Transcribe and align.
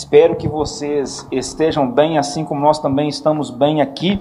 Espero 0.00 0.34
que 0.34 0.48
vocês 0.48 1.26
estejam 1.30 1.90
bem, 1.90 2.16
assim 2.16 2.42
como 2.42 2.58
nós 2.58 2.78
também 2.78 3.06
estamos 3.06 3.50
bem 3.50 3.82
aqui. 3.82 4.18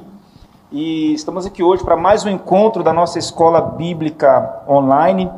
E 0.73 1.13
estamos 1.13 1.45
aqui 1.45 1.63
hoje 1.63 1.85
para 1.85 1.95
mais 1.95 2.25
um 2.25 2.29
encontro 2.29 2.83
da 2.83 2.91
nossa 2.91 3.17
escola 3.17 3.61
bíblica 3.61 4.61
online. 4.67 5.31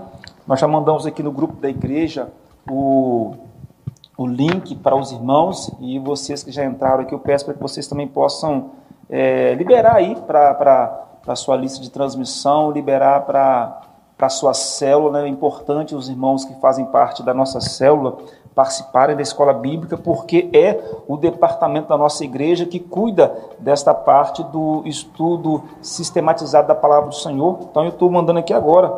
Nós 0.47 0.59
já 0.59 0.67
mandamos 0.67 1.05
aqui 1.05 1.21
no 1.21 1.31
grupo 1.31 1.61
da 1.61 1.69
igreja 1.69 2.29
o, 2.67 3.35
o 4.17 4.25
link 4.25 4.75
para 4.77 4.95
os 4.95 5.11
irmãos 5.11 5.71
e 5.79 5.99
vocês 5.99 6.41
que 6.41 6.51
já 6.51 6.65
entraram 6.65 7.03
aqui, 7.03 7.13
eu 7.13 7.19
peço 7.19 7.45
para 7.45 7.53
que 7.53 7.61
vocês 7.61 7.87
também 7.87 8.07
possam 8.07 8.71
é, 9.11 9.53
liberar 9.53 9.97
aí 9.97 10.15
para 10.25 11.05
a 11.27 11.35
sua 11.35 11.55
lista 11.55 11.79
de 11.79 11.91
transmissão, 11.91 12.71
liberar 12.71 13.27
para 13.27 13.79
para 14.21 14.27
a 14.27 14.29
sua 14.29 14.53
célula. 14.53 15.21
Né? 15.21 15.25
É 15.25 15.27
importante 15.27 15.95
os 15.95 16.07
irmãos 16.07 16.45
que 16.45 16.53
fazem 16.61 16.85
parte 16.85 17.23
da 17.23 17.33
nossa 17.33 17.59
célula 17.59 18.19
participarem 18.53 19.15
da 19.15 19.21
escola 19.23 19.51
bíblica, 19.51 19.97
porque 19.97 20.49
é 20.53 20.79
o 21.07 21.17
departamento 21.17 21.87
da 21.87 21.97
nossa 21.97 22.23
igreja 22.23 22.65
que 22.65 22.79
cuida 22.79 23.33
desta 23.57 23.93
parte 23.95 24.43
do 24.43 24.83
estudo 24.85 25.63
sistematizado 25.81 26.67
da 26.67 26.75
palavra 26.75 27.09
do 27.09 27.15
Senhor. 27.15 27.59
Então 27.61 27.83
eu 27.83 27.89
estou 27.89 28.11
mandando 28.11 28.39
aqui 28.39 28.53
agora 28.53 28.93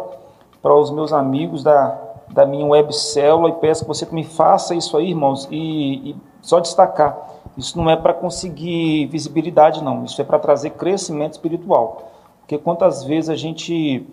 para 0.62 0.76
os 0.76 0.92
meus 0.92 1.14
amigos 1.14 1.64
da, 1.64 1.98
da 2.30 2.46
minha 2.46 2.66
web 2.66 2.94
célula 2.94 3.50
e 3.50 3.54
peço 3.54 3.84
que 3.84 3.88
você 3.88 4.06
me 4.12 4.26
faça 4.26 4.76
isso 4.76 4.98
aí, 4.98 5.12
irmãos, 5.12 5.48
e, 5.50 6.10
e 6.10 6.16
só 6.42 6.60
destacar. 6.60 7.16
Isso 7.56 7.78
não 7.78 7.90
é 7.90 7.96
para 7.96 8.14
conseguir 8.14 9.06
visibilidade, 9.06 9.82
não. 9.82 10.04
Isso 10.04 10.20
é 10.20 10.26
para 10.26 10.40
trazer 10.40 10.72
crescimento 10.72 11.34
espiritual. 11.34 12.12
Porque 12.42 12.58
quantas 12.58 13.04
vezes 13.04 13.30
a 13.30 13.36
gente 13.36 14.06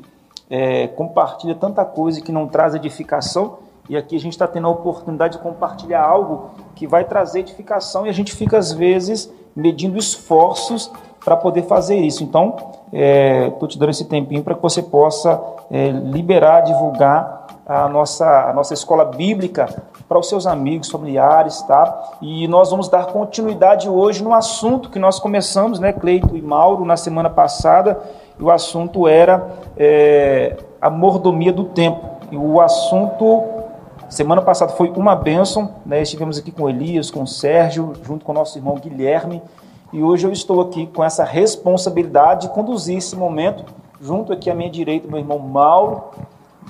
é, 0.51 0.89
compartilha 0.89 1.55
tanta 1.55 1.85
coisa 1.85 2.21
que 2.21 2.33
não 2.33 2.49
traz 2.49 2.75
edificação, 2.75 3.59
e 3.89 3.97
aqui 3.97 4.17
a 4.17 4.21
gente 4.21 4.33
está 4.33 4.47
tendo 4.47 4.67
a 4.67 4.71
oportunidade 4.71 5.37
de 5.37 5.43
compartilhar 5.43 6.03
algo 6.03 6.51
que 6.75 6.87
vai 6.87 7.05
trazer 7.05 7.41
edificação, 7.41 8.07
e 8.07 8.11
a 8.11 8.13
gente 8.13 8.33
fica, 8.35 8.59
às 8.59 8.73
vezes, 8.73 9.33
medindo 9.55 9.97
esforços 9.97 10.91
para 11.25 11.37
poder 11.37 11.63
fazer 11.63 11.97
isso. 11.97 12.25
Então, 12.25 12.57
estou 12.93 13.67
é, 13.67 13.69
te 13.69 13.79
dando 13.79 13.91
esse 13.91 14.05
tempinho 14.07 14.43
para 14.43 14.55
que 14.55 14.63
você 14.63 14.83
possa 14.83 15.41
é, 15.71 15.89
liberar, 15.91 16.63
divulgar 16.63 17.47
a 17.67 17.89
nossa, 17.89 18.49
a 18.49 18.53
nossa 18.53 18.75
escola 18.75 19.05
bíblica 19.05 19.69
para 20.09 20.19
os 20.19 20.29
seus 20.29 20.45
amigos, 20.45 20.91
familiares, 20.91 21.63
tá? 21.63 22.17
E 22.21 22.49
nós 22.49 22.71
vamos 22.71 22.89
dar 22.89 23.07
continuidade 23.07 23.89
hoje 23.89 24.25
no 24.25 24.35
assunto 24.35 24.91
que 24.91 24.99
nós 24.99 25.21
começamos, 25.21 25.79
né, 25.79 25.93
Cleito 25.93 26.37
e 26.37 26.43
Mauro, 26.43 26.85
na 26.85 26.97
semana 26.97 27.31
passada, 27.31 28.01
e 28.41 28.43
o 28.43 28.51
assunto 28.51 29.07
era 29.07 29.55
é, 29.77 30.57
a 30.81 30.89
mordomia 30.89 31.53
do 31.53 31.65
tempo. 31.65 32.01
E 32.33 32.37
o 32.39 32.59
assunto, 32.59 33.45
semana 34.09 34.41
passada, 34.41 34.73
foi 34.73 34.89
uma 34.97 35.15
bênção. 35.15 35.75
Né? 35.85 36.01
Estivemos 36.01 36.39
aqui 36.39 36.51
com 36.51 36.69
Elias, 36.69 37.11
com 37.11 37.27
Sérgio, 37.27 37.93
junto 38.03 38.25
com 38.25 38.33
nosso 38.33 38.57
irmão 38.57 38.77
Guilherme. 38.77 39.43
E 39.93 40.03
hoje 40.03 40.27
eu 40.27 40.33
estou 40.33 40.63
aqui 40.63 40.87
com 40.87 41.05
essa 41.05 41.23
responsabilidade 41.23 42.47
de 42.47 42.55
conduzir 42.55 42.97
esse 42.97 43.15
momento, 43.15 43.65
junto 44.01 44.33
aqui 44.33 44.49
à 44.49 44.55
minha 44.55 44.71
direita, 44.71 45.07
meu 45.07 45.19
irmão 45.19 45.39
Mauro, 45.39 46.05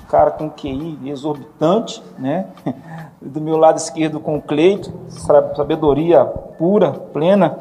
cara 0.09 0.31
com 0.31 0.49
QI 0.49 0.99
exorbitante, 1.05 2.03
né? 2.19 2.47
Do 3.21 3.39
meu 3.39 3.55
lado 3.55 3.77
esquerdo 3.77 4.19
com 4.19 4.35
o 4.37 4.41
Cleito, 4.41 4.91
sabedoria 5.55 6.25
pura, 6.25 6.91
plena. 6.91 7.59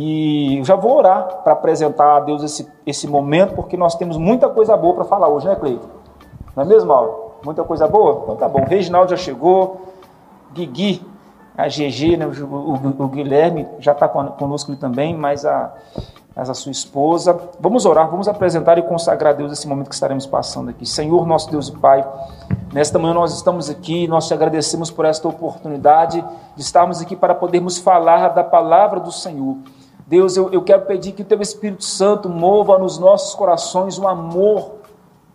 E 0.00 0.60
já 0.62 0.76
vou 0.76 0.96
orar 0.96 1.40
para 1.42 1.54
apresentar 1.54 2.18
a 2.18 2.20
Deus 2.20 2.44
esse, 2.44 2.70
esse 2.86 3.08
momento, 3.08 3.56
porque 3.56 3.76
nós 3.76 3.96
temos 3.96 4.16
muita 4.16 4.48
coisa 4.48 4.76
boa 4.76 4.94
para 4.94 5.04
falar 5.04 5.26
hoje, 5.26 5.48
né, 5.48 5.56
Cleiton? 5.56 5.88
Não 6.54 6.62
é 6.62 6.66
mesmo, 6.66 6.88
Mauro? 6.88 7.32
Muita 7.44 7.64
coisa 7.64 7.88
boa? 7.88 8.20
Então 8.22 8.36
tá 8.36 8.48
bom. 8.48 8.60
O 8.60 8.64
Reginaldo 8.64 9.10
já 9.10 9.16
chegou, 9.16 9.88
Guigui, 10.52 11.04
a 11.56 11.66
GG, 11.66 12.16
né, 12.16 12.26
o, 12.28 12.44
o, 12.44 13.04
o 13.06 13.08
Guilherme 13.08 13.66
já 13.80 13.90
está 13.90 14.06
conosco 14.06 14.76
também, 14.76 15.16
mas 15.16 15.44
a, 15.44 15.74
mas 16.36 16.48
a 16.48 16.54
sua 16.54 16.70
esposa. 16.70 17.36
Vamos 17.58 17.84
orar, 17.84 18.08
vamos 18.08 18.28
apresentar 18.28 18.78
e 18.78 18.82
consagrar 18.82 19.34
a 19.34 19.36
Deus 19.36 19.50
esse 19.50 19.66
momento 19.66 19.88
que 19.88 19.94
estaremos 19.94 20.28
passando 20.28 20.70
aqui. 20.70 20.86
Senhor, 20.86 21.26
nosso 21.26 21.50
Deus 21.50 21.70
e 21.70 21.72
Pai, 21.72 22.08
nesta 22.72 23.00
manhã 23.00 23.14
nós 23.14 23.34
estamos 23.34 23.68
aqui, 23.68 24.06
nós 24.06 24.28
te 24.28 24.34
agradecemos 24.34 24.92
por 24.92 25.04
esta 25.04 25.26
oportunidade 25.26 26.24
de 26.54 26.62
estarmos 26.62 27.02
aqui 27.02 27.16
para 27.16 27.34
podermos 27.34 27.78
falar 27.78 28.28
da 28.28 28.44
palavra 28.44 29.00
do 29.00 29.10
Senhor. 29.10 29.56
Deus, 30.08 30.38
eu, 30.38 30.50
eu 30.50 30.62
quero 30.62 30.86
pedir 30.86 31.12
que 31.12 31.20
o 31.20 31.24
Teu 31.24 31.38
Espírito 31.42 31.84
Santo 31.84 32.30
mova 32.30 32.78
nos 32.78 32.98
nossos 32.98 33.34
corações 33.34 33.98
um 33.98 34.08
amor, 34.08 34.76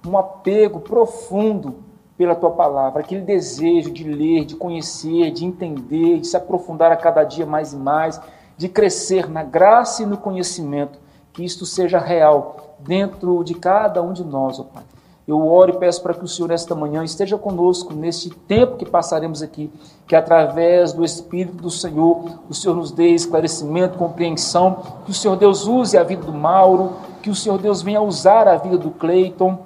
um 0.03 0.17
apego 0.17 0.79
profundo 0.79 1.75
pela 2.17 2.33
Tua 2.33 2.49
palavra, 2.49 3.01
aquele 3.01 3.21
desejo 3.21 3.91
de 3.91 4.03
ler, 4.03 4.45
de 4.45 4.55
conhecer, 4.55 5.29
de 5.29 5.45
entender, 5.45 6.19
de 6.19 6.25
se 6.25 6.35
aprofundar 6.35 6.91
a 6.91 6.95
cada 6.95 7.23
dia 7.23 7.45
mais 7.45 7.71
e 7.71 7.77
mais, 7.77 8.19
de 8.57 8.67
crescer 8.67 9.29
na 9.29 9.43
graça 9.43 10.01
e 10.01 10.07
no 10.07 10.17
conhecimento, 10.17 10.97
que 11.31 11.45
isto 11.45 11.67
seja 11.67 11.99
real 11.99 12.75
dentro 12.79 13.43
de 13.43 13.53
cada 13.53 14.01
um 14.01 14.11
de 14.11 14.23
nós, 14.23 14.59
ó 14.59 14.63
Pai. 14.63 14.83
Eu 15.25 15.47
oro 15.47 15.71
e 15.71 15.77
peço 15.77 16.01
para 16.01 16.13
que 16.13 16.23
o 16.23 16.27
Senhor, 16.27 16.51
esta 16.51 16.75
manhã, 16.75 17.03
esteja 17.03 17.37
conosco 17.37 17.93
neste 17.93 18.29
tempo 18.29 18.75
que 18.75 18.85
passaremos 18.85 19.41
aqui, 19.41 19.71
que 20.05 20.15
através 20.15 20.91
do 20.91 21.03
Espírito 21.05 21.55
do 21.55 21.69
Senhor, 21.69 22.39
o 22.49 22.53
Senhor 22.53 22.75
nos 22.75 22.91
dê 22.91 23.09
esclarecimento, 23.09 23.97
compreensão, 23.97 24.83
que 25.05 25.11
o 25.11 25.13
Senhor 25.13 25.37
Deus 25.37 25.65
use 25.65 25.97
a 25.97 26.03
vida 26.03 26.23
do 26.23 26.33
Mauro, 26.33 26.93
que 27.21 27.29
o 27.29 27.35
Senhor 27.35 27.57
Deus 27.57 27.81
venha 27.81 28.01
usar 28.01 28.49
a 28.49 28.57
vida 28.57 28.77
do 28.77 28.91
Cleiton 28.91 29.57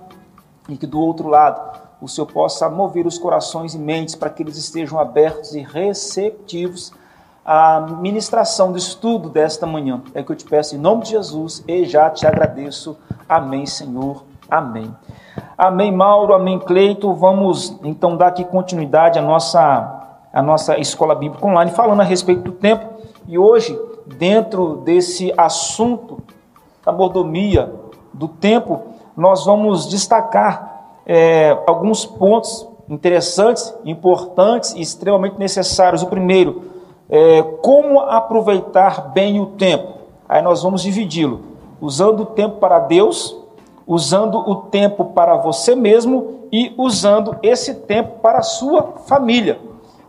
e 0.70 0.78
que 0.78 0.86
do 0.86 1.00
outro 1.00 1.28
lado 1.28 1.80
o 2.00 2.08
Senhor 2.08 2.28
possa 2.28 2.70
mover 2.70 3.08
os 3.08 3.18
corações 3.18 3.74
e 3.74 3.80
mentes 3.80 4.14
para 4.14 4.30
que 4.30 4.44
eles 4.44 4.58
estejam 4.58 5.00
abertos 5.00 5.56
e 5.56 5.62
receptivos 5.62 6.94
à 7.44 7.80
ministração 7.80 8.72
do 8.72 8.78
estudo 8.78 9.30
desta 9.30 9.66
manhã. 9.66 10.04
É 10.14 10.22
que 10.22 10.32
eu 10.32 10.36
te 10.36 10.46
peço 10.46 10.76
em 10.76 10.78
nome 10.78 11.04
de 11.04 11.12
Jesus 11.12 11.64
e 11.68 11.86
já 11.86 12.12
te 12.12 12.28
agradeço. 12.28 12.96
Amém, 13.28 13.66
Senhor. 13.66 14.27
Amém. 14.50 14.94
Amém, 15.58 15.92
Mauro, 15.92 16.34
amém, 16.34 16.58
Cleito. 16.58 17.14
Vamos 17.14 17.78
então 17.84 18.16
dar 18.16 18.28
aqui 18.28 18.46
continuidade 18.46 19.20
à 19.20 19.22
nossa, 19.22 20.20
à 20.32 20.42
nossa 20.42 20.78
escola 20.80 21.14
bíblica 21.14 21.46
online, 21.46 21.72
falando 21.72 22.00
a 22.00 22.04
respeito 22.04 22.44
do 22.44 22.52
tempo. 22.54 22.86
E 23.28 23.38
hoje, 23.38 23.78
dentro 24.18 24.78
desse 24.78 25.34
assunto 25.38 26.20
da 26.86 26.94
mordomia 26.94 27.74
do 28.14 28.30
tempo, 28.30 28.84
nós 29.18 29.46
vamos 29.46 29.90
destacar 29.90 30.96
é, 31.06 31.58
alguns 31.68 32.06
pontos 32.06 32.66
interessantes, 32.88 33.76
importantes 33.84 34.74
e 34.76 34.82
extremamente 34.82 35.38
necessários. 35.38 36.04
O 36.04 36.08
primeiro, 36.08 36.64
é, 37.10 37.42
como 37.62 38.00
aproveitar 38.00 39.10
bem 39.10 39.42
o 39.42 39.48
tempo. 39.48 39.98
Aí 40.30 40.42
nós 40.42 40.64
vamos 40.64 40.84
dividi-lo, 40.84 41.42
usando 41.82 42.22
o 42.22 42.26
tempo 42.28 42.58
para 42.60 42.80
Deus 42.80 43.47
usando 43.88 44.38
o 44.38 44.56
tempo 44.56 45.06
para 45.06 45.38
você 45.38 45.76
mesmo 45.76 46.42
e 46.52 46.74
usando 46.78 47.38
esse 47.42 47.74
tempo 47.74 48.20
para 48.20 48.40
a 48.40 48.44
sua 48.44 48.84
família. 49.08 49.60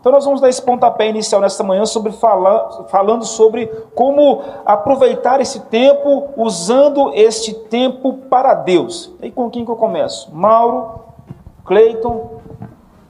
Então 0.01 0.13
nós 0.13 0.25
vamos 0.25 0.41
dar 0.41 0.49
esse 0.49 0.63
pontapé 0.63 1.09
inicial 1.09 1.41
nesta 1.41 1.63
manhã 1.65 1.85
sobre 1.85 2.13
falando 2.13 3.25
sobre 3.25 3.67
como 3.95 4.43
aproveitar 4.65 5.41
esse 5.41 5.61
tempo 5.61 6.29
usando 6.37 7.13
este 7.15 7.53
tempo 7.53 8.15
para 8.31 8.55
Deus. 8.55 9.13
E 9.23 9.31
com 9.31 9.51
quem 9.51 9.65
que 9.65 9.71
eu 9.71 9.77
começo? 9.77 10.35
Mauro, 10.35 11.01
Cleiton, 11.65 12.39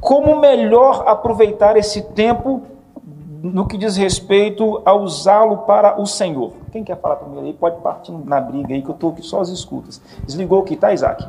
como 0.00 0.36
melhor 0.36 1.04
aproveitar 1.06 1.76
esse 1.76 2.02
tempo 2.02 2.62
no 3.42 3.66
que 3.66 3.78
diz 3.78 3.96
respeito 3.96 4.82
a 4.84 4.94
usá-lo 4.94 5.58
para 5.58 6.00
o 6.00 6.06
Senhor. 6.06 6.52
Quem 6.72 6.82
quer 6.82 7.00
falar 7.00 7.16
primeiro 7.16 7.46
aí 7.46 7.52
pode 7.52 7.80
partir 7.80 8.12
na 8.12 8.40
briga 8.40 8.74
aí, 8.74 8.82
que 8.82 8.88
eu 8.88 8.94
estou 8.94 9.10
aqui 9.10 9.22
só 9.22 9.40
as 9.40 9.48
escutas. 9.48 10.02
Desligou 10.26 10.60
aqui, 10.60 10.76
tá, 10.76 10.92
Isaac? 10.92 11.26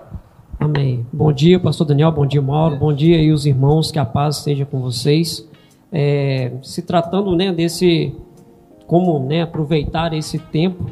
Amém. 0.59 1.05
Bom 1.13 1.31
dia, 1.31 1.59
pastor 1.59 1.87
Daniel, 1.87 2.11
bom 2.11 2.25
dia, 2.25 2.41
Mauro, 2.41 2.75
bom 2.75 2.91
dia 2.91 3.17
aí 3.17 3.31
os 3.31 3.45
irmãos, 3.45 3.91
que 3.91 3.99
a 3.99 4.05
paz 4.05 4.37
esteja 4.37 4.65
com 4.65 4.81
vocês. 4.81 5.47
É, 5.91 6.51
se 6.61 6.81
tratando 6.81 7.35
né, 7.35 7.51
desse, 7.53 8.15
como 8.85 9.19
né, 9.19 9.43
aproveitar 9.43 10.13
esse 10.13 10.37
tempo, 10.37 10.85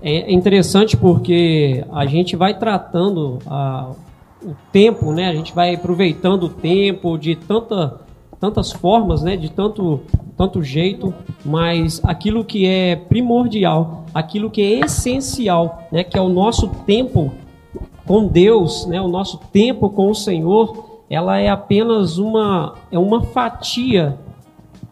é 0.00 0.32
interessante 0.32 0.96
porque 0.96 1.84
a 1.92 2.06
gente 2.06 2.36
vai 2.36 2.58
tratando 2.58 3.38
a, 3.46 3.90
o 4.42 4.54
tempo, 4.72 5.12
né, 5.12 5.28
a 5.28 5.34
gente 5.34 5.54
vai 5.54 5.74
aproveitando 5.74 6.44
o 6.44 6.48
tempo 6.48 7.18
de 7.18 7.34
tanta 7.34 8.05
tantas 8.40 8.72
formas, 8.72 9.22
né, 9.22 9.36
de 9.36 9.50
tanto 9.50 10.00
tanto 10.36 10.62
jeito, 10.62 11.14
mas 11.42 12.00
aquilo 12.04 12.44
que 12.44 12.66
é 12.66 12.94
primordial, 12.94 14.04
aquilo 14.12 14.50
que 14.50 14.60
é 14.60 14.80
essencial, 14.80 15.82
né, 15.90 16.04
que 16.04 16.18
é 16.18 16.20
o 16.20 16.28
nosso 16.28 16.68
tempo 16.84 17.32
com 18.06 18.26
Deus, 18.26 18.86
né, 18.86 19.00
o 19.00 19.08
nosso 19.08 19.38
tempo 19.50 19.88
com 19.88 20.10
o 20.10 20.14
Senhor, 20.14 21.02
ela 21.08 21.38
é 21.38 21.48
apenas 21.48 22.18
uma 22.18 22.74
é 22.90 22.98
uma 22.98 23.22
fatia 23.22 24.18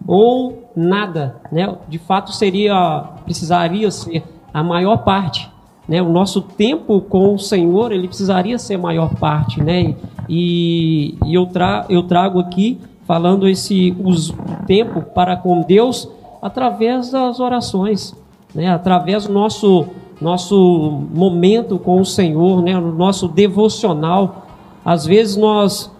ou 0.06 0.70
nada, 0.76 1.41
né? 1.50 1.76
De 1.88 1.99
fato 1.99 2.32
seria 2.32 3.05
precisaria 3.25 3.91
ser 3.91 4.23
a 4.52 4.62
maior 4.62 4.99
parte, 4.99 5.50
né? 5.88 6.02
O 6.02 6.08
nosso 6.08 6.41
tempo 6.43 7.00
com 7.00 7.35
o 7.35 7.38
Senhor 7.38 7.93
ele 7.93 8.08
precisaria 8.08 8.58
ser 8.58 8.75
a 8.75 8.79
maior 8.79 9.14
parte, 9.14 9.62
né? 9.62 9.94
E, 10.29 11.17
e 11.25 11.35
eu, 11.35 11.46
tra, 11.46 11.85
eu 11.88 12.02
trago 12.02 12.38
aqui 12.38 12.81
falando 13.06 13.48
esse 13.48 13.96
os, 14.02 14.34
tempo 14.66 15.02
para 15.02 15.36
com 15.36 15.62
Deus 15.62 16.08
através 16.40 17.10
das 17.10 17.40
orações, 17.40 18.14
né? 18.54 18.68
Através 18.68 19.26
do 19.26 19.32
nosso 19.32 19.86
nosso 20.20 21.02
momento 21.12 21.78
com 21.78 22.00
o 22.00 22.04
Senhor, 22.04 22.62
né? 22.62 22.78
Nosso 22.78 23.28
devocional. 23.28 24.46
Às 24.84 25.04
vezes 25.04 25.36
nós 25.36 25.90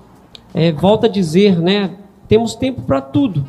é, 0.52 0.72
volta 0.72 1.06
a 1.06 1.10
dizer, 1.10 1.58
né? 1.58 1.90
Temos 2.28 2.54
tempo 2.54 2.82
para 2.82 3.00
tudo, 3.00 3.44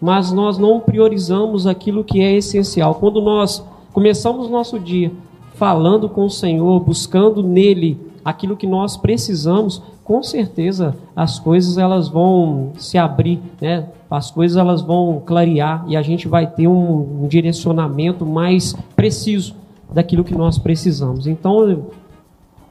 mas 0.00 0.32
nós 0.32 0.58
não 0.58 0.80
priorizamos 0.80 1.66
aquilo 1.66 2.04
que 2.04 2.20
é 2.20 2.34
essencial. 2.34 2.94
Quando 2.94 3.20
nós 3.20 3.64
começamos 3.92 4.48
nosso 4.48 4.78
dia 4.78 5.12
falando 5.54 6.08
com 6.08 6.24
o 6.24 6.30
Senhor, 6.30 6.80
buscando 6.80 7.42
nele 7.42 8.00
aquilo 8.24 8.56
que 8.56 8.66
nós 8.66 8.96
precisamos, 8.96 9.82
com 10.10 10.24
certeza 10.24 10.96
as 11.14 11.38
coisas 11.38 11.78
elas 11.78 12.08
vão 12.08 12.72
se 12.76 12.98
abrir, 12.98 13.40
né? 13.60 13.86
As 14.10 14.28
coisas 14.28 14.56
elas 14.56 14.82
vão 14.82 15.22
clarear 15.24 15.84
e 15.86 15.96
a 15.96 16.02
gente 16.02 16.26
vai 16.26 16.48
ter 16.48 16.66
um, 16.66 17.22
um 17.22 17.28
direcionamento 17.28 18.26
mais 18.26 18.74
preciso 18.96 19.54
daquilo 19.88 20.24
que 20.24 20.34
nós 20.34 20.58
precisamos. 20.58 21.28
Então, 21.28 21.84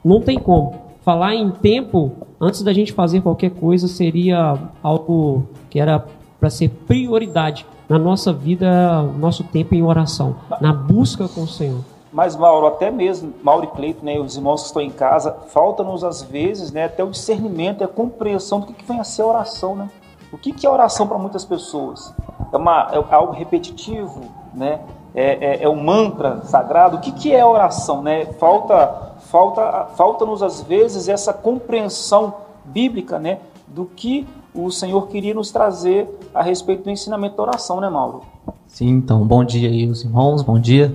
não 0.04 0.20
tem 0.20 0.38
como 0.38 0.74
falar 1.02 1.34
em 1.34 1.50
tempo 1.50 2.12
antes 2.38 2.60
da 2.60 2.74
gente 2.74 2.92
fazer 2.92 3.22
qualquer 3.22 3.52
coisa 3.52 3.88
seria 3.88 4.58
algo 4.82 5.46
que 5.70 5.80
era 5.80 6.04
para 6.38 6.50
ser 6.50 6.68
prioridade 6.68 7.64
na 7.88 7.98
nossa 7.98 8.34
vida, 8.34 9.00
nosso 9.18 9.44
tempo 9.44 9.74
em 9.74 9.82
oração, 9.82 10.36
na 10.60 10.74
busca 10.74 11.26
com 11.26 11.44
o 11.44 11.48
Senhor. 11.48 11.80
Mas, 12.12 12.34
Mauro, 12.34 12.66
até 12.66 12.90
mesmo, 12.90 13.32
Mauro 13.42 13.64
e 13.64 13.68
Cleito, 13.68 14.04
né, 14.04 14.18
os 14.18 14.36
irmãos 14.36 14.62
que 14.62 14.66
estão 14.66 14.82
em 14.82 14.90
casa, 14.90 15.32
falta-nos 15.48 16.02
às 16.02 16.22
vezes 16.22 16.72
né, 16.72 16.84
até 16.84 17.04
o 17.04 17.10
discernimento 17.10 17.84
a 17.84 17.88
compreensão 17.88 18.60
do 18.60 18.66
que, 18.66 18.72
que 18.72 18.84
vem 18.84 18.98
a 18.98 19.04
ser 19.04 19.22
a 19.22 19.26
oração. 19.26 19.76
Né? 19.76 19.88
O 20.32 20.38
que, 20.38 20.52
que 20.52 20.66
é 20.66 20.70
oração 20.70 21.06
para 21.06 21.18
muitas 21.18 21.44
pessoas? 21.44 22.12
É, 22.52 22.56
uma, 22.56 22.90
é 22.92 23.14
algo 23.14 23.32
repetitivo? 23.32 24.22
Né? 24.52 24.80
É, 25.14 25.62
é, 25.62 25.62
é, 25.62 25.68
um 25.68 25.80
mantra 25.80 26.42
sagrado? 26.42 26.96
O 26.96 27.00
que, 27.00 27.12
que 27.12 27.32
é 27.32 27.44
oração? 27.44 28.02
Né? 28.02 28.26
Falta, 28.38 29.14
falta, 29.20 29.86
falta-nos 29.94 30.42
às 30.42 30.60
vezes 30.62 31.08
essa 31.08 31.32
compreensão 31.32 32.34
bíblica 32.64 33.20
né, 33.20 33.38
do 33.68 33.84
que 33.84 34.26
o 34.52 34.68
Senhor 34.70 35.06
queria 35.06 35.32
nos 35.32 35.52
trazer 35.52 36.08
a 36.34 36.42
respeito 36.42 36.84
do 36.84 36.90
ensinamento 36.90 37.36
da 37.36 37.42
oração, 37.44 37.80
né, 37.80 37.88
Mauro? 37.88 38.22
Sim, 38.66 38.88
então, 38.88 39.24
bom 39.24 39.44
dia 39.44 39.68
aí, 39.68 39.88
os 39.88 40.04
irmãos, 40.04 40.42
bom 40.42 40.58
dia, 40.58 40.92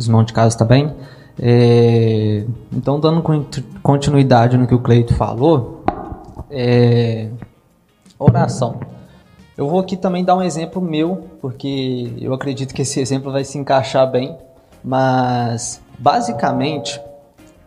os 0.00 0.06
irmãos 0.06 0.24
de 0.24 0.32
casa 0.32 0.56
também. 0.56 0.92
É, 1.38 2.44
então, 2.72 2.98
dando 2.98 3.22
continuidade 3.82 4.56
no 4.56 4.66
que 4.66 4.74
o 4.74 4.80
Cleito 4.80 5.14
falou, 5.14 5.84
é, 6.50 7.28
oração. 8.18 8.80
Eu 9.56 9.68
vou 9.68 9.78
aqui 9.78 9.96
também 9.96 10.24
dar 10.24 10.36
um 10.36 10.42
exemplo 10.42 10.80
meu, 10.80 11.28
porque 11.40 12.14
eu 12.20 12.32
acredito 12.32 12.74
que 12.74 12.82
esse 12.82 13.00
exemplo 13.00 13.30
vai 13.30 13.44
se 13.44 13.58
encaixar 13.58 14.10
bem, 14.10 14.36
mas 14.82 15.80
basicamente 15.98 17.00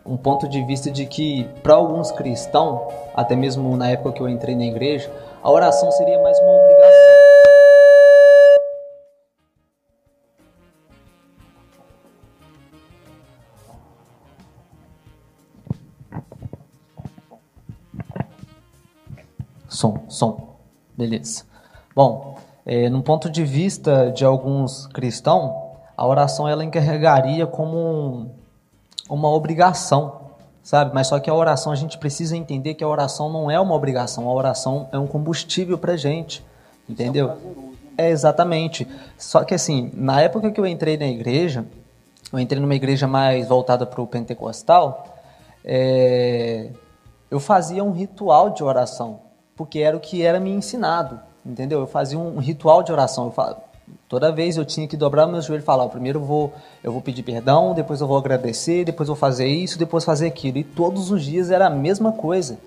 um 0.04 0.16
ponto 0.16 0.48
de 0.48 0.62
vista 0.64 0.90
de 0.90 1.06
que 1.06 1.48
para 1.62 1.74
alguns 1.74 2.10
cristãos, 2.10 2.80
até 3.14 3.34
mesmo 3.34 3.76
na 3.76 3.90
época 3.90 4.12
que 4.12 4.20
eu 4.20 4.28
entrei 4.28 4.54
na 4.54 4.64
igreja, 4.64 5.10
a 5.42 5.50
oração 5.50 5.90
seria 5.92 6.20
mais 6.20 6.38
uma 6.40 6.50
obrigação. 6.50 7.23
Som, 19.74 20.04
som. 20.08 20.56
Beleza. 20.96 21.44
Bom, 21.94 22.36
é, 22.64 22.88
num 22.88 23.02
ponto 23.02 23.28
de 23.28 23.44
vista 23.44 24.10
de 24.10 24.24
alguns 24.24 24.86
cristãos, 24.88 25.52
a 25.96 26.06
oração 26.06 26.48
ela 26.48 26.64
encarregaria 26.64 27.46
como 27.46 27.76
um, 27.76 28.30
uma 29.08 29.28
obrigação 29.28 30.24
sabe? 30.64 30.92
Mas 30.94 31.08
só 31.08 31.20
que 31.20 31.28
a 31.28 31.34
oração, 31.34 31.70
a 31.70 31.76
gente 31.76 31.98
precisa 31.98 32.34
entender 32.34 32.74
que 32.74 32.82
a 32.82 32.88
oração 32.88 33.30
não 33.30 33.50
é 33.50 33.60
uma 33.60 33.74
obrigação, 33.74 34.28
a 34.28 34.32
oração 34.32 34.88
é 34.90 34.98
um 34.98 35.06
combustível 35.06 35.76
pra 35.76 35.94
gente, 35.94 36.42
entendeu? 36.88 37.28
Né? 37.28 37.36
É 37.98 38.10
exatamente. 38.10 38.88
Só 39.18 39.44
que 39.44 39.54
assim, 39.54 39.90
na 39.94 40.22
época 40.22 40.50
que 40.50 40.58
eu 40.58 40.66
entrei 40.66 40.96
na 40.96 41.06
igreja, 41.06 41.66
eu 42.32 42.38
entrei 42.38 42.60
numa 42.60 42.74
igreja 42.74 43.06
mais 43.06 43.46
voltada 43.46 43.84
para 43.84 44.00
o 44.00 44.06
pentecostal, 44.06 45.06
é, 45.62 46.70
eu 47.30 47.38
fazia 47.38 47.84
um 47.84 47.92
ritual 47.92 48.50
de 48.50 48.64
oração, 48.64 49.20
porque 49.56 49.78
era 49.80 49.96
o 49.96 50.00
que 50.00 50.22
era 50.22 50.40
me 50.40 50.50
ensinado, 50.50 51.20
entendeu? 51.44 51.80
Eu 51.80 51.86
fazia 51.86 52.18
um 52.18 52.38
ritual 52.38 52.82
de 52.82 52.92
oração. 52.92 53.32
Toda 54.08 54.32
vez 54.32 54.56
eu 54.56 54.64
tinha 54.64 54.86
que 54.86 54.96
dobrar 54.96 55.26
meus 55.26 55.44
joelhos 55.44 55.64
e 55.64 55.66
falar: 55.66 55.88
primeiro 55.88 56.20
eu 56.20 56.24
vou, 56.24 56.52
eu 56.82 56.92
vou 56.92 57.00
pedir 57.00 57.22
perdão, 57.22 57.74
depois 57.74 58.00
eu 58.00 58.06
vou 58.06 58.16
agradecer, 58.16 58.84
depois 58.84 59.08
eu 59.08 59.14
vou 59.14 59.20
fazer 59.20 59.46
isso, 59.46 59.78
depois 59.78 60.04
fazer 60.04 60.26
aquilo. 60.26 60.58
E 60.58 60.64
todos 60.64 61.10
os 61.10 61.24
dias 61.24 61.50
era 61.50 61.66
a 61.66 61.70
mesma 61.70 62.12
coisa, 62.12 62.58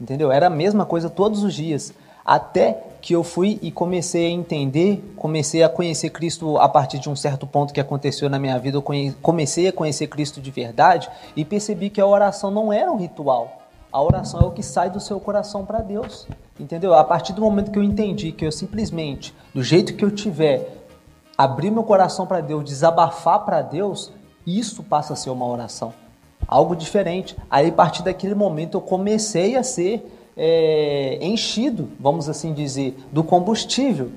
entendeu? 0.00 0.30
Era 0.30 0.46
a 0.46 0.50
mesma 0.50 0.84
coisa 0.84 1.08
todos 1.10 1.42
os 1.42 1.54
dias. 1.54 1.92
Até 2.24 2.84
que 3.00 3.14
eu 3.14 3.24
fui 3.24 3.58
e 3.62 3.70
comecei 3.70 4.26
a 4.26 4.30
entender, 4.30 5.14
comecei 5.16 5.62
a 5.62 5.68
conhecer 5.68 6.10
Cristo 6.10 6.58
a 6.58 6.68
partir 6.68 6.98
de 6.98 7.08
um 7.08 7.16
certo 7.16 7.46
ponto 7.46 7.72
que 7.72 7.80
aconteceu 7.80 8.28
na 8.28 8.38
minha 8.38 8.58
vida. 8.58 8.76
Eu 8.76 8.84
comecei 9.22 9.66
a 9.66 9.72
conhecer 9.72 10.08
Cristo 10.08 10.38
de 10.38 10.50
verdade 10.50 11.08
e 11.34 11.42
percebi 11.42 11.88
que 11.88 12.02
a 12.02 12.06
oração 12.06 12.50
não 12.50 12.70
era 12.70 12.92
um 12.92 12.96
ritual. 12.96 13.57
A 13.92 14.02
oração 14.02 14.40
é 14.40 14.44
o 14.44 14.50
que 14.50 14.62
sai 14.62 14.90
do 14.90 15.00
seu 15.00 15.18
coração 15.18 15.64
para 15.64 15.80
Deus. 15.80 16.26
Entendeu? 16.60 16.94
A 16.94 17.04
partir 17.04 17.32
do 17.32 17.40
momento 17.40 17.70
que 17.70 17.78
eu 17.78 17.82
entendi 17.82 18.32
que 18.32 18.44
eu 18.44 18.52
simplesmente, 18.52 19.34
do 19.54 19.62
jeito 19.62 19.94
que 19.94 20.04
eu 20.04 20.10
tiver, 20.10 20.76
abrir 21.36 21.70
meu 21.70 21.84
coração 21.84 22.26
para 22.26 22.40
Deus, 22.40 22.64
desabafar 22.64 23.44
para 23.44 23.62
Deus, 23.62 24.12
isso 24.46 24.82
passa 24.82 25.12
a 25.12 25.16
ser 25.16 25.30
uma 25.30 25.46
oração. 25.46 25.94
Algo 26.46 26.74
diferente. 26.74 27.36
Aí, 27.50 27.68
a 27.68 27.72
partir 27.72 28.02
daquele 28.02 28.34
momento, 28.34 28.76
eu 28.76 28.80
comecei 28.80 29.56
a 29.56 29.62
ser 29.62 30.06
é, 30.36 31.18
enchido, 31.20 31.90
vamos 31.98 32.28
assim 32.28 32.52
dizer, 32.52 32.96
do 33.12 33.24
combustível. 33.24 34.10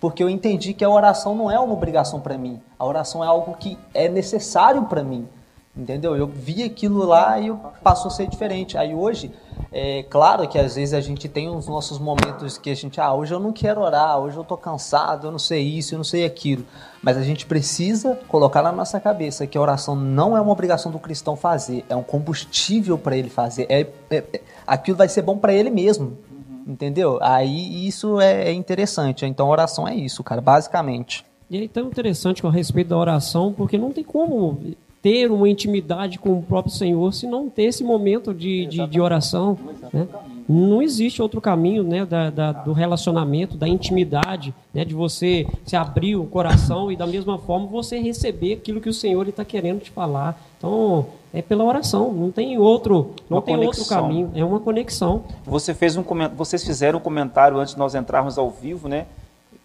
Porque 0.00 0.22
eu 0.22 0.28
entendi 0.28 0.74
que 0.74 0.84
a 0.84 0.90
oração 0.90 1.34
não 1.34 1.50
é 1.50 1.58
uma 1.60 1.72
obrigação 1.72 2.20
para 2.20 2.36
mim. 2.36 2.60
A 2.78 2.84
oração 2.84 3.22
é 3.22 3.26
algo 3.26 3.54
que 3.54 3.78
é 3.94 4.08
necessário 4.08 4.84
para 4.84 5.04
mim. 5.04 5.28
Entendeu? 5.74 6.14
Eu 6.14 6.26
vi 6.26 6.62
aquilo 6.62 7.02
lá 7.06 7.40
e 7.40 7.50
passou 7.82 8.08
a 8.08 8.10
ser 8.10 8.26
diferente. 8.26 8.76
Aí 8.76 8.94
hoje, 8.94 9.30
é 9.72 10.02
claro 10.02 10.46
que 10.46 10.58
às 10.58 10.74
vezes 10.74 10.92
a 10.92 11.00
gente 11.00 11.26
tem 11.30 11.48
os 11.48 11.66
nossos 11.66 11.98
momentos 11.98 12.58
que 12.58 12.68
a 12.68 12.74
gente, 12.74 13.00
ah, 13.00 13.14
hoje 13.14 13.32
eu 13.32 13.40
não 13.40 13.54
quero 13.54 13.80
orar, 13.80 14.18
hoje 14.18 14.36
eu 14.36 14.44
tô 14.44 14.54
cansado, 14.54 15.26
eu 15.26 15.30
não 15.30 15.38
sei 15.38 15.62
isso, 15.62 15.94
eu 15.94 15.96
não 15.96 16.04
sei 16.04 16.26
aquilo. 16.26 16.62
Mas 17.02 17.16
a 17.16 17.22
gente 17.22 17.46
precisa 17.46 18.18
colocar 18.28 18.60
na 18.60 18.70
nossa 18.70 19.00
cabeça 19.00 19.46
que 19.46 19.56
a 19.56 19.60
oração 19.62 19.96
não 19.96 20.36
é 20.36 20.40
uma 20.42 20.52
obrigação 20.52 20.92
do 20.92 20.98
cristão 20.98 21.36
fazer, 21.36 21.86
é 21.88 21.96
um 21.96 22.02
combustível 22.02 22.98
para 22.98 23.16
ele 23.16 23.30
fazer. 23.30 23.66
É, 23.70 23.86
é, 24.10 24.16
é, 24.16 24.40
aquilo 24.66 24.98
vai 24.98 25.08
ser 25.08 25.22
bom 25.22 25.38
para 25.38 25.54
ele 25.54 25.70
mesmo. 25.70 26.18
Entendeu? 26.66 27.18
Aí 27.22 27.88
isso 27.88 28.20
é, 28.20 28.44
é 28.48 28.52
interessante. 28.52 29.24
Então, 29.24 29.48
oração 29.48 29.88
é 29.88 29.94
isso, 29.94 30.22
cara, 30.22 30.40
basicamente. 30.40 31.24
E 31.50 31.64
é 31.64 31.68
tão 31.68 31.86
interessante 31.86 32.40
com 32.40 32.48
a 32.48 32.52
respeito 32.52 32.88
da 32.88 32.96
oração, 32.96 33.52
porque 33.52 33.76
não 33.76 33.90
tem 33.90 34.04
como 34.04 34.58
ter 35.02 35.30
uma 35.30 35.48
intimidade 35.48 36.18
com 36.18 36.38
o 36.38 36.42
próprio 36.42 36.72
Senhor 36.72 37.12
se 37.12 37.26
não 37.26 37.50
ter 37.50 37.64
esse 37.64 37.82
momento 37.82 38.32
de, 38.32 38.66
de, 38.66 38.86
de 38.86 39.00
oração. 39.00 39.58
Né? 39.92 40.06
Não 40.48 40.80
existe 40.80 41.20
outro 41.20 41.40
caminho 41.40 41.82
né, 41.82 42.06
da, 42.06 42.30
da, 42.30 42.52
do 42.52 42.72
relacionamento, 42.72 43.56
da 43.56 43.66
intimidade, 43.66 44.54
né, 44.72 44.84
de 44.84 44.94
você 44.94 45.46
se 45.64 45.74
abrir 45.74 46.14
o 46.16 46.24
coração 46.24 46.90
e 46.90 46.96
da 46.96 47.06
mesma 47.06 47.36
forma 47.38 47.66
você 47.66 47.98
receber 47.98 48.54
aquilo 48.54 48.80
que 48.80 48.88
o 48.88 48.92
Senhor 48.92 49.28
está 49.28 49.44
querendo 49.44 49.80
te 49.80 49.90
falar. 49.90 50.40
Então, 50.58 51.06
é 51.34 51.42
pela 51.42 51.64
oração, 51.64 52.12
não 52.12 52.30
tem 52.30 52.58
outro, 52.58 53.10
não 53.28 53.38
uma 53.38 53.42
tem 53.42 53.56
conexão. 53.56 53.82
outro 53.82 53.94
caminho, 53.96 54.30
é 54.34 54.44
uma 54.44 54.60
conexão. 54.60 55.24
Você 55.44 55.74
fez 55.74 55.96
um, 55.96 56.04
vocês 56.36 56.62
fizeram 56.62 56.98
um 56.98 57.02
comentário 57.02 57.58
antes 57.58 57.74
de 57.74 57.78
nós 57.78 57.94
entrarmos 57.94 58.38
ao 58.38 58.50
vivo, 58.50 58.88
né? 58.88 59.06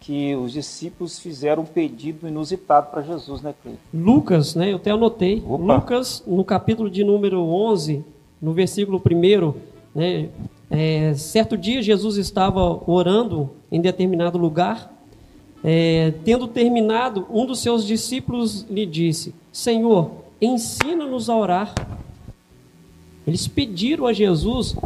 Que 0.08 0.34
os 0.34 0.54
discípulos 0.54 1.18
fizeram 1.18 1.64
um 1.64 1.66
pedido 1.66 2.26
inusitado 2.26 2.90
para 2.90 3.02
Jesus, 3.02 3.42
né, 3.42 3.54
Cleiton? 3.62 3.78
Lucas, 3.92 4.54
né, 4.54 4.72
eu 4.72 4.76
até 4.76 4.90
anotei. 4.90 5.42
Opa. 5.46 5.74
Lucas, 5.74 6.24
no 6.26 6.42
capítulo 6.44 6.88
de 6.88 7.04
número 7.04 7.42
11, 7.42 8.02
no 8.40 8.54
versículo 8.54 9.02
1, 9.04 9.54
né, 9.94 10.30
é, 10.70 11.12
certo 11.12 11.58
dia 11.58 11.82
Jesus 11.82 12.16
estava 12.16 12.80
orando 12.90 13.50
em 13.70 13.82
determinado 13.82 14.38
lugar 14.38 14.90
É, 15.62 16.14
tendo 16.24 16.46
terminado, 16.46 17.26
um 17.28 17.44
dos 17.44 17.58
seus 17.58 17.84
discípulos 17.84 18.64
lhe 18.70 18.86
disse: 18.86 19.34
Senhor, 19.52 20.12
ensina-nos 20.40 21.28
a 21.28 21.36
orar. 21.36 21.74
Eles 23.26 23.48
pediram 23.48 24.06
a 24.06 24.12
Jesus 24.12 24.76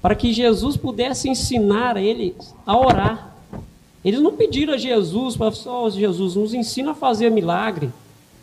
para 0.00 0.14
que 0.14 0.32
Jesus 0.32 0.78
pudesse 0.78 1.28
ensinar 1.28 1.98
a 1.98 2.00
eles 2.00 2.54
a 2.64 2.76
orar. 2.76 3.33
Eles 4.04 4.20
não 4.20 4.32
pediram 4.32 4.74
a 4.74 4.76
Jesus 4.76 5.36
para 5.36 5.52
oh, 5.66 5.90
Jesus, 5.90 6.36
nos 6.36 6.52
ensina 6.52 6.90
a 6.90 6.94
fazer 6.94 7.30
milagre, 7.30 7.90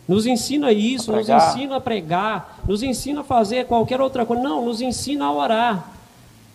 nos 0.08 0.26
ensina 0.26 0.72
isso, 0.72 1.12
nos 1.12 1.28
ensina 1.28 1.76
a 1.76 1.80
pregar, 1.80 2.60
nos 2.66 2.82
ensina 2.82 3.20
a 3.20 3.24
fazer 3.24 3.66
qualquer 3.66 4.00
outra 4.00 4.26
coisa. 4.26 4.42
Não, 4.42 4.64
nos 4.64 4.80
ensina 4.80 5.26
a 5.26 5.32
orar. 5.32 5.92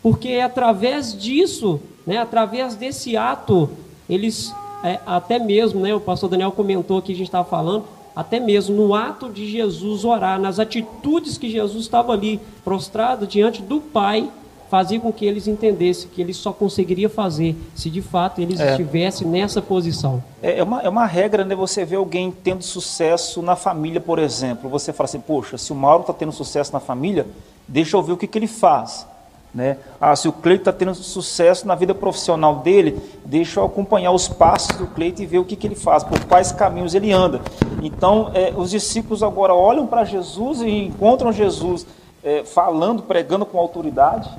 Porque 0.04 0.30
é 0.30 0.44
através 0.44 1.18
disso, 1.18 1.80
né, 2.06 2.18
através 2.18 2.76
desse 2.76 3.16
ato, 3.16 3.70
eles 4.10 4.54
é, 4.84 5.00
até 5.06 5.40
mesmo, 5.40 5.80
né, 5.80 5.96
o 5.96 6.00
pastor 6.00 6.30
Daniel 6.30 6.52
comentou 6.52 7.02
que 7.02 7.12
a 7.12 7.16
gente 7.16 7.28
estava 7.28 7.48
falando, 7.48 7.86
até 8.16 8.40
mesmo 8.40 8.76
no 8.76 8.94
ato 8.94 9.30
de 9.30 9.50
Jesus 9.50 10.04
orar, 10.04 10.40
nas 10.40 10.60
atitudes 10.60 11.38
que 11.38 11.50
Jesus 11.50 11.84
estava 11.84 12.14
ali 12.14 12.40
prostrado 12.64 13.26
diante 13.28 13.62
do 13.62 13.80
Pai, 13.80 14.30
fazia 14.70 15.00
com 15.00 15.12
que 15.12 15.26
eles 15.26 15.48
entendessem 15.48 16.10
que 16.14 16.22
ele 16.22 16.34
só 16.34 16.52
conseguiria 16.52 17.10
fazer 17.10 17.56
se 17.76 17.90
de 17.90 18.02
fato 18.02 18.42
eles 18.42 18.60
é. 18.60 18.72
estivessem 18.72 19.28
nessa 19.28 19.62
posição. 19.62 20.24
É, 20.42 20.60
é, 20.60 20.64
uma, 20.64 20.82
é 20.82 20.90
uma 20.90 21.06
regra, 21.06 21.44
né? 21.44 21.56
Você 21.56 21.86
vê 21.86 21.96
alguém 21.96 22.32
tendo 22.32 22.64
sucesso 22.64 23.42
na 23.42 23.56
família, 23.56 24.02
por 24.02 24.20
exemplo. 24.20 24.70
Você 24.70 24.92
fala 24.92 25.06
assim, 25.06 25.20
poxa, 25.20 25.58
se 25.58 25.72
o 25.72 25.76
Mauro 25.76 26.02
está 26.02 26.14
tendo 26.14 26.32
sucesso 26.32 26.74
na 26.74 26.80
família, 26.80 27.26
deixa 27.68 27.96
eu 27.96 28.04
ver 28.04 28.14
o 28.14 28.18
que, 28.18 28.28
que 28.28 28.38
ele 28.38 28.48
faz. 28.48 29.06
Né? 29.54 29.78
Ah, 30.00 30.16
se 30.16 30.28
o 30.28 30.32
Cleito 30.32 30.62
está 30.62 30.74
tendo 30.74 30.94
sucesso 30.94 31.66
na 31.66 31.74
vida 31.74 31.96
profissional 31.96 32.58
dele, 32.58 33.00
deixa 33.26 33.60
eu 33.60 33.66
acompanhar 33.66 34.12
os 34.12 34.28
passos 34.28 34.76
do 34.78 34.86
Cleito 34.88 35.22
e 35.22 35.26
ver 35.26 35.40
o 35.40 35.46
que, 35.46 35.56
que 35.56 35.66
ele 35.66 35.76
faz, 35.76 36.04
por 36.04 36.24
quais 36.26 36.52
caminhos 36.52 36.94
ele 36.94 37.12
anda. 37.12 37.42
Então, 37.82 38.30
é, 38.36 38.54
os 38.56 38.70
discípulos 38.70 39.24
agora 39.24 39.56
olham 39.56 39.88
para 39.88 40.04
Jesus 40.04 40.62
e 40.62 40.70
encontram 40.70 41.32
Jesus 41.32 41.88
é, 42.24 42.44
falando, 42.44 43.02
pregando 43.04 43.46
com 43.46 43.58
autoridade, 43.58 44.30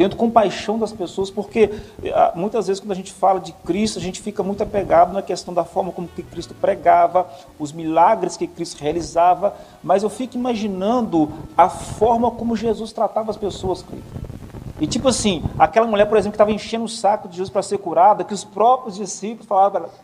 tendo 0.00 0.16
compaixão 0.16 0.78
das 0.78 0.94
pessoas, 0.94 1.28
porque 1.30 1.68
ah, 2.06 2.32
muitas 2.34 2.68
vezes 2.68 2.80
quando 2.80 2.92
a 2.92 2.94
gente 2.94 3.12
fala 3.12 3.38
de 3.38 3.52
Cristo, 3.52 3.98
a 3.98 4.02
gente 4.02 4.18
fica 4.18 4.42
muito 4.42 4.62
apegado 4.62 5.12
na 5.12 5.20
questão 5.20 5.52
da 5.52 5.62
forma 5.62 5.92
como 5.92 6.08
que 6.08 6.22
Cristo 6.22 6.54
pregava, 6.54 7.28
os 7.58 7.70
milagres 7.70 8.34
que 8.34 8.46
Cristo 8.46 8.80
realizava, 8.80 9.54
mas 9.82 10.02
eu 10.02 10.08
fico 10.08 10.38
imaginando 10.38 11.30
a 11.54 11.68
forma 11.68 12.30
como 12.30 12.56
Jesus 12.56 12.94
tratava 12.94 13.30
as 13.30 13.36
pessoas, 13.36 13.84
E 14.80 14.86
tipo 14.86 15.06
assim, 15.06 15.42
aquela 15.58 15.86
mulher, 15.86 16.06
por 16.06 16.16
exemplo, 16.16 16.32
que 16.32 16.36
estava 16.36 16.50
enchendo 16.50 16.86
o 16.86 16.88
saco 16.88 17.28
de 17.28 17.34
Jesus 17.34 17.50
para 17.50 17.62
ser 17.62 17.76
curada, 17.76 18.24
que 18.24 18.32
os 18.32 18.42
próprios 18.42 18.96
discípulos 18.96 19.46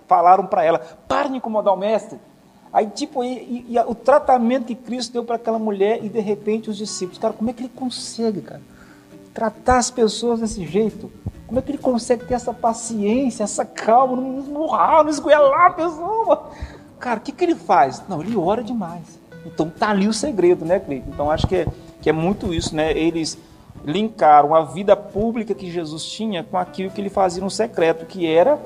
falaram 0.06 0.44
para 0.44 0.62
ela, 0.62 0.78
para 1.08 1.28
de 1.28 1.38
incomodar 1.38 1.72
o 1.72 1.78
mestre. 1.78 2.18
Aí, 2.70 2.86
tipo, 2.88 3.24
e, 3.24 3.64
e, 3.66 3.66
e 3.70 3.78
o 3.78 3.94
tratamento 3.94 4.66
que 4.66 4.74
Cristo 4.74 5.14
deu 5.14 5.24
para 5.24 5.36
aquela 5.36 5.58
mulher 5.58 6.04
e 6.04 6.10
de 6.10 6.20
repente 6.20 6.68
os 6.68 6.76
discípulos, 6.76 7.16
cara, 7.16 7.32
como 7.32 7.48
é 7.48 7.54
que 7.54 7.62
ele 7.62 7.72
consegue, 7.74 8.42
cara? 8.42 8.75
Tratar 9.36 9.76
as 9.76 9.90
pessoas 9.90 10.40
desse 10.40 10.64
jeito? 10.64 11.12
Como 11.46 11.58
é 11.58 11.62
que 11.62 11.70
ele 11.70 11.78
consegue 11.78 12.24
ter 12.24 12.32
essa 12.32 12.54
paciência, 12.54 13.44
essa 13.44 13.66
calma, 13.66 14.16
não 14.16 14.38
esmurrar, 14.38 15.04
não 15.04 15.10
esgoelar 15.10 15.66
a 15.66 15.70
pessoa? 15.70 16.50
Cara, 16.98 17.18
o 17.18 17.22
que, 17.22 17.30
que 17.30 17.44
ele 17.44 17.54
faz? 17.54 18.02
Não, 18.08 18.22
ele 18.22 18.34
ora 18.34 18.64
demais. 18.64 19.20
Então 19.44 19.68
tá 19.68 19.90
ali 19.90 20.08
o 20.08 20.12
segredo, 20.12 20.64
né, 20.64 20.80
Cleiton? 20.80 21.10
Então 21.12 21.30
acho 21.30 21.46
que 21.46 21.54
é, 21.54 21.66
que 22.00 22.08
é 22.08 22.12
muito 22.14 22.52
isso, 22.54 22.74
né? 22.74 22.96
Eles 22.96 23.38
linkaram 23.84 24.54
a 24.54 24.62
vida 24.62 24.96
pública 24.96 25.54
que 25.54 25.70
Jesus 25.70 26.06
tinha 26.06 26.42
com 26.42 26.56
aquilo 26.56 26.90
que 26.90 27.00
ele 27.00 27.10
fazia 27.10 27.44
no 27.44 27.50
secreto, 27.50 28.06
que 28.06 28.26
era 28.26 28.58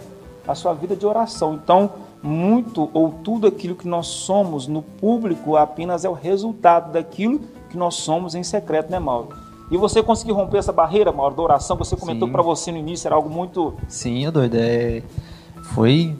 a 0.47 0.55
sua 0.55 0.73
vida 0.73 0.95
de 0.95 1.05
oração. 1.05 1.55
Então, 1.55 1.91
muito 2.23 2.89
ou 2.95 3.11
tudo 3.25 3.49
aquilo 3.49 3.75
que 3.75 3.89
nós 3.89 4.07
somos 4.07 4.69
no 4.69 4.83
público 4.83 5.57
apenas 5.57 6.05
é 6.05 6.09
o 6.09 6.13
resultado 6.15 6.93
daquilo 6.93 7.41
que 7.69 7.77
nós 7.77 7.97
somos 7.97 8.37
em 8.37 8.45
secreto, 8.45 8.89
né, 8.89 9.01
Mauro? 9.01 9.50
E 9.71 9.77
você 9.77 10.03
conseguiu 10.03 10.35
romper 10.35 10.59
essa 10.59 10.73
barreira, 10.73 11.13
Mauro, 11.13 11.37
da 11.37 11.43
oração? 11.43 11.77
Você 11.77 11.97
comentou 11.97 12.29
para 12.29 12.43
você 12.43 12.73
no 12.73 12.79
início, 12.79 13.07
era 13.07 13.15
algo 13.15 13.31
muito. 13.31 13.75
Sim, 13.89 14.25
eu 14.25 14.33
doido. 14.33 14.57
É... 14.57 15.03
Foi. 15.75 16.17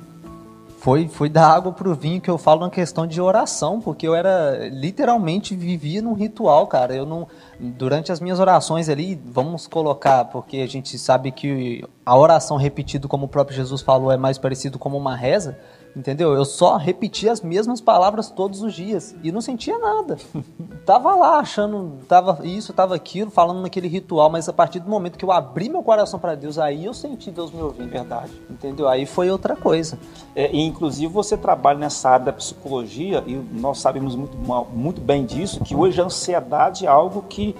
Foi, 0.79 1.09
foi 1.09 1.29
da 1.29 1.47
água 1.47 1.73
pro 1.73 1.95
vinho 1.95 2.23
que 2.23 2.31
eu 2.31 2.39
falo 2.39 2.63
na 2.63 2.71
questão 2.71 3.07
de 3.07 3.21
oração, 3.21 3.83
porque 3.83 4.09
eu 4.09 4.15
era 4.15 4.67
literalmente 4.71 5.55
vivia 5.55 6.01
num 6.01 6.15
ritual, 6.15 6.67
cara. 6.67 6.95
Eu 6.95 7.05
não 7.05 7.29
durante 7.61 8.11
as 8.11 8.19
minhas 8.19 8.41
orações 8.41 8.89
ali, 8.89 9.21
vamos 9.23 9.67
colocar, 9.67 10.25
porque 10.27 10.57
a 10.59 10.67
gente 10.67 10.99
sabe 10.99 11.31
que 11.33 11.85
a 12.07 12.17
oração 12.17 12.57
repetida, 12.57 13.07
como 13.07 13.27
o 13.27 13.29
próprio 13.29 13.55
Jesus 13.55 13.83
falou, 13.83 14.11
é 14.11 14.17
mais 14.17 14.39
parecido 14.39 14.79
como 14.79 14.97
uma 14.97 15.15
reza. 15.15 15.59
Entendeu? 15.95 16.33
Eu 16.33 16.45
só 16.45 16.77
repetia 16.77 17.33
as 17.33 17.41
mesmas 17.41 17.81
palavras 17.81 18.31
todos 18.31 18.63
os 18.63 18.75
dias 18.75 19.15
e 19.25 19.33
não 19.33 19.41
sentia 19.41 19.77
nada. 19.79 20.19
tava 20.87 21.15
lá 21.15 21.39
achando, 21.39 21.99
tava 22.07 22.47
isso, 22.47 22.73
tava 22.73 22.95
aquilo, 22.95 23.31
falando 23.31 23.61
naquele 23.61 23.89
ritual, 23.89 24.31
mas 24.31 24.49
a 24.49 24.53
partir 24.53 24.79
do 24.79 24.89
momento 24.89 25.19
que 25.19 25.25
eu 25.25 25.33
abri 25.33 25.69
meu 25.69 25.83
coração 25.83 26.21
para 26.21 26.35
Deus, 26.35 26.59
aí 26.59 26.85
eu 26.85 26.95
senti 26.95 27.31
Deus 27.31 27.51
me 27.51 27.61
ouvindo. 27.61 27.91
Verdade. 27.91 28.31
Entendeu? 28.49 28.89
Aí 28.89 29.05
foi 29.05 29.31
outra 29.31 29.57
coisa. 29.57 29.99
É, 30.35 30.53
e 30.53 30.61
inclusive 30.61 31.13
você 31.13 31.37
trabalha 31.37 31.79
nessa 31.79 32.09
área 32.11 32.27
da 32.27 32.33
psicologia 32.33 33.25
e 33.27 33.35
nós 33.35 33.79
sabemos 33.79 34.15
muito, 34.15 34.37
muito 34.73 35.01
bem 35.01 35.25
disso, 35.25 35.61
que 35.61 35.75
hoje 35.75 36.01
a 36.01 36.05
ansiedade 36.05 36.87
é 36.87 36.89
algo 36.89 37.23
que 37.29 37.57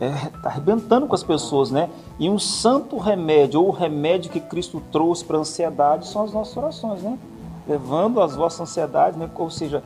está 0.00 0.06
é, 0.06 0.10
tá 0.42 0.48
arrebentando 0.48 1.06
com 1.06 1.14
as 1.14 1.22
pessoas, 1.22 1.70
né? 1.70 1.88
E 2.18 2.28
um 2.28 2.38
santo 2.38 2.98
remédio, 2.98 3.60
ou 3.60 3.68
o 3.68 3.72
remédio 3.72 4.30
que 4.30 4.40
Cristo 4.40 4.82
trouxe 4.92 5.24
para 5.24 5.36
a 5.36 5.40
ansiedade, 5.40 6.06
são 6.06 6.24
as 6.24 6.32
nossas 6.32 6.56
orações, 6.56 7.02
né? 7.02 7.18
Levando 7.66 8.20
as 8.20 8.34
vossas 8.34 8.60
ansiedades, 8.60 9.18
né? 9.18 9.28
ou 9.34 9.50
seja, 9.50 9.82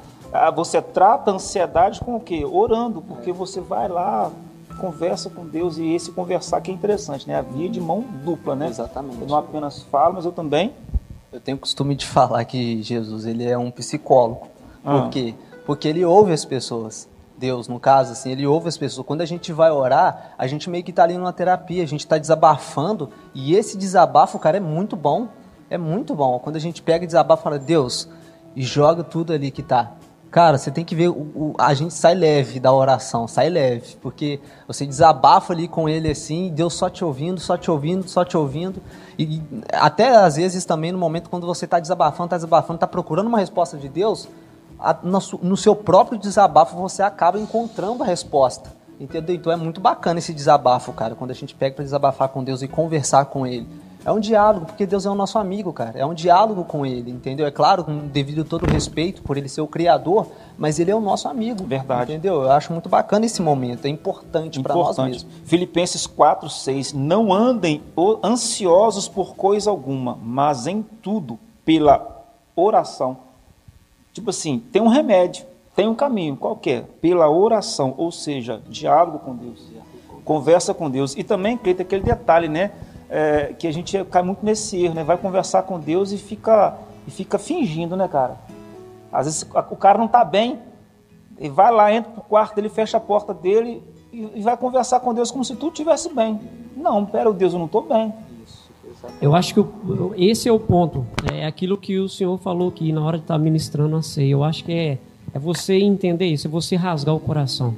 você 0.54 0.80
trata 0.80 1.30
a 1.30 1.34
ansiedade 1.34 2.00
com 2.00 2.16
o 2.16 2.20
quê? 2.20 2.44
Orando, 2.44 3.02
porque 3.02 3.32
você 3.32 3.60
vai 3.60 3.88
lá, 3.88 4.30
conversa 4.80 5.28
com 5.28 5.46
Deus 5.46 5.76
e 5.78 5.92
esse 5.92 6.12
conversar 6.12 6.60
que 6.60 6.70
é 6.70 6.74
interessante, 6.74 7.28
né? 7.28 7.36
A 7.36 7.42
via 7.42 7.68
de 7.68 7.80
mão 7.80 8.04
dupla, 8.24 8.54
né? 8.54 8.68
Exatamente. 8.68 9.20
Eu 9.20 9.26
não 9.26 9.36
apenas 9.36 9.82
falo, 9.82 10.14
mas 10.14 10.24
eu 10.24 10.32
também. 10.32 10.72
Eu 11.32 11.40
tenho 11.40 11.58
costume 11.58 11.94
de 11.94 12.06
falar 12.06 12.44
que 12.44 12.82
Jesus 12.82 13.26
ele 13.26 13.46
é 13.46 13.56
um 13.56 13.70
psicólogo. 13.70 14.48
Ah. 14.84 15.02
Por 15.02 15.10
quê? 15.10 15.34
Porque 15.66 15.86
ele 15.86 16.04
ouve 16.04 16.32
as 16.32 16.44
pessoas. 16.44 17.08
Deus, 17.36 17.68
no 17.68 17.80
caso, 17.80 18.12
assim, 18.12 18.32
ele 18.32 18.46
ouve 18.46 18.68
as 18.68 18.76
pessoas. 18.76 19.06
Quando 19.06 19.22
a 19.22 19.26
gente 19.26 19.50
vai 19.50 19.70
orar, 19.70 20.34
a 20.36 20.46
gente 20.46 20.68
meio 20.68 20.84
que 20.84 20.90
está 20.90 21.04
ali 21.04 21.16
numa 21.16 21.32
terapia, 21.32 21.82
a 21.82 21.86
gente 21.86 22.00
está 22.00 22.18
desabafando, 22.18 23.08
e 23.34 23.54
esse 23.56 23.78
desabafo, 23.78 24.38
cara, 24.38 24.58
é 24.58 24.60
muito 24.60 24.94
bom. 24.94 25.28
É 25.70 25.78
muito 25.78 26.14
bom. 26.14 26.38
Quando 26.40 26.56
a 26.56 26.60
gente 26.60 26.82
pega 26.82 27.04
e 27.04 27.06
desabafa 27.06 27.44
fala, 27.44 27.58
Deus, 27.58 28.08
e 28.56 28.62
joga 28.62 29.04
tudo 29.04 29.32
ali 29.32 29.50
que 29.52 29.62
tá. 29.62 29.92
Cara, 30.30 30.58
você 30.58 30.70
tem 30.70 30.84
que 30.84 30.94
ver, 30.94 31.08
o, 31.08 31.12
o, 31.12 31.54
a 31.58 31.74
gente 31.74 31.92
sai 31.92 32.14
leve 32.14 32.60
da 32.60 32.72
oração, 32.72 33.26
sai 33.26 33.48
leve, 33.48 33.96
porque 34.00 34.38
você 34.66 34.86
desabafa 34.86 35.52
ali 35.52 35.66
com 35.66 35.88
ele 35.88 36.08
assim, 36.08 36.52
Deus 36.54 36.74
só 36.74 36.88
te 36.88 37.04
ouvindo, 37.04 37.40
só 37.40 37.56
te 37.56 37.68
ouvindo, 37.68 38.08
só 38.08 38.24
te 38.24 38.36
ouvindo. 38.36 38.80
E, 39.18 39.24
e 39.24 39.42
até 39.72 40.14
às 40.14 40.36
vezes 40.36 40.64
também 40.64 40.92
no 40.92 40.98
momento 40.98 41.28
quando 41.28 41.48
você 41.48 41.64
está 41.64 41.80
desabafando, 41.80 42.26
está 42.26 42.36
desabafando, 42.36 42.76
está 42.76 42.86
procurando 42.86 43.26
uma 43.26 43.38
resposta 43.38 43.76
de 43.76 43.88
Deus, 43.88 44.28
a, 44.78 44.96
no, 45.02 45.18
no 45.42 45.56
seu 45.56 45.74
próprio 45.74 46.16
desabafo 46.16 46.76
você 46.76 47.02
acaba 47.02 47.38
encontrando 47.38 48.02
a 48.04 48.06
resposta. 48.06 48.70
Entendeu? 49.00 49.34
Então 49.34 49.50
é 49.50 49.56
muito 49.56 49.80
bacana 49.80 50.20
esse 50.20 50.32
desabafo, 50.32 50.92
cara, 50.92 51.16
quando 51.16 51.32
a 51.32 51.34
gente 51.34 51.54
pega 51.54 51.74
para 51.74 51.84
desabafar 51.84 52.28
com 52.28 52.44
Deus 52.44 52.62
e 52.62 52.68
conversar 52.68 53.24
com 53.24 53.46
Ele. 53.46 53.66
É 54.04 54.10
um 54.10 54.18
diálogo, 54.18 54.66
porque 54.66 54.86
Deus 54.86 55.04
é 55.04 55.10
o 55.10 55.14
nosso 55.14 55.38
amigo, 55.38 55.72
cara. 55.72 55.98
É 55.98 56.06
um 56.06 56.14
diálogo 56.14 56.64
com 56.64 56.86
Ele, 56.86 57.10
entendeu? 57.10 57.46
É 57.46 57.50
claro, 57.50 57.84
devido 57.84 58.42
a 58.42 58.44
todo 58.44 58.66
o 58.66 58.70
respeito 58.70 59.22
por 59.22 59.36
Ele 59.36 59.48
ser 59.48 59.60
o 59.60 59.66
Criador, 59.66 60.26
mas 60.56 60.78
Ele 60.78 60.90
é 60.90 60.94
o 60.94 61.00
nosso 61.00 61.28
amigo. 61.28 61.64
Verdade. 61.64 62.12
Entendeu? 62.12 62.42
Eu 62.42 62.50
acho 62.50 62.72
muito 62.72 62.88
bacana 62.88 63.26
esse 63.26 63.42
momento, 63.42 63.84
é 63.84 63.88
importante 63.88 64.60
para 64.62 64.74
nós 64.74 64.96
mesmos. 64.98 65.26
Filipenses 65.44 66.06
4, 66.06 66.48
6. 66.48 66.94
Não 66.94 67.32
andem 67.32 67.82
ansiosos 68.24 69.06
por 69.06 69.36
coisa 69.36 69.68
alguma, 69.68 70.18
mas 70.22 70.66
em 70.66 70.82
tudo, 70.82 71.38
pela 71.64 72.24
oração. 72.56 73.18
Tipo 74.14 74.30
assim, 74.30 74.58
tem 74.72 74.80
um 74.80 74.88
remédio, 74.88 75.44
tem 75.76 75.86
um 75.86 75.94
caminho 75.94 76.36
qualquer, 76.36 76.84
pela 77.00 77.30
oração, 77.30 77.94
ou 77.96 78.10
seja, 78.10 78.60
diálogo 78.68 79.18
com 79.20 79.34
Deus, 79.36 79.62
conversa 80.24 80.72
com 80.72 80.90
Deus. 80.90 81.14
E 81.16 81.22
também, 81.22 81.56
Cleito, 81.56 81.82
aquele 81.82 82.02
detalhe, 82.02 82.48
né? 82.48 82.72
É, 83.10 83.52
que 83.58 83.66
a 83.66 83.72
gente 83.72 84.02
cai 84.04 84.22
muito 84.22 84.44
nesse 84.44 84.82
erro, 84.82 84.94
né? 84.94 85.02
Vai 85.02 85.18
conversar 85.18 85.64
com 85.64 85.78
Deus 85.78 86.12
e 86.12 86.16
fica, 86.16 86.76
e 87.06 87.10
fica 87.10 87.38
fingindo, 87.38 87.96
né, 87.96 88.06
cara? 88.06 88.36
Às 89.12 89.26
vezes 89.26 89.42
o 89.42 89.76
cara 89.76 89.98
não 89.98 90.06
está 90.06 90.24
bem, 90.24 90.60
e 91.38 91.48
vai 91.48 91.72
lá, 91.72 91.92
entra 91.92 92.12
pro 92.12 92.22
quarto 92.22 92.54
dele, 92.54 92.68
fecha 92.68 92.98
a 92.98 93.00
porta 93.00 93.34
dele 93.34 93.82
e, 94.12 94.28
e 94.36 94.40
vai 94.42 94.56
conversar 94.56 95.00
com 95.00 95.12
Deus 95.12 95.30
como 95.30 95.44
se 95.44 95.56
tudo 95.56 95.72
estivesse 95.72 96.14
bem. 96.14 96.38
Não, 96.76 97.04
pera, 97.04 97.32
Deus, 97.32 97.52
eu 97.52 97.58
não 97.58 97.66
estou 97.66 97.82
bem. 97.82 98.12
Eu 99.20 99.34
acho 99.34 99.54
que 99.54 99.64
esse 100.16 100.48
é 100.48 100.52
o 100.52 100.60
ponto. 100.60 101.06
É 101.32 101.46
aquilo 101.46 101.78
que 101.78 101.98
o 101.98 102.08
senhor 102.08 102.36
falou 102.38 102.68
aqui 102.68 102.92
na 102.92 103.02
hora 103.02 103.16
de 103.16 103.24
estar 103.24 103.34
tá 103.34 103.38
ministrando 103.38 103.96
a 103.96 104.02
ceia. 104.02 104.32
Eu 104.32 104.44
acho 104.44 104.64
que 104.64 104.72
é, 104.72 104.98
é 105.32 105.38
você 105.38 105.78
entender 105.78 106.26
isso, 106.26 106.46
é 106.46 106.50
você 106.50 106.76
rasgar 106.76 107.14
o 107.14 107.20
coração. 107.20 107.74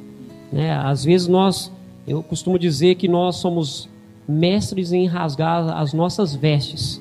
Né? 0.51 0.73
Às 0.73 1.05
vezes 1.05 1.29
nós, 1.29 1.71
eu 2.07 2.23
costumo 2.23 2.59
dizer 2.59 2.97
que 2.97 3.07
nós 3.07 3.37
somos 3.37 3.89
mestres 4.33 4.93
em 4.93 5.07
rasgar 5.07 5.69
as 5.77 5.93
nossas 5.93 6.35
vestes. 6.35 7.01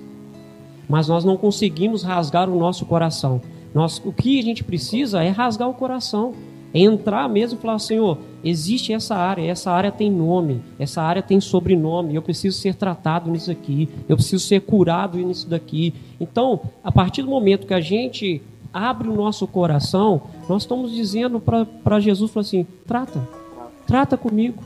mas 0.89 1.07
nós 1.07 1.23
não 1.23 1.37
conseguimos 1.37 2.03
rasgar 2.03 2.49
o 2.49 2.59
nosso 2.59 2.85
coração. 2.85 3.41
Nós, 3.73 4.01
o 4.03 4.11
que 4.11 4.37
a 4.37 4.43
gente 4.43 4.61
precisa 4.61 5.23
é 5.23 5.29
rasgar 5.29 5.69
o 5.69 5.73
coração, 5.73 6.33
é 6.73 6.81
entrar 6.81 7.29
mesmo 7.29 7.57
e 7.57 7.61
falar: 7.61 7.79
Senhor, 7.79 8.17
existe 8.43 8.91
essa 8.91 9.15
área, 9.15 9.49
essa 9.49 9.71
área 9.71 9.89
tem 9.89 10.11
nome, 10.11 10.61
essa 10.77 11.01
área 11.01 11.21
tem 11.21 11.39
sobrenome, 11.39 12.13
eu 12.13 12.21
preciso 12.21 12.57
ser 12.59 12.75
tratado 12.75 13.31
nisso 13.31 13.49
aqui, 13.49 13.87
eu 14.09 14.17
preciso 14.17 14.45
ser 14.45 14.59
curado 14.61 15.17
nisso 15.17 15.49
daqui. 15.49 15.93
Então, 16.19 16.59
a 16.83 16.91
partir 16.91 17.21
do 17.21 17.29
momento 17.29 17.65
que 17.65 17.73
a 17.73 17.79
gente 17.79 18.41
abre 18.73 19.07
o 19.07 19.15
nosso 19.15 19.47
coração, 19.47 20.23
nós 20.49 20.63
estamos 20.63 20.91
dizendo 20.91 21.39
para 21.39 21.99
Jesus 22.01 22.35
assim: 22.35 22.67
trata, 22.85 23.25
trata 23.87 24.17
comigo, 24.17 24.61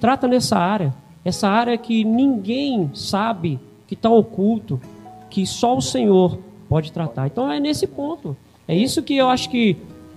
trata 0.00 0.28
nessa 0.28 0.56
área, 0.56 0.94
essa 1.28 1.48
área 1.48 1.76
que 1.78 2.04
ninguém 2.04 2.90
sabe, 2.94 3.60
que 3.86 3.94
está 3.94 4.10
oculto, 4.10 4.80
que 5.30 5.46
só 5.46 5.76
o 5.76 5.80
Senhor 5.80 6.38
pode 6.68 6.92
tratar. 6.92 7.26
Então 7.26 7.50
é 7.50 7.60
nesse 7.60 7.86
ponto. 7.86 8.36
É 8.66 8.74
isso 8.74 9.02
que 9.02 9.16
eu 9.16 9.28
acho 9.28 9.48
que 9.50 9.76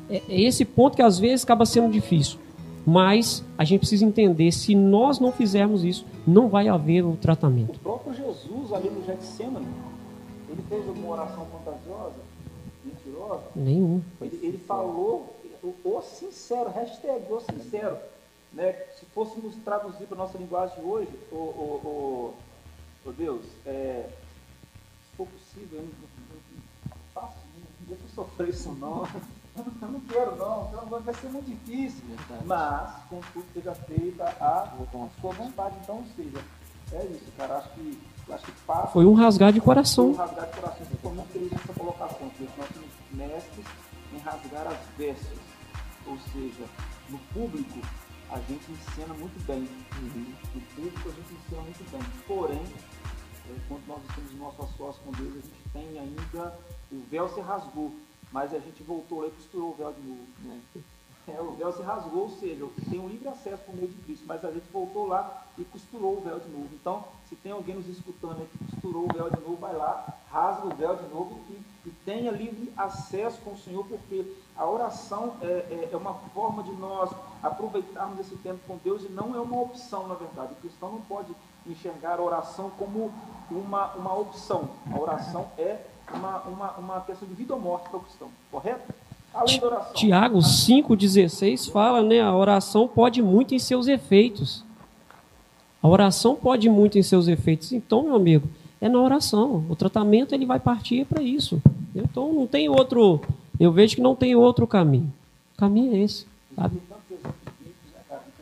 é, 0.09 0.21
é 0.27 0.41
esse 0.41 0.65
ponto 0.65 0.95
que 0.95 1.01
às 1.01 1.19
vezes 1.19 1.43
acaba 1.43 1.65
sendo 1.65 1.91
difícil. 1.91 2.39
Mas 2.85 3.43
a 3.57 3.63
gente 3.63 3.81
precisa 3.81 4.05
entender, 4.05 4.51
se 4.51 4.73
nós 4.73 5.19
não 5.19 5.31
fizermos 5.31 5.83
isso, 5.83 6.05
não 6.25 6.49
vai 6.49 6.67
haver 6.67 7.05
o 7.05 7.15
tratamento. 7.15 7.75
O 7.75 7.79
próprio 7.79 8.13
Jesus 8.13 8.73
ali 8.73 8.89
no 8.89 9.05
Getsemane, 9.05 9.67
ele 10.49 10.63
fez 10.67 10.87
alguma 10.87 11.13
oração 11.13 11.45
fantasiosa, 11.45 12.15
mentirosa? 12.83 13.43
Nenhum. 13.55 14.01
Ele, 14.19 14.39
ele 14.41 14.57
falou 14.57 15.35
o, 15.83 16.01
sincero, 16.01 16.71
hashtag 16.71 17.21
o 17.31 17.39
sincero. 17.39 17.97
Né? 18.53 18.74
Se 19.00 19.05
fôssemos 19.08 19.55
traduzir 19.63 20.05
para 20.08 20.17
a 20.17 20.20
nossa 20.20 20.38
linguagem 20.38 20.84
hoje, 20.84 21.12
o, 21.31 21.36
o, 21.36 22.36
o, 23.05 23.10
o 23.10 23.13
Deus, 23.13 23.46
é, 23.65 24.10
se 24.10 25.15
for 25.15 25.27
possível, 25.27 25.79
eu 25.79 25.84
não, 25.84 25.91
não, 25.91 26.36
não 26.89 26.96
faço, 27.13 27.38
não 27.55 27.88
deixa 27.88 28.03
eu 28.03 28.10
sofrer 28.10 28.50
isso 28.50 28.72
não. 28.74 29.08
Eu 29.53 29.88
não 29.89 30.00
quero 30.01 30.36
não, 30.38 30.70
então 30.72 31.01
vai 31.01 31.13
ser 31.13 31.27
muito 31.27 31.46
difícil. 31.46 32.01
Mas, 32.46 32.89
contudo, 33.10 33.46
seja 33.53 33.75
feita 33.75 34.24
a, 34.39 34.63
a 34.63 35.10
sua 35.20 35.34
vontade. 35.34 35.75
Então, 35.84 36.01
seja, 36.15 36.41
é 36.93 37.05
isso, 37.05 37.31
cara. 37.38 37.58
Acho 37.58 37.70
que, 37.72 38.01
acho 38.31 38.46
que 38.46 38.51
passa. 38.65 38.88
Foi 38.88 39.05
um 39.05 39.13
rasgar 39.13 39.51
de 39.51 39.60
coração. 39.60 40.13
Foi 40.13 40.24
um 40.24 40.27
rasgar 40.27 40.48
de 40.48 40.55
coração. 40.55 40.88
Foi 41.01 41.12
muito 41.12 41.34
feliz 41.34 41.51
nessa 41.51 41.74
colocação. 41.74 42.31
Nós 42.39 42.70
somos 42.74 42.89
mestres 43.12 43.65
em 44.13 44.17
rasgar 44.20 44.67
as 44.67 44.98
vestes. 44.98 45.39
Ou 46.08 46.17
seja, 46.31 46.65
no 47.10 47.20
público, 47.34 47.79
a 48.31 48.39
gente 48.39 48.71
ensina 48.71 49.13
muito 49.13 49.45
bem. 49.45 49.59
Uhum. 49.59 50.33
No 50.55 50.61
público, 50.75 51.09
a 51.09 51.11
gente 51.11 51.33
ensina 51.33 51.61
muito 51.61 51.91
bem. 51.91 52.01
Porém, 52.27 52.63
quando 53.67 53.88
nós 53.88 54.00
estamos 54.09 54.31
no 54.31 54.39
nosso 54.39 54.77
sócio 54.77 55.01
com 55.03 55.11
Deus, 55.11 55.29
a 55.29 55.41
gente 55.41 55.69
tem 55.73 56.00
ainda. 56.00 56.59
O 56.91 57.03
véu 57.09 57.29
se 57.29 57.39
rasgou 57.41 57.93
mas 58.31 58.53
a 58.53 58.59
gente 58.59 58.81
voltou 58.83 59.21
lá 59.21 59.27
e 59.27 59.31
costurou 59.31 59.71
o 59.71 59.75
véu 59.75 59.93
de 59.93 60.01
novo. 60.07 60.27
Né? 60.43 60.61
É, 61.27 61.39
o 61.39 61.51
véu 61.51 61.71
se 61.71 61.83
rasgou, 61.83 62.23
ou 62.23 62.29
seja, 62.29 62.65
tem 62.89 63.00
um 63.00 63.07
livre 63.07 63.27
acesso 63.27 63.61
por 63.63 63.75
meio 63.75 63.89
de 63.89 64.01
Cristo, 64.03 64.25
mas 64.25 64.43
a 64.43 64.51
gente 64.51 64.65
voltou 64.71 65.07
lá 65.07 65.45
e 65.57 65.63
costurou 65.65 66.17
o 66.17 66.21
véu 66.21 66.39
de 66.39 66.50
novo. 66.50 66.69
Então, 66.73 67.05
se 67.29 67.35
tem 67.35 67.51
alguém 67.51 67.75
nos 67.75 67.88
escutando 67.88 68.39
aí 68.39 68.47
que 68.47 68.71
costurou 68.71 69.03
o 69.03 69.13
véu 69.13 69.29
de 69.29 69.39
novo, 69.41 69.57
vai 69.57 69.75
lá, 69.75 70.17
rasga 70.31 70.65
o 70.65 70.75
véu 70.75 70.95
de 70.95 71.07
novo 71.09 71.39
e, 71.50 71.89
e 71.89 71.91
tenha 72.05 72.31
livre 72.31 72.71
acesso 72.75 73.39
com 73.41 73.51
o 73.51 73.57
Senhor, 73.57 73.85
porque 73.85 74.25
a 74.61 74.69
oração 74.69 75.33
é, 75.41 75.45
é, 75.45 75.89
é, 75.91 75.97
uma 75.97 76.13
forma 76.35 76.61
de 76.61 76.71
nós 76.74 77.09
aproveitarmos 77.41 78.19
esse 78.19 78.35
tempo 78.37 78.59
com 78.67 78.77
Deus 78.83 79.01
e 79.03 79.11
não 79.11 79.35
é 79.35 79.39
uma 79.39 79.59
opção, 79.59 80.07
na 80.07 80.13
verdade. 80.13 80.53
O 80.53 80.55
cristão 80.57 80.91
não 80.91 81.01
pode 81.01 81.31
enxergar 81.67 82.19
a 82.19 82.21
oração 82.21 82.71
como 82.77 83.11
uma, 83.50 83.87
uma 83.93 84.15
opção. 84.15 84.69
A 84.93 85.00
oração 85.00 85.47
é 85.57 85.79
uma, 86.13 86.41
uma, 86.41 86.71
uma 86.74 87.01
questão 87.01 87.27
de 87.27 87.33
vida 87.33 87.55
ou 87.55 87.59
morte 87.59 87.89
para 87.89 87.97
o 87.97 88.01
cristão, 88.01 88.29
correto? 88.51 88.93
Além 89.33 89.59
da 89.59 89.65
oração. 89.65 89.93
Tiago 89.95 90.37
5,16 90.37 91.71
fala, 91.71 92.03
né? 92.03 92.21
A 92.21 92.35
oração 92.35 92.87
pode 92.87 93.19
muito 93.19 93.55
em 93.55 93.59
seus 93.59 93.87
efeitos. 93.87 94.63
A 95.81 95.87
oração 95.87 96.35
pode 96.35 96.69
muito 96.69 97.00
em 97.00 97.03
seus 97.03 97.27
efeitos. 97.27 97.71
Então, 97.71 98.03
meu 98.03 98.15
amigo, 98.15 98.47
é 98.79 98.87
na 98.87 99.01
oração. 99.01 99.65
O 99.67 99.75
tratamento 99.75 100.35
ele 100.35 100.45
vai 100.45 100.59
partir 100.59 101.03
para 101.05 101.24
isso. 101.24 101.59
Então 101.95 102.31
não 102.31 102.45
tem 102.45 102.69
outro. 102.69 103.21
Eu 103.61 103.71
vejo 103.71 103.95
que 103.95 104.01
não 104.01 104.15
tem 104.15 104.35
outro 104.35 104.65
caminho. 104.65 105.13
O 105.53 105.57
caminho 105.59 105.93
é 105.93 106.00
esse. 106.00 106.25
Sabe? 106.55 106.81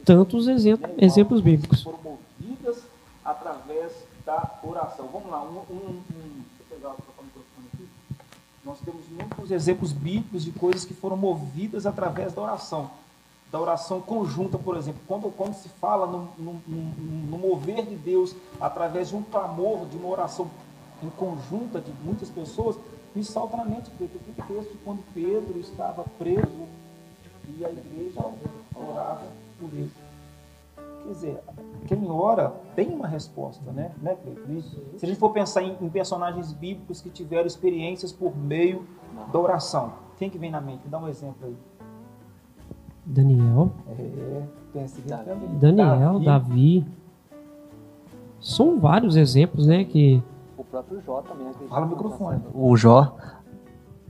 Tantos 0.06 0.48
exemplos, 0.48 0.92
exemplos 0.98 1.42
bíblicos. 1.42 1.84
Foram 1.84 2.00
movidas 2.02 2.84
através 3.26 3.92
da 4.26 4.50
oração. 4.64 5.10
Vamos 5.12 5.30
lá, 5.30 5.44
um, 5.44 5.58
um, 5.76 6.02
nós 8.64 8.80
temos 8.80 9.02
muitos 9.10 9.52
exemplos 9.52 9.92
bíblicos 9.92 10.46
de 10.46 10.52
coisas 10.54 10.86
que 10.86 10.94
foram 10.94 11.18
movidas 11.18 11.86
através 11.86 12.32
da 12.32 12.42
oração. 12.42 12.90
Da 13.52 13.60
oração 13.60 14.00
conjunta, 14.00 14.58
por 14.58 14.78
exemplo. 14.78 15.02
Quando, 15.06 15.30
quando 15.36 15.54
se 15.54 15.68
fala 15.68 16.08
no, 16.08 16.30
no, 16.38 16.62
no 16.66 17.38
mover 17.38 17.86
de 17.86 17.98
Deus 17.98 18.34
através 18.62 19.10
de 19.10 19.18
um 19.18 19.24
clamor, 19.24 19.86
de 19.88 19.98
uma 19.98 20.08
oração 20.08 20.50
em 21.04 21.10
conjunta 21.10 21.82
de 21.82 21.92
muitas 22.06 22.30
pessoas, 22.30 22.78
me 23.16 23.24
salta 23.24 23.58
na 23.58 23.66
mente, 23.66 23.90
Pedro, 23.98 24.20
o 24.28 24.44
texto 24.44 24.78
quando 24.84 25.04
Pedro 25.14 25.60
estava 25.60 26.04
preso 26.18 26.68
e 27.58 27.66
a 27.66 27.70
igreja 27.70 28.22
orava 28.76 29.28
por 29.60 29.70
ele. 29.74 29.92
Quer 31.04 31.14
dizer, 31.14 31.40
quem 31.88 32.10
ora 32.10 32.54
tem 32.76 32.90
uma 32.90 33.08
resposta, 33.08 33.72
né? 33.72 33.92
né 34.02 34.16
Se 34.98 35.06
a 35.06 35.08
gente 35.08 35.20
for 35.20 35.32
pensar 35.32 35.64
em, 35.64 35.76
em, 35.82 35.90
personagens 35.90 36.52
bíblicos 36.54 37.02
que 37.02 37.10
tiveram 37.10 37.48
experiências 37.48 38.12
por 38.12 38.38
meio 38.38 38.86
da 39.32 39.40
oração, 39.40 39.94
quem 40.18 40.30
que 40.30 40.38
vem 40.38 40.52
na 40.52 40.62
mente? 40.62 40.88
Dá 40.88 41.00
um 41.00 41.08
exemplo 41.08 41.48
aí. 41.48 41.56
Daniel. 43.06 43.72
É, 43.88 44.44
pense 44.72 45.02
Davi. 45.02 45.48
Daniel, 45.60 46.20
Davi. 46.20 46.26
Davi. 46.26 46.86
São 48.40 48.80
vários 48.80 49.16
exemplos, 49.16 49.66
né? 49.66 49.84
Que 49.84 50.22
próprio 50.70 51.02
Jó 51.02 51.22
também. 51.22 51.52
Fala 51.68 51.86
o 51.86 51.90
microfone. 51.90 52.42
O 52.54 52.76
Jó 52.78 53.16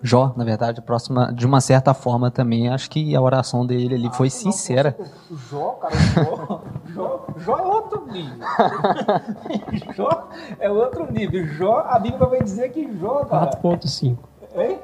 Jó, 0.02 0.34
na 0.36 0.46
verdade, 0.46 0.82
próxima, 0.82 1.32
de 1.34 1.46
uma 1.46 1.60
certa 1.60 1.94
forma 1.94 2.32
também, 2.32 2.70
acho 2.70 2.90
que 2.90 3.14
a 3.16 3.22
oração 3.22 3.66
dele 3.66 3.96
ali 3.96 4.08
ah, 4.08 4.12
foi 4.12 4.30
sincera. 4.30 4.96
O 5.30 5.36
Jó, 5.36 5.72
cara, 5.72 5.94
Jó, 6.16 6.62
Jó, 6.88 7.26
Jó 7.38 7.58
é 7.58 7.62
outro 7.64 8.06
nível. 8.08 8.38
Jó 9.94 10.30
é 10.58 10.72
outro 10.72 11.12
nível. 11.12 11.46
Jó, 11.48 11.80
a 11.80 12.00
Bíblia 12.00 12.26
vai 12.28 12.42
dizer 12.42 12.70
que 12.70 12.98
Jó, 12.98 13.26
cara... 13.26 13.52
4.5. 13.62 14.18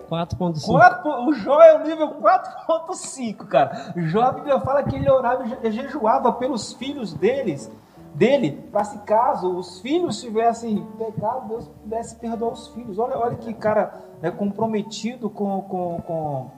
4.5. 0.09 1.27
O 1.27 1.33
Jó 1.33 1.61
é 1.61 1.75
o 1.75 1.83
nível 1.83 2.15
4.5, 2.21 3.37
cara. 3.47 3.93
Jó, 3.95 4.21
a 4.21 4.31
Bíblia 4.33 4.59
fala 4.59 4.83
que 4.83 4.95
ele 4.95 5.09
orava 5.09 5.45
e 5.63 5.71
jejuava 5.71 6.33
pelos 6.33 6.73
filhos 6.73 7.13
deles 7.13 7.71
dele, 8.15 8.51
para 8.71 8.85
se 8.85 8.97
caso 8.99 9.57
os 9.57 9.81
filhos 9.81 10.21
tivessem 10.21 10.85
pecado, 10.97 11.49
Deus 11.49 11.67
pudesse 11.67 12.15
perdoar 12.15 12.53
os 12.53 12.67
filhos. 12.69 12.97
Olha, 12.97 13.17
olha 13.17 13.35
que 13.35 13.53
cara 13.53 14.01
é 14.21 14.31
comprometido 14.31 15.29
com, 15.29 15.61
com, 15.63 16.01
com, 16.01 16.51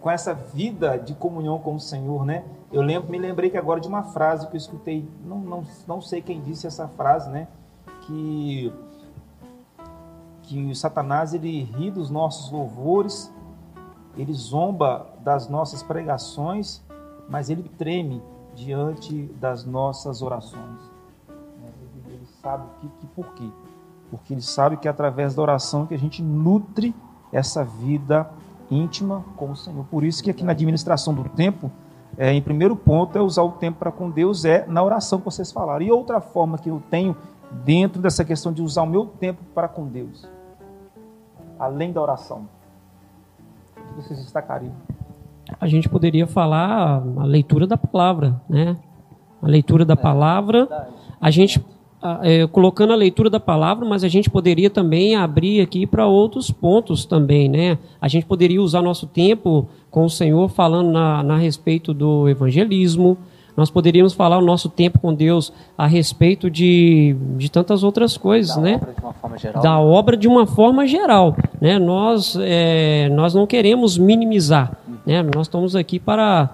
com 0.00 0.10
essa 0.10 0.32
vida 0.32 0.96
de 0.96 1.14
comunhão 1.14 1.58
com 1.58 1.74
o 1.74 1.80
Senhor, 1.80 2.24
né? 2.24 2.44
Eu 2.70 2.82
lembro, 2.82 3.10
me 3.10 3.18
lembrei 3.18 3.50
que 3.50 3.58
agora 3.58 3.80
de 3.80 3.88
uma 3.88 4.04
frase 4.04 4.46
que 4.46 4.54
eu 4.54 4.58
escutei, 4.58 5.06
não, 5.24 5.38
não, 5.38 5.64
não 5.86 6.00
sei 6.00 6.22
quem 6.22 6.40
disse 6.40 6.68
essa 6.68 6.86
frase, 6.86 7.28
né? 7.30 7.48
Que, 8.02 8.72
que 10.44 10.70
o 10.70 10.74
Satanás 10.74 11.34
ele 11.34 11.64
ri 11.64 11.90
dos 11.90 12.10
nossos 12.10 12.50
louvores, 12.52 13.32
ele 14.16 14.32
zomba 14.32 15.08
das 15.20 15.48
nossas 15.48 15.82
pregações, 15.82 16.80
mas 17.28 17.50
ele 17.50 17.68
treme 17.76 18.22
diante 18.54 19.24
das 19.40 19.64
nossas 19.64 20.22
orações 20.22 20.91
sabe 22.42 22.64
que, 22.80 22.88
que 23.00 23.06
por 23.06 23.26
quê? 23.34 23.48
Porque 24.10 24.34
ele 24.34 24.42
sabe 24.42 24.76
que 24.76 24.88
é 24.88 24.90
através 24.90 25.34
da 25.34 25.42
oração 25.42 25.86
que 25.86 25.94
a 25.94 25.98
gente 25.98 26.22
nutre 26.22 26.94
essa 27.32 27.64
vida 27.64 28.28
íntima 28.70 29.24
com 29.36 29.50
o 29.50 29.56
Senhor. 29.56 29.84
Por 29.84 30.04
isso 30.04 30.22
que 30.22 30.30
aqui 30.30 30.42
na 30.44 30.52
administração 30.52 31.14
do 31.14 31.28
tempo, 31.30 31.70
é, 32.18 32.32
em 32.32 32.42
primeiro 32.42 32.76
ponto, 32.76 33.16
é 33.16 33.22
usar 33.22 33.42
o 33.42 33.52
tempo 33.52 33.78
para 33.78 33.92
com 33.92 34.10
Deus, 34.10 34.44
é 34.44 34.66
na 34.66 34.82
oração 34.82 35.18
que 35.18 35.24
vocês 35.24 35.50
falaram. 35.52 35.82
E 35.84 35.90
outra 35.90 36.20
forma 36.20 36.58
que 36.58 36.68
eu 36.68 36.82
tenho 36.90 37.16
dentro 37.64 38.02
dessa 38.02 38.24
questão 38.24 38.52
de 38.52 38.62
usar 38.62 38.82
o 38.82 38.86
meu 38.86 39.06
tempo 39.06 39.42
para 39.54 39.68
com 39.68 39.86
Deus, 39.86 40.28
além 41.58 41.92
da 41.92 42.00
oração. 42.00 42.48
O 43.76 43.94
que 43.94 44.02
vocês 44.02 44.18
destacariam? 44.18 44.72
A 45.60 45.66
gente 45.66 45.88
poderia 45.88 46.26
falar 46.26 47.02
a 47.18 47.24
leitura 47.24 47.66
da 47.66 47.76
palavra, 47.76 48.40
né? 48.48 48.76
A 49.40 49.46
leitura 49.46 49.84
da 49.84 49.94
é, 49.94 49.96
palavra, 49.96 50.88
a 51.20 51.30
gente 51.30 51.62
é, 52.22 52.46
colocando 52.48 52.92
a 52.92 52.96
leitura 52.96 53.30
da 53.30 53.38
palavra, 53.38 53.86
mas 53.86 54.02
a 54.02 54.08
gente 54.08 54.28
poderia 54.28 54.68
também 54.68 55.14
abrir 55.14 55.60
aqui 55.60 55.86
para 55.86 56.06
outros 56.06 56.50
pontos 56.50 57.04
também, 57.04 57.48
né? 57.48 57.78
A 58.00 58.08
gente 58.08 58.26
poderia 58.26 58.60
usar 58.60 58.82
nosso 58.82 59.06
tempo 59.06 59.68
com 59.90 60.04
o 60.04 60.10
Senhor 60.10 60.48
falando 60.48 60.90
na, 60.90 61.22
na 61.22 61.36
respeito 61.36 61.94
do 61.94 62.28
evangelismo, 62.28 63.16
Nós 63.56 63.70
poderíamos 63.70 64.14
falar 64.14 64.38
o 64.38 64.44
nosso 64.44 64.68
tempo 64.68 64.98
com 64.98 65.14
Deus 65.14 65.52
a 65.76 65.86
respeito 65.86 66.50
de, 66.50 67.14
de 67.36 67.50
tantas 67.50 67.84
outras 67.84 68.16
coisas, 68.16 68.56
da 68.56 68.62
né? 68.62 68.74
obra 68.76 68.94
de 68.94 69.02
uma 69.02 69.12
forma 69.12 69.38
geral. 69.38 69.62
Da 69.62 69.80
obra 69.80 70.16
de 70.16 70.28
uma 70.28 70.46
forma 70.46 70.86
geral, 70.86 71.36
né? 71.60 71.78
Nós, 71.78 72.36
é, 72.40 73.08
nós 73.10 73.34
não 73.34 73.46
queremos 73.46 73.98
minimizar, 73.98 74.78
né? 75.04 75.22
Nós 75.22 75.46
estamos 75.46 75.76
aqui 75.76 75.98
para, 75.98 76.48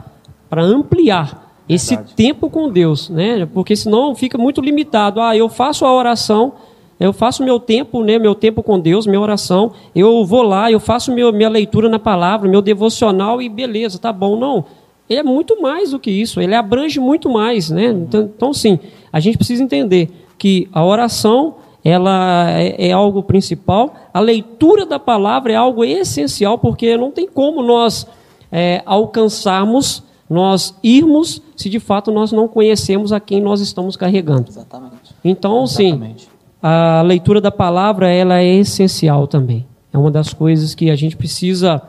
para 0.51 0.63
ampliar 0.63 1.48
esse 1.69 1.95
Verdade. 1.95 2.15
tempo 2.15 2.49
com 2.49 2.71
Deus, 2.71 3.11
né? 3.11 3.47
Porque 3.53 3.77
senão 3.77 4.15
fica 4.15 4.39
muito 4.39 4.61
limitado. 4.61 5.21
Ah, 5.21 5.37
eu 5.37 5.49
faço 5.49 5.85
a 5.85 5.93
oração, 5.93 6.53
eu 6.99 7.13
faço 7.13 7.45
meu 7.45 7.61
tempo, 7.61 8.03
né? 8.03 8.19
Meu 8.19 8.35
tempo 8.35 8.63
com 8.63 8.81
Deus, 8.81 9.07
minha 9.07 9.21
oração. 9.21 9.73
Eu 9.95 10.25
vou 10.25 10.43
lá, 10.43 10.71
eu 10.71 10.81
faço 10.81 11.13
meu, 11.13 11.33
minha 11.33 11.49
leitura 11.49 11.89
na 11.89 11.99
palavra, 11.99 12.49
meu 12.49 12.63
devocional 12.63 13.43
e 13.43 13.49
beleza, 13.49 13.99
tá 13.99 14.13
bom? 14.13 14.39
Não. 14.39 14.65
Ele 15.09 15.21
é 15.21 15.23
muito 15.23 15.61
mais 15.61 15.93
do 15.93 15.99
que 15.99 16.11
isso. 16.11 16.41
Ele 16.41 16.55
abrange 16.55 17.01
muito 17.01 17.31
mais, 17.31 17.71
né? 17.71 17.87
Então, 17.87 18.31
então 18.37 18.53
sim, 18.53 18.79
a 19.13 19.21
gente 19.21 19.39
precisa 19.39 19.63
entender 19.63 20.11
que 20.37 20.69
a 20.73 20.85
oração 20.85 21.57
ela 21.85 22.51
é, 22.51 22.89
é 22.89 22.93
algo 22.93 23.23
principal. 23.23 23.95
A 24.13 24.21
leitura 24.21 24.85
da 24.85 24.99
palavra 24.99 25.53
é 25.53 25.57
algo 25.57 25.85
essencial, 25.85 26.59
porque 26.59 26.97
não 26.97 27.11
tem 27.11 27.27
como 27.27 27.63
nós 27.63 28.07
é, 28.51 28.83
alcançarmos, 28.85 30.03
nós 30.29 30.75
irmos, 30.83 31.41
se 31.57 31.71
de 31.71 31.81
fato 31.81 32.13
nós 32.13 32.33
não 32.33 32.47
conhecemos 32.47 33.13
a 33.13 33.21
quem 33.21 33.41
nós 33.41 33.61
estamos 33.61 33.97
carregando. 33.97 34.49
Exatamente. 34.49 35.15
Então, 35.25 35.67
sim, 35.67 36.15
a 36.63 37.03
leitura 37.03 37.41
da 37.41 37.51
palavra 37.51 38.11
ela 38.11 38.39
é 38.39 38.55
essencial 38.57 39.27
também. 39.27 39.67
É 39.93 39.97
uma 39.97 40.11
das 40.11 40.35
coisas 40.35 40.75
que 40.75 40.91
a 40.91 40.97
gente 40.97 41.17
precisa 41.17 41.83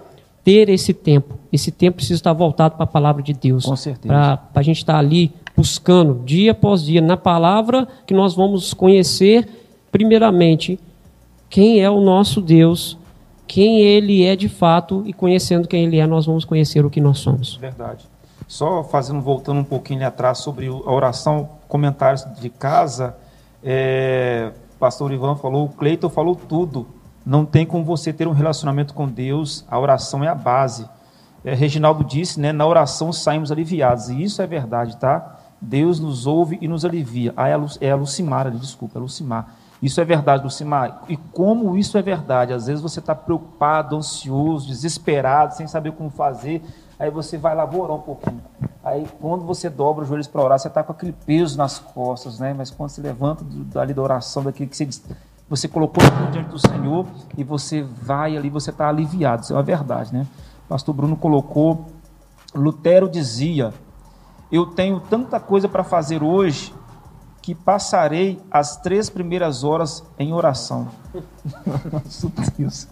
ter 0.44 0.70
esse 0.70 0.94
tempo. 0.94 1.36
Esse 1.52 1.72
tempo 1.72 1.98
precisa 1.98 2.18
estar 2.18 2.34
voltado 2.34 2.76
para 2.76 2.86
a 2.86 2.88
palavra 2.88 3.22
de 3.22 3.34
Deus. 3.34 3.66
Com 3.66 3.76
certeza. 3.76 4.14
Para 4.14 4.62
a 4.62 4.64
gente 4.64 4.78
estar 4.78 4.98
ali 4.98 5.32
buscando, 5.56 6.24
dia 6.24 6.52
após 6.52 6.84
dia, 6.84 7.02
na 7.02 7.18
palavra 7.18 7.88
que 8.08 8.14
nós 8.14 8.34
vamos 8.34 8.74
conhecer, 8.74 9.48
primeiramente, 9.92 10.80
quem 11.50 11.82
é 11.82 11.90
o 11.90 12.00
nosso 12.00 12.40
Deus, 12.40 12.98
quem 13.46 13.82
Ele 13.82 14.24
é 14.24 14.36
de 14.36 14.48
fato, 14.48 15.04
e 15.06 15.12
conhecendo 15.12 15.68
quem 15.68 15.84
Ele 15.84 15.98
é, 15.98 16.08
nós 16.08 16.26
vamos 16.26 16.46
conhecer 16.46 16.86
o 16.86 16.90
que 16.90 17.02
nós 17.02 17.20
somos. 17.20 17.58
Verdade. 17.58 18.06
Só 18.50 18.84
fazendo, 18.84 19.22
voltando 19.22 19.60
um 19.60 19.64
pouquinho 19.64 20.06
atrás 20.08 20.40
sobre 20.40 20.66
a 20.66 20.92
oração, 20.92 21.48
comentários 21.68 22.26
de 22.42 22.50
casa, 22.50 23.16
é, 23.64 24.52
pastor 24.80 25.14
Ivan 25.14 25.36
falou, 25.36 25.66
o 25.66 25.70
Cleiton 25.70 26.10
falou 26.10 26.36
tudo. 26.36 26.88
Não 27.24 27.46
tem 27.46 27.64
como 27.64 27.86
você 27.86 28.12
ter 28.12 28.28
um 28.28 28.32
relacionamento 28.32 28.96
com 28.96 29.08
Deus, 29.08 29.64
a 29.70 29.80
oração 29.80 30.24
é 30.24 30.28
a 30.28 30.34
base. 30.34 30.90
É, 31.46 31.54
Reginaldo 31.54 32.04
disse, 32.04 32.40
né, 32.40 32.52
na 32.52 32.66
oração 32.66 33.14
saímos 33.14 33.52
aliviados, 33.52 34.10
e 34.10 34.24
isso 34.24 34.42
é 34.42 34.48
verdade, 34.48 34.98
tá? 34.98 35.38
Deus 35.62 36.00
nos 36.00 36.26
ouve 36.26 36.58
e 36.60 36.68
nos 36.68 36.84
alivia. 36.84 37.32
Ah, 37.38 37.50
é 37.50 37.54
a, 37.54 37.58
Lu, 37.58 37.68
é 37.80 37.92
a 37.92 37.96
Lucimar 37.96 38.48
ali, 38.48 38.58
desculpa, 38.58 38.98
é 38.98 39.00
a 39.00 39.04
Lucimar. 39.04 39.54
Isso 39.80 40.02
é 40.02 40.04
verdade, 40.04 40.44
Lucimar. 40.44 41.04
E 41.08 41.16
como 41.16 41.78
isso 41.78 42.00
é 42.00 42.02
verdade? 42.02 42.52
Às 42.52 42.66
vezes 42.66 42.82
você 42.82 43.00
está 43.00 43.14
preocupado, 43.14 43.96
ansioso, 43.96 44.66
desesperado, 44.68 45.54
sem 45.54 45.68
saber 45.68 45.92
como 45.92 46.10
fazer. 46.10 46.64
Aí 47.00 47.10
você 47.10 47.38
vai 47.38 47.56
lá, 47.56 47.64
vou 47.66 47.82
orar 47.84 47.96
um 47.96 48.02
pouquinho. 48.02 48.42
Aí 48.84 49.08
quando 49.22 49.46
você 49.46 49.70
dobra 49.70 50.04
os 50.04 50.10
joelhos 50.10 50.28
para 50.28 50.42
orar, 50.42 50.60
você 50.60 50.68
está 50.68 50.84
com 50.84 50.92
aquele 50.92 51.14
peso 51.14 51.58
nas 51.58 51.80
costas, 51.80 52.40
né? 52.40 52.54
Mas 52.58 52.70
quando 52.70 52.90
você 52.90 53.02
levanta 53.02 53.44
do- 53.44 53.64
dali 53.64 53.94
da 53.94 54.02
oração, 54.02 54.44
daquilo 54.44 54.70
que 54.70 54.76
você, 54.76 54.90
você 55.50 55.68
colocou 55.68 56.04
diante 56.32 56.50
do 56.50 56.60
Senhor 56.60 57.06
e 57.38 57.44
você 57.44 57.82
vai 57.82 58.36
ali, 58.36 58.50
você 58.50 58.70
está 58.70 58.90
aliviado. 58.90 59.44
Isso 59.44 59.54
é 59.54 59.56
uma 59.56 59.64
verdade, 59.64 60.14
né? 60.14 60.28
Pastor 60.68 60.94
Bruno 60.94 61.16
colocou, 61.16 61.86
Lutero 62.54 63.08
dizia, 63.10 63.74
eu 64.52 64.66
tenho 64.66 65.00
tanta 65.00 65.40
coisa 65.40 65.68
para 65.70 65.84
fazer 65.84 66.22
hoje 66.24 66.74
que 67.42 67.56
passarei 67.56 68.42
as 68.52 68.78
três 68.78 69.10
primeiras 69.10 69.64
horas 69.64 70.04
em 70.18 70.34
oração. 70.34 70.90
Deus. 72.58 72.88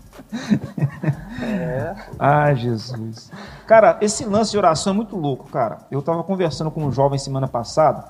Ah, 2.17 2.53
Jesus. 2.53 3.31
Cara, 3.65 3.97
esse 4.01 4.25
lance 4.25 4.51
de 4.51 4.57
oração 4.57 4.93
é 4.93 4.95
muito 4.95 5.15
louco, 5.15 5.49
cara. 5.49 5.79
Eu 5.91 5.99
estava 5.99 6.23
conversando 6.23 6.71
com 6.71 6.85
um 6.85 6.91
jovem 6.91 7.19
semana 7.19 7.47
passada. 7.47 8.05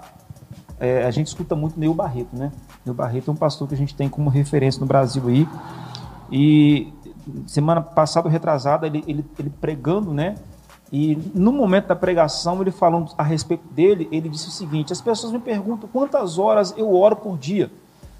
É, 0.79 1.05
a 1.05 1.11
gente 1.11 1.27
escuta 1.27 1.55
muito 1.55 1.79
Neil 1.79 1.93
Barreto, 1.93 2.35
né? 2.35 2.51
Neil 2.85 2.95
Barreto 2.95 3.31
é 3.31 3.33
um 3.33 3.37
pastor 3.37 3.67
que 3.67 3.73
a 3.73 3.77
gente 3.77 3.95
tem 3.95 4.07
como 4.07 4.29
referência 4.29 4.79
no 4.79 4.85
Brasil 4.85 5.23
aí. 5.27 5.47
E 6.31 6.93
semana 7.47 7.81
passada, 7.81 8.29
retrasada, 8.29 8.85
ele, 8.85 9.03
ele, 9.07 9.25
ele 9.39 9.49
pregando, 9.49 10.13
né? 10.13 10.35
E 10.91 11.17
no 11.35 11.51
momento 11.51 11.87
da 11.87 11.95
pregação, 11.95 12.61
ele 12.61 12.71
falando 12.71 13.11
a 13.17 13.23
respeito 13.23 13.67
dele, 13.71 14.07
ele 14.11 14.29
disse 14.29 14.47
o 14.47 14.51
seguinte: 14.51 14.93
as 14.93 15.01
pessoas 15.01 15.33
me 15.33 15.39
perguntam 15.39 15.89
quantas 15.91 16.37
horas 16.37 16.73
eu 16.77 16.93
oro 16.93 17.15
por 17.15 17.37
dia. 17.37 17.69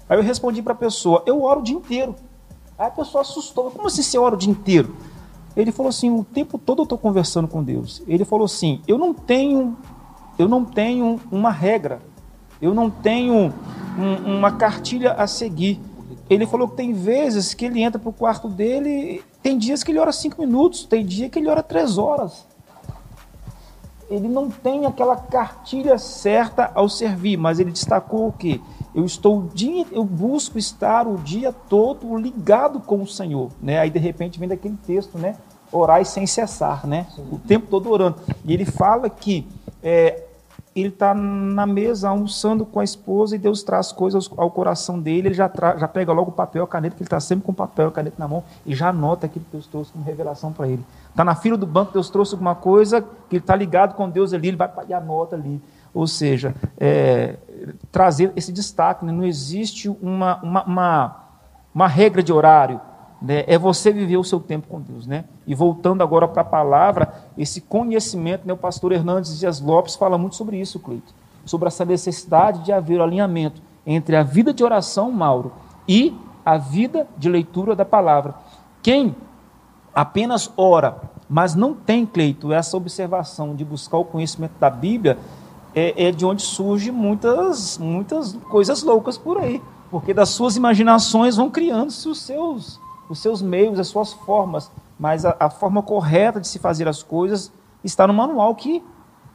Aí 0.08 0.18
eu 0.18 0.22
respondi 0.22 0.60
para 0.62 0.72
a 0.72 0.76
pessoa: 0.76 1.22
eu 1.26 1.42
oro 1.42 1.60
o 1.60 1.62
dia 1.62 1.76
inteiro. 1.76 2.14
Aí 2.78 2.86
a 2.88 2.90
pessoa 2.90 3.22
assustou: 3.22 3.70
como 3.70 3.86
assim 3.86 4.02
você 4.02 4.18
ora 4.18 4.34
o 4.34 4.38
dia 4.38 4.50
inteiro? 4.50 4.94
Ele 5.56 5.72
falou 5.72 5.88
assim: 5.88 6.10
o 6.10 6.22
tempo 6.24 6.58
todo 6.58 6.80
eu 6.80 6.84
estou 6.84 6.98
conversando 6.98 7.48
com 7.48 7.62
Deus. 7.62 8.02
Ele 8.06 8.24
falou 8.24 8.44
assim: 8.44 8.82
eu 8.86 8.98
não 8.98 9.14
tenho, 9.14 9.76
eu 10.38 10.46
não 10.46 10.62
tenho 10.64 11.18
uma 11.32 11.50
regra, 11.50 12.00
eu 12.60 12.74
não 12.74 12.90
tenho 12.90 13.52
um- 13.98 14.36
uma 14.36 14.52
cartilha 14.52 15.12
a 15.12 15.26
seguir. 15.26 15.80
Ele 16.28 16.46
falou 16.46 16.68
que 16.68 16.76
tem 16.76 16.92
vezes 16.92 17.54
que 17.54 17.64
ele 17.64 17.80
entra 17.82 17.98
para 17.98 18.10
o 18.10 18.12
quarto 18.12 18.48
dele, 18.48 19.22
tem 19.42 19.56
dias 19.56 19.82
que 19.82 19.90
ele 19.90 19.98
ora 19.98 20.12
cinco 20.12 20.42
minutos, 20.42 20.84
tem 20.84 21.04
dia 21.04 21.30
que 21.30 21.38
ele 21.38 21.48
ora 21.48 21.62
três 21.62 21.96
horas. 21.96 22.46
Ele 24.10 24.28
não 24.28 24.50
tem 24.50 24.86
aquela 24.86 25.16
cartilha 25.16 25.98
certa 25.98 26.70
ao 26.74 26.88
servir, 26.88 27.36
mas 27.36 27.58
ele 27.58 27.70
destacou 27.70 28.28
o 28.28 28.32
quê? 28.32 28.60
Eu 28.94 29.04
estou 29.04 29.42
dia, 29.54 29.86
eu 29.92 30.02
busco 30.02 30.58
estar 30.58 31.06
o 31.06 31.18
dia 31.18 31.52
todo 31.52 32.16
ligado 32.16 32.80
com 32.80 33.02
o 33.02 33.06
Senhor, 33.06 33.50
né? 33.60 33.78
Aí 33.78 33.90
de 33.90 33.98
repente 33.98 34.38
vem 34.38 34.48
daquele 34.48 34.76
texto, 34.86 35.18
né? 35.18 35.36
Orai 35.70 36.04
sem 36.04 36.26
cessar, 36.26 36.86
né? 36.86 37.06
O 37.30 37.38
tempo 37.38 37.66
todo 37.68 37.90
orando. 37.90 38.16
E 38.44 38.54
ele 38.54 38.64
fala 38.64 39.10
que 39.10 39.46
é, 39.82 40.24
ele 40.80 40.88
está 40.88 41.14
na 41.14 41.66
mesa 41.66 42.08
almoçando 42.08 42.64
com 42.64 42.80
a 42.80 42.84
esposa 42.84 43.34
e 43.34 43.38
Deus 43.38 43.62
traz 43.62 43.92
coisas 43.92 44.30
ao 44.36 44.50
coração 44.50 44.98
dele, 44.98 45.28
ele 45.28 45.34
já, 45.34 45.50
já 45.76 45.88
pega 45.88 46.12
logo 46.12 46.30
o 46.30 46.34
papel, 46.34 46.64
a 46.64 46.66
caneta, 46.66 46.96
que 46.96 47.02
ele 47.02 47.06
está 47.06 47.20
sempre 47.20 47.44
com 47.44 47.52
o 47.52 47.54
papel, 47.54 47.88
a 47.88 47.92
caneta 47.92 48.16
na 48.18 48.28
mão, 48.28 48.44
e 48.64 48.74
já 48.74 48.88
anota 48.88 49.26
aquilo 49.26 49.44
que 49.44 49.52
Deus 49.52 49.66
trouxe 49.66 49.92
como 49.92 50.04
revelação 50.04 50.52
para 50.52 50.68
ele. 50.68 50.84
Está 51.18 51.24
na 51.24 51.34
fila 51.34 51.56
do 51.56 51.66
banco, 51.66 51.92
Deus 51.92 52.08
trouxe 52.08 52.34
alguma 52.34 52.54
coisa, 52.54 53.02
que 53.02 53.34
ele 53.34 53.38
está 53.42 53.56
ligado 53.56 53.96
com 53.96 54.08
Deus 54.08 54.32
ali, 54.32 54.46
ele 54.46 54.56
vai 54.56 54.70
e 54.88 54.94
anota 54.94 55.34
ali. 55.34 55.60
Ou 55.92 56.06
seja, 56.06 56.54
é, 56.78 57.34
trazer 57.90 58.32
esse 58.36 58.52
destaque, 58.52 59.04
né? 59.04 59.10
não 59.10 59.24
existe 59.24 59.88
uma, 59.88 60.36
uma, 60.40 60.62
uma, 60.62 61.16
uma 61.74 61.88
regra 61.88 62.22
de 62.22 62.32
horário, 62.32 62.80
né? 63.20 63.42
é 63.48 63.58
você 63.58 63.90
viver 63.90 64.16
o 64.16 64.22
seu 64.22 64.38
tempo 64.38 64.68
com 64.68 64.80
Deus. 64.80 65.08
Né? 65.08 65.24
E 65.44 65.56
voltando 65.56 66.04
agora 66.04 66.28
para 66.28 66.42
a 66.42 66.44
palavra, 66.44 67.12
esse 67.36 67.62
conhecimento, 67.62 68.46
né? 68.46 68.52
o 68.52 68.56
pastor 68.56 68.92
Hernandes 68.92 69.40
Dias 69.40 69.60
Lopes 69.60 69.96
fala 69.96 70.16
muito 70.16 70.36
sobre 70.36 70.56
isso, 70.60 70.78
Cleito, 70.78 71.12
sobre 71.44 71.66
essa 71.66 71.84
necessidade 71.84 72.60
de 72.60 72.72
haver 72.72 73.00
o 73.00 73.02
alinhamento 73.02 73.60
entre 73.84 74.14
a 74.14 74.22
vida 74.22 74.54
de 74.54 74.62
oração, 74.62 75.10
Mauro, 75.10 75.50
e 75.88 76.16
a 76.46 76.56
vida 76.56 77.08
de 77.16 77.28
leitura 77.28 77.74
da 77.74 77.84
palavra. 77.84 78.36
Quem 78.80 79.16
apenas 79.98 80.48
ora, 80.56 80.96
mas 81.28 81.56
não 81.56 81.74
tem, 81.74 82.06
Cleito, 82.06 82.52
essa 82.52 82.76
observação 82.76 83.56
de 83.56 83.64
buscar 83.64 83.98
o 83.98 84.04
conhecimento 84.04 84.52
da 84.60 84.70
Bíblia, 84.70 85.18
é, 85.74 86.06
é 86.06 86.12
de 86.12 86.24
onde 86.24 86.40
surgem 86.42 86.92
muitas, 86.92 87.76
muitas 87.78 88.34
coisas 88.48 88.84
loucas 88.84 89.18
por 89.18 89.38
aí. 89.38 89.60
Porque 89.90 90.14
das 90.14 90.28
suas 90.28 90.54
imaginações 90.56 91.34
vão 91.34 91.50
criando-se 91.50 92.08
os 92.08 92.20
seus, 92.20 92.80
os 93.10 93.18
seus 93.18 93.42
meios, 93.42 93.80
as 93.80 93.88
suas 93.88 94.12
formas. 94.12 94.70
Mas 94.96 95.24
a, 95.24 95.36
a 95.40 95.50
forma 95.50 95.82
correta 95.82 96.40
de 96.40 96.46
se 96.46 96.60
fazer 96.60 96.86
as 96.86 97.02
coisas 97.02 97.52
está 97.82 98.06
no 98.06 98.14
manual 98.14 98.54
que, 98.54 98.80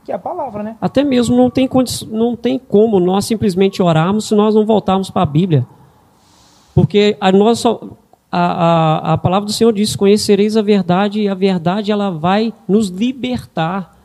que 0.06 0.14
é 0.14 0.16
a 0.16 0.20
palavra, 0.20 0.64
né? 0.64 0.78
Até 0.80 1.04
mesmo 1.04 1.36
não 1.36 1.50
tem, 1.50 1.70
não 2.08 2.38
tem 2.38 2.58
como 2.58 3.02
nós 3.02 3.26
simplesmente 3.26 3.84
orarmos 3.84 4.30
se 4.30 4.36
nós 4.36 4.56
não 4.56 4.66
voltarmos 4.66 5.10
para 5.10 5.24
a 5.24 5.26
Bíblia. 5.26 5.68
Porque 6.74 7.18
a, 7.20 7.32
nossa, 7.34 7.78
a, 8.36 8.40
a, 8.40 9.14
a 9.14 9.18
palavra 9.20 9.46
do 9.46 9.54
Senhor 9.54 9.72
diz: 9.72 9.96
Conhecereis 9.96 10.58
a 10.58 10.62
verdade, 10.64 11.22
e 11.22 11.30
a 11.30 11.36
verdade 11.36 11.92
ela 11.92 12.10
vai 12.10 12.52
nos 12.68 12.90
libertar. 12.90 13.96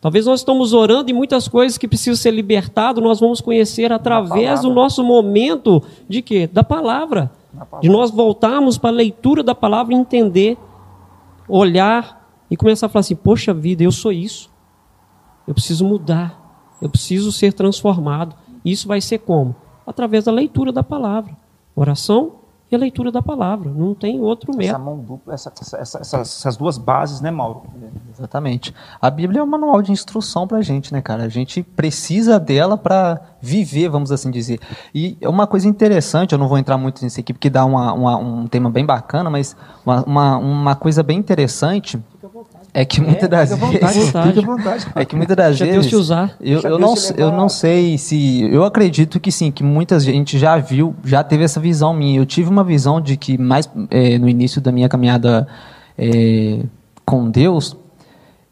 Talvez 0.00 0.26
nós 0.26 0.40
estamos 0.40 0.72
orando 0.72 1.10
e 1.10 1.14
muitas 1.14 1.46
coisas 1.46 1.78
que 1.78 1.86
precisam 1.86 2.16
ser 2.16 2.32
libertadas, 2.32 3.02
nós 3.02 3.20
vamos 3.20 3.40
conhecer 3.40 3.92
através 3.92 4.62
do 4.62 4.74
nosso 4.74 5.04
momento 5.04 5.80
de 6.08 6.22
quê? 6.22 6.50
Da 6.52 6.64
palavra. 6.64 7.30
Palavra. 7.52 7.80
De 7.80 7.88
nós 7.88 8.10
voltarmos 8.10 8.76
para 8.76 8.90
a 8.90 8.92
leitura 8.92 9.44
da 9.44 9.54
palavra 9.54 9.94
e 9.94 9.96
entender, 9.96 10.58
olhar 11.48 12.28
e 12.50 12.56
começar 12.56 12.86
a 12.86 12.88
falar 12.88 13.00
assim: 13.00 13.14
Poxa 13.14 13.54
vida, 13.54 13.84
eu 13.84 13.92
sou 13.92 14.10
isso. 14.10 14.50
Eu 15.46 15.54
preciso 15.54 15.84
mudar. 15.84 16.74
Eu 16.82 16.90
preciso 16.90 17.30
ser 17.30 17.52
transformado. 17.52 18.34
Isso 18.64 18.88
vai 18.88 19.00
ser 19.00 19.18
como? 19.18 19.54
Através 19.86 20.24
da 20.24 20.32
leitura 20.32 20.72
da 20.72 20.82
palavra. 20.82 21.36
Oração 21.76 22.45
e 22.70 22.74
a 22.74 22.78
leitura 22.78 23.12
da 23.12 23.22
palavra. 23.22 23.70
Não 23.70 23.94
tem 23.94 24.20
outro 24.20 24.50
Essa 24.50 24.58
método. 24.58 24.84
mão 24.84 24.98
dupla, 24.98 25.34
essa- 25.34 25.52
essa- 25.60 25.76
essa- 25.78 25.98
essas, 26.00 26.20
essas 26.38 26.56
duas 26.56 26.76
bases, 26.78 27.20
né, 27.20 27.30
Mauro? 27.30 27.62
Exatamente. 28.12 28.74
A 29.00 29.10
Bíblia 29.10 29.40
é 29.40 29.42
um 29.42 29.46
manual 29.46 29.80
de 29.82 29.92
instrução 29.92 30.46
pra 30.48 30.62
gente, 30.62 30.92
né, 30.92 31.00
cara? 31.00 31.24
A 31.24 31.28
gente 31.28 31.62
precisa 31.62 32.40
dela 32.40 32.76
para 32.76 33.20
viver, 33.40 33.88
vamos 33.88 34.10
assim 34.10 34.30
dizer. 34.30 34.58
E 34.94 35.16
é 35.20 35.28
uma 35.28 35.46
coisa 35.46 35.68
interessante, 35.68 36.32
eu 36.32 36.38
não 36.38 36.48
vou 36.48 36.58
entrar 36.58 36.76
muito 36.78 37.02
nisso 37.04 37.20
aqui 37.20 37.32
porque 37.32 37.50
dá 37.50 37.64
uma- 37.64 37.92
uma- 37.92 38.16
um 38.16 38.46
tema 38.46 38.70
bem 38.70 38.84
bacana, 38.84 39.28
mas 39.30 39.54
uma, 39.84 40.02
uma, 40.04 40.36
uma 40.38 40.74
coisa 40.74 41.02
bem 41.02 41.18
interessante 41.18 42.02
é 42.80 42.84
que 42.84 43.00
muitas 43.00 43.28
das 43.28 43.48
vezes. 43.58 44.12
É 44.94 45.04
que 45.04 45.16
muitas 45.16 45.36
das 45.36 45.58
vezes. 45.58 45.74
Deus 45.74 45.86
te 45.86 45.96
usar. 45.96 46.36
Eu, 46.38 46.60
eu, 46.60 46.78
não, 46.78 46.94
eu 47.16 47.32
não 47.32 47.48
sei 47.48 47.96
se. 47.96 48.42
Eu 48.52 48.64
acredito 48.64 49.18
que 49.18 49.32
sim, 49.32 49.50
que 49.50 49.64
muita 49.64 49.98
gente 49.98 50.38
já 50.38 50.58
viu, 50.58 50.94
já 51.02 51.24
teve 51.24 51.42
essa 51.42 51.58
visão 51.58 51.94
minha. 51.94 52.18
Eu 52.18 52.26
tive 52.26 52.50
uma 52.50 52.62
visão 52.62 53.00
de 53.00 53.16
que, 53.16 53.38
mais 53.38 53.66
eh, 53.90 54.18
no 54.18 54.28
início 54.28 54.60
da 54.60 54.70
minha 54.70 54.90
caminhada 54.90 55.48
eh, 55.96 56.64
com 57.02 57.30
Deus, 57.30 57.74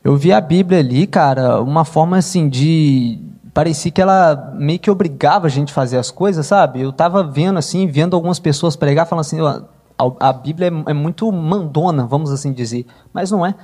eu 0.03 0.17
vi 0.17 0.33
a 0.33 0.41
Bíblia 0.41 0.79
ali, 0.81 1.07
cara, 1.07 1.61
uma 1.61 1.85
forma 1.85 2.17
assim 2.17 2.49
de. 2.49 3.21
Parecia 3.53 3.93
que 3.93 4.01
ela 4.01 4.55
meio 4.59 4.79
que 4.79 4.91
obrigava 4.91 5.47
a 5.47 5.51
gente 5.51 5.71
a 5.71 5.75
fazer 5.75 5.99
as 5.99 6.11
coisas, 6.11 6.47
sabe? 6.47 6.81
Eu 6.81 6.93
tava 6.93 7.23
vendo 7.23 7.59
assim, 7.59 7.87
vendo 7.87 8.17
algumas 8.17 8.39
pessoas 8.39 8.75
pregar, 8.75 9.07
falando 9.07 9.21
assim, 9.21 9.39
a, 9.41 10.29
a 10.29 10.33
Bíblia 10.33 10.69
é, 10.69 10.91
é 10.91 10.95
muito 10.95 11.31
mandona, 11.31 12.07
vamos 12.07 12.33
assim 12.33 12.53
dizer. 12.53 12.87
Mas 13.13 13.31
não 13.31 13.45
é. 13.45 13.55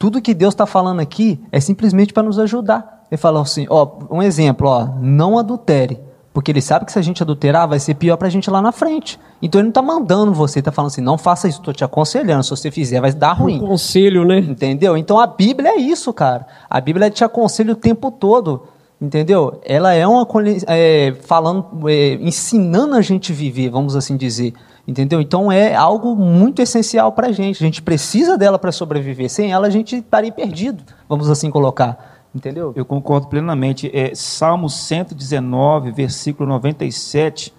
Tudo 0.00 0.22
que 0.22 0.32
Deus 0.32 0.54
está 0.54 0.64
falando 0.64 1.00
aqui 1.00 1.38
é 1.52 1.60
simplesmente 1.60 2.10
para 2.14 2.22
nos 2.22 2.38
ajudar. 2.38 3.04
Ele 3.10 3.18
fala 3.18 3.42
assim, 3.42 3.66
ó, 3.68 3.86
um 4.10 4.22
exemplo, 4.22 4.66
ó, 4.66 4.88
não 4.98 5.38
adultere. 5.38 6.00
Porque 6.32 6.50
ele 6.50 6.62
sabe 6.62 6.86
que 6.86 6.92
se 6.92 6.98
a 6.98 7.02
gente 7.02 7.22
adulterar, 7.22 7.68
vai 7.68 7.78
ser 7.78 7.96
pior 7.96 8.16
para 8.16 8.26
a 8.26 8.30
gente 8.30 8.48
lá 8.50 8.62
na 8.62 8.72
frente. 8.72 9.20
Então 9.42 9.60
ele 9.60 9.66
não 9.66 9.72
está 9.72 9.82
mandando 9.82 10.32
você, 10.32 10.60
está 10.60 10.72
falando 10.72 10.90
assim, 10.90 11.02
não 11.02 11.18
faça 11.18 11.48
isso, 11.48 11.58
estou 11.58 11.74
te 11.74 11.84
aconselhando. 11.84 12.42
Se 12.42 12.48
você 12.48 12.70
fizer, 12.70 12.98
vai 12.98 13.12
dar 13.12 13.38
Um 13.38 13.42
ruim. 13.42 13.58
conselho, 13.58 14.24
né? 14.24 14.38
Entendeu? 14.38 14.96
Então 14.96 15.20
a 15.20 15.26
Bíblia 15.26 15.72
é 15.72 15.76
isso, 15.76 16.10
cara. 16.14 16.46
A 16.70 16.80
Bíblia 16.80 17.10
te 17.10 17.22
aconselha 17.22 17.74
o 17.74 17.76
tempo 17.76 18.10
todo. 18.10 18.62
Entendeu? 18.98 19.60
Ela 19.66 19.92
é 19.92 20.06
uma 20.06 20.26
é, 20.66 21.14
falando, 21.26 21.86
é, 21.90 22.14
ensinando 22.14 22.94
a 22.94 23.02
gente 23.02 23.34
viver, 23.34 23.68
vamos 23.68 23.94
assim 23.94 24.16
dizer. 24.16 24.54
Entendeu? 24.86 25.20
Então 25.20 25.52
é 25.52 25.74
algo 25.74 26.16
muito 26.16 26.60
essencial 26.62 27.12
para 27.12 27.28
a 27.28 27.32
gente. 27.32 27.62
A 27.62 27.66
gente 27.66 27.82
precisa 27.82 28.36
dela 28.36 28.58
para 28.58 28.72
sobreviver. 28.72 29.30
Sem 29.30 29.52
ela 29.52 29.66
a 29.66 29.70
gente 29.70 29.96
estaria 29.96 30.32
perdido, 30.32 30.82
vamos 31.08 31.30
assim 31.30 31.50
colocar. 31.50 32.10
Entendeu? 32.34 32.72
Eu 32.76 32.84
concordo 32.84 33.26
plenamente. 33.26 33.90
É, 33.92 34.14
Salmo 34.14 34.68
119, 34.68 35.90
versículo 35.90 36.48
97, 36.48 37.52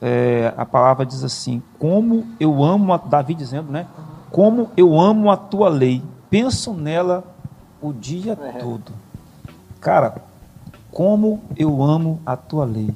é, 0.00 0.52
a 0.56 0.64
palavra 0.66 1.06
diz 1.06 1.24
assim: 1.24 1.62
Como 1.78 2.26
eu 2.38 2.62
amo, 2.62 2.92
a, 2.92 2.98
Davi 2.98 3.34
dizendo, 3.34 3.72
né? 3.72 3.86
Como 4.30 4.70
eu 4.76 4.98
amo 5.00 5.30
a 5.30 5.36
tua 5.36 5.68
lei, 5.68 6.02
penso 6.28 6.74
nela 6.74 7.24
o 7.80 7.92
dia 7.92 8.36
todo. 8.36 8.92
Cara, 9.80 10.16
como 10.90 11.40
eu 11.56 11.82
amo 11.82 12.20
a 12.26 12.36
tua 12.36 12.64
lei, 12.64 12.90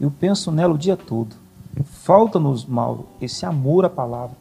eu 0.00 0.10
penso 0.10 0.50
nela 0.50 0.74
o 0.74 0.78
dia 0.78 0.96
todo. 0.96 1.43
Falta-nos, 1.82 2.64
Mauro, 2.64 3.06
esse 3.20 3.44
amor 3.44 3.84
à 3.84 3.90
palavra 3.90 4.36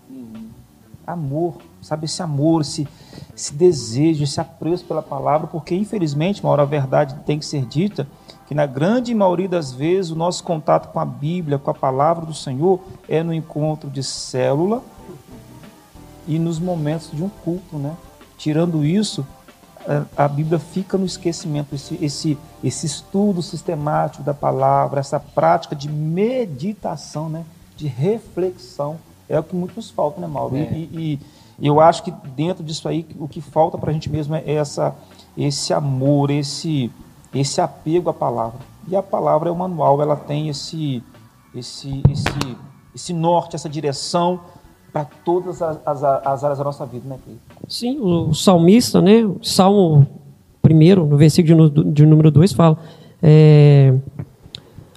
amor, 1.06 1.56
sabe? 1.82 2.06
Esse 2.06 2.22
amor, 2.22 2.62
esse, 2.62 2.88
esse 3.36 3.54
desejo, 3.54 4.24
esse 4.24 4.40
apreço 4.40 4.86
pela 4.86 5.02
palavra, 5.02 5.48
porque 5.48 5.76
infelizmente, 5.76 6.46
hora 6.46 6.64
a 6.64 6.66
verdade 6.66 7.16
tem 7.26 7.38
que 7.38 7.46
ser 7.46 7.66
dita, 7.66 8.08
que 8.48 8.56
na 8.56 8.66
grande 8.66 9.14
maioria 9.14 9.50
das 9.50 9.72
vezes 9.72 10.12
o 10.12 10.16
nosso 10.16 10.44
contato 10.44 10.92
com 10.92 11.00
a 11.00 11.06
Bíblia, 11.06 11.58
com 11.58 11.70
a 11.70 11.74
palavra 11.74 12.26
do 12.26 12.34
Senhor, 12.34 12.80
é 13.08 13.22
no 13.24 13.34
encontro 13.34 13.90
de 13.90 14.04
célula 14.04 14.82
e 16.28 16.40
nos 16.40 16.60
momentos 16.60 17.12
de 17.12 17.24
um 17.24 17.30
culto, 17.30 17.78
né? 17.78 17.96
Tirando 18.38 18.84
isso, 18.84 19.26
a- 19.88 20.26
a 20.26 20.28
Bíblia 20.28 20.60
fica 20.60 20.98
no 20.98 21.06
esquecimento, 21.06 21.74
esse, 21.76 21.98
esse, 22.04 22.38
esse 22.64 22.86
estudo 22.86 23.42
sistemático 23.42 24.24
da 24.24 24.34
palavra, 24.34 25.00
essa 25.00 25.20
prática 25.20 25.76
de 25.76 25.90
meditação, 25.90 27.30
né? 27.30 27.44
de 27.76 27.88
reflexão, 27.88 28.98
é 29.28 29.40
o 29.40 29.44
que 29.44 29.56
muito 29.56 29.76
nos 29.76 29.90
falta, 29.90 30.22
né, 30.22 30.28
Mauro? 30.28 30.56
E- 30.56 30.60
E, 30.62 31.20
e 31.60 31.68
eu 31.68 31.80
acho 31.82 32.04
que 32.04 32.12
dentro 32.36 32.64
disso 32.64 32.88
aí, 32.88 33.06
o 33.20 33.28
que 33.28 33.42
falta 33.42 33.78
para 33.78 33.90
a 33.90 33.94
gente 33.94 34.10
mesmo 34.10 34.36
é 34.36 34.44
essa, 34.54 34.96
esse 35.38 35.74
amor, 35.74 36.30
esse, 36.30 36.92
esse 37.34 37.60
apego 37.62 38.10
à 38.10 38.14
palavra. 38.14 38.60
E 38.88 38.96
a 38.96 39.02
palavra 39.04 39.50
é 39.50 39.52
o 39.52 39.56
manual, 39.56 40.02
ela 40.02 40.16
tem 40.16 40.50
esse, 40.50 41.04
esse, 41.54 42.02
esse, 42.10 42.58
esse 42.94 43.14
norte, 43.14 43.56
essa 43.56 43.70
direção 43.70 44.40
para 44.94 45.06
todas 45.26 45.60
as, 45.60 45.80
as, 45.84 46.04
as 46.04 46.44
áreas 46.44 46.60
da 46.60 46.64
nossa 46.64 46.86
vida, 46.86 47.10
né, 47.10 47.18
Cleiton? 47.24 47.68
Sim, 47.68 48.00
o, 48.00 48.32
salmista, 48.34 49.02
né? 49.02 49.28
Salmo 49.42 50.08
primeiro, 50.62 51.06
no 51.06 51.18
versículo 51.18 51.70
de, 51.70 51.84
de 51.84 52.06
número 52.06 52.30
2, 52.30 52.54
fala: 52.54 52.78
é, 53.22 53.94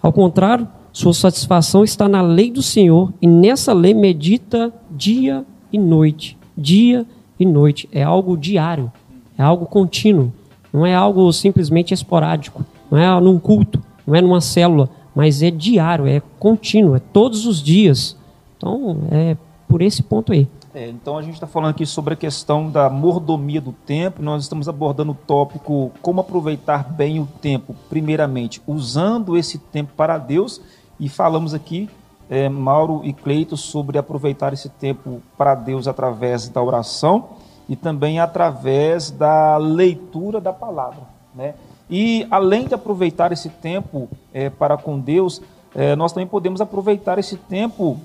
Ao 0.02 0.12
contrário, 0.12 0.68
sua 0.92 1.14
satisfação 1.14 1.82
está 1.82 2.06
na 2.06 2.20
lei 2.20 2.50
do 2.50 2.62
Senhor, 2.62 3.12
e 3.22 3.26
nessa 3.26 3.72
lei 3.72 3.94
medita 3.94 4.72
dia 4.90 5.44
e 5.72 5.78
noite. 5.78 6.36
Dia 6.56 7.06
e 7.40 7.46
noite. 7.46 7.88
É 7.90 8.02
algo 8.02 8.36
diário, 8.36 8.92
é 9.38 9.42
algo 9.42 9.64
contínuo. 9.64 10.30
Não 10.72 10.84
é 10.84 10.94
algo 10.94 11.32
simplesmente 11.32 11.94
esporádico, 11.94 12.62
não 12.90 12.98
é 12.98 13.20
num 13.20 13.38
culto, 13.38 13.82
não 14.06 14.14
é 14.14 14.20
numa 14.20 14.42
célula, 14.42 14.90
mas 15.14 15.42
é 15.42 15.50
diário, 15.50 16.06
é 16.06 16.20
contínuo, 16.38 16.94
é 16.94 16.98
todos 16.98 17.46
os 17.46 17.62
dias. 17.62 18.14
Então, 18.58 18.98
é 19.10 19.36
por 19.68 19.82
esse 19.82 20.02
ponto 20.02 20.32
aí. 20.32 20.48
É, 20.74 20.88
então 20.88 21.16
a 21.16 21.22
gente 21.22 21.34
está 21.34 21.46
falando 21.46 21.70
aqui 21.70 21.86
sobre 21.86 22.14
a 22.14 22.16
questão 22.16 22.70
da 22.70 22.90
mordomia 22.90 23.60
do 23.60 23.72
tempo. 23.72 24.22
Nós 24.22 24.42
estamos 24.42 24.68
abordando 24.68 25.12
o 25.12 25.14
tópico 25.14 25.90
como 26.02 26.20
aproveitar 26.20 26.84
bem 26.84 27.18
o 27.18 27.26
tempo, 27.40 27.74
primeiramente 27.88 28.62
usando 28.66 29.36
esse 29.36 29.58
tempo 29.58 29.92
para 29.96 30.18
Deus. 30.18 30.60
E 31.00 31.08
falamos 31.08 31.54
aqui, 31.54 31.88
é, 32.28 32.48
Mauro 32.48 33.00
e 33.04 33.12
Cleito, 33.12 33.56
sobre 33.56 33.98
aproveitar 33.98 34.52
esse 34.52 34.68
tempo 34.68 35.22
para 35.36 35.54
Deus 35.54 35.88
através 35.88 36.48
da 36.48 36.62
oração 36.62 37.30
e 37.68 37.74
também 37.74 38.20
através 38.20 39.10
da 39.10 39.56
leitura 39.56 40.40
da 40.40 40.52
palavra. 40.52 41.02
Né? 41.34 41.54
E 41.88 42.26
além 42.30 42.66
de 42.66 42.74
aproveitar 42.74 43.32
esse 43.32 43.48
tempo 43.48 44.08
é, 44.32 44.50
para 44.50 44.76
com 44.76 44.98
Deus, 44.98 45.40
é, 45.74 45.94
nós 45.96 46.12
também 46.12 46.26
podemos 46.26 46.60
aproveitar 46.60 47.18
esse 47.18 47.36
tempo 47.36 47.98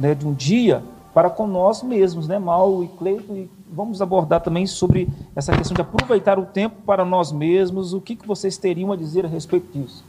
né, 0.00 0.14
de 0.14 0.26
um 0.26 0.32
dia 0.32 0.82
para 1.12 1.28
com 1.28 1.46
nós 1.46 1.82
mesmos, 1.82 2.26
né, 2.26 2.38
Mauro 2.38 2.82
e 2.84 2.88
Cleito, 2.88 3.36
e 3.36 3.50
vamos 3.70 4.00
abordar 4.00 4.40
também 4.40 4.66
sobre 4.66 5.08
essa 5.36 5.54
questão 5.54 5.74
de 5.74 5.82
aproveitar 5.82 6.38
o 6.38 6.46
tempo 6.46 6.76
para 6.86 7.04
nós 7.04 7.30
mesmos, 7.30 7.92
o 7.92 8.00
que, 8.00 8.16
que 8.16 8.26
vocês 8.26 8.56
teriam 8.56 8.92
a 8.92 8.96
dizer 8.96 9.26
a 9.26 9.28
respeito 9.28 9.70
disso? 9.72 10.04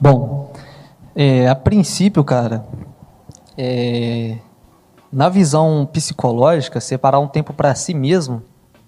Bom, 0.00 0.52
é, 1.14 1.48
a 1.48 1.54
princípio, 1.54 2.24
cara, 2.24 2.64
é, 3.58 4.38
na 5.12 5.28
visão 5.28 5.86
psicológica, 5.92 6.80
separar 6.80 7.18
um 7.18 7.28
tempo 7.28 7.52
para 7.52 7.74
si 7.74 7.92
mesmo 7.92 8.42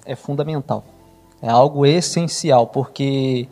é 0.07 0.17
fundamental. 0.17 0.85
É 1.43 1.51
algo 1.51 1.85
essencial, 1.85 2.69
porque 2.69 3.47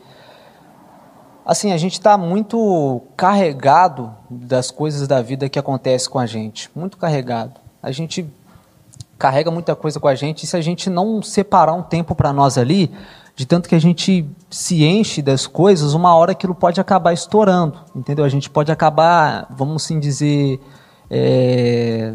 assim, 1.44 1.72
a 1.72 1.76
gente 1.76 1.92
está 1.92 2.16
muito 2.16 3.02
carregado 3.16 4.14
das 4.40 4.70
coisas 4.70 5.06
da 5.06 5.20
vida 5.20 5.48
que 5.48 5.58
acontecem 5.58 6.10
com 6.10 6.18
a 6.18 6.26
gente. 6.26 6.70
Muito 6.74 6.96
carregado. 6.96 7.60
A 7.82 7.90
gente 7.90 8.26
carrega 9.18 9.50
muita 9.50 9.76
coisa 9.76 10.00
com 10.00 10.08
a 10.08 10.14
gente 10.14 10.42
e 10.42 10.46
se 10.46 10.56
a 10.56 10.60
gente 10.60 10.90
não 10.90 11.22
separar 11.22 11.72
um 11.74 11.82
tempo 11.82 12.14
para 12.14 12.32
nós 12.32 12.58
ali, 12.58 12.90
de 13.36 13.46
tanto 13.46 13.68
que 13.68 13.74
a 13.74 13.80
gente 13.80 14.28
se 14.50 14.84
enche 14.84 15.22
das 15.22 15.46
coisas, 15.46 15.94
uma 15.94 16.14
hora 16.14 16.32
aquilo 16.32 16.54
pode 16.54 16.80
acabar 16.80 17.12
estourando, 17.12 17.78
entendeu? 17.94 18.24
A 18.24 18.28
gente 18.28 18.50
pode 18.50 18.70
acabar, 18.70 19.46
vamos 19.50 19.84
assim 19.84 19.98
dizer, 20.00 20.60
é, 21.10 22.14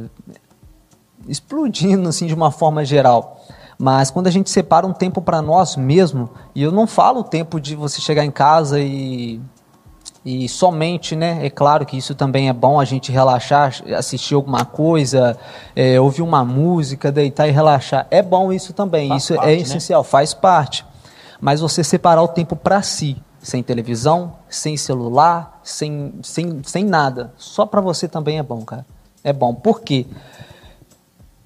explodindo 1.27 2.09
assim 2.09 2.27
de 2.27 2.33
uma 2.33 2.51
forma 2.51 2.83
geral. 2.85 3.41
Mas 3.79 4.09
quando 4.09 4.27
a 4.27 4.31
gente 4.31 4.49
separa 4.49 4.85
um 4.85 4.93
tempo 4.93 5.21
para 5.21 5.41
nós 5.41 5.75
mesmo, 5.75 6.29
e 6.55 6.63
eu 6.63 6.71
não 6.71 6.87
falo 6.87 7.21
o 7.21 7.23
tempo 7.23 7.59
de 7.59 7.75
você 7.75 8.01
chegar 8.01 8.25
em 8.25 8.31
casa 8.31 8.79
e 8.79 9.39
e 10.25 10.47
somente, 10.49 11.15
né? 11.15 11.45
É 11.45 11.49
claro 11.49 11.85
que 11.85 11.97
isso 11.97 12.13
também 12.13 12.49
é 12.49 12.53
bom 12.53 12.79
a 12.79 12.85
gente 12.85 13.11
relaxar, 13.11 13.73
assistir 13.95 14.35
alguma 14.35 14.65
coisa, 14.65 15.37
é, 15.75 15.99
ouvir 15.99 16.21
uma 16.21 16.43
música, 16.43 17.11
deitar 17.11 17.47
e 17.47 17.51
relaxar. 17.51 18.07
É 18.11 18.21
bom 18.21 18.51
isso 18.51 18.73
também. 18.73 19.09
Faz 19.09 19.23
isso 19.23 19.35
parte, 19.35 19.49
é 19.49 19.55
né? 19.55 19.61
essencial, 19.61 20.03
faz 20.03 20.33
parte. 20.33 20.85
Mas 21.39 21.61
você 21.61 21.83
separar 21.83 22.21
o 22.23 22.27
tempo 22.27 22.55
para 22.55 22.81
si, 22.81 23.15
sem 23.39 23.63
televisão, 23.63 24.33
sem 24.49 24.75
celular, 24.75 25.61
sem, 25.63 26.13
sem, 26.21 26.61
sem 26.63 26.83
nada, 26.83 27.33
só 27.37 27.65
para 27.65 27.79
você 27.79 28.07
também 28.07 28.39
é 28.39 28.43
bom, 28.43 28.61
cara. 28.63 28.85
É 29.23 29.31
bom. 29.31 29.53
Por 29.53 29.81
quê? 29.81 30.05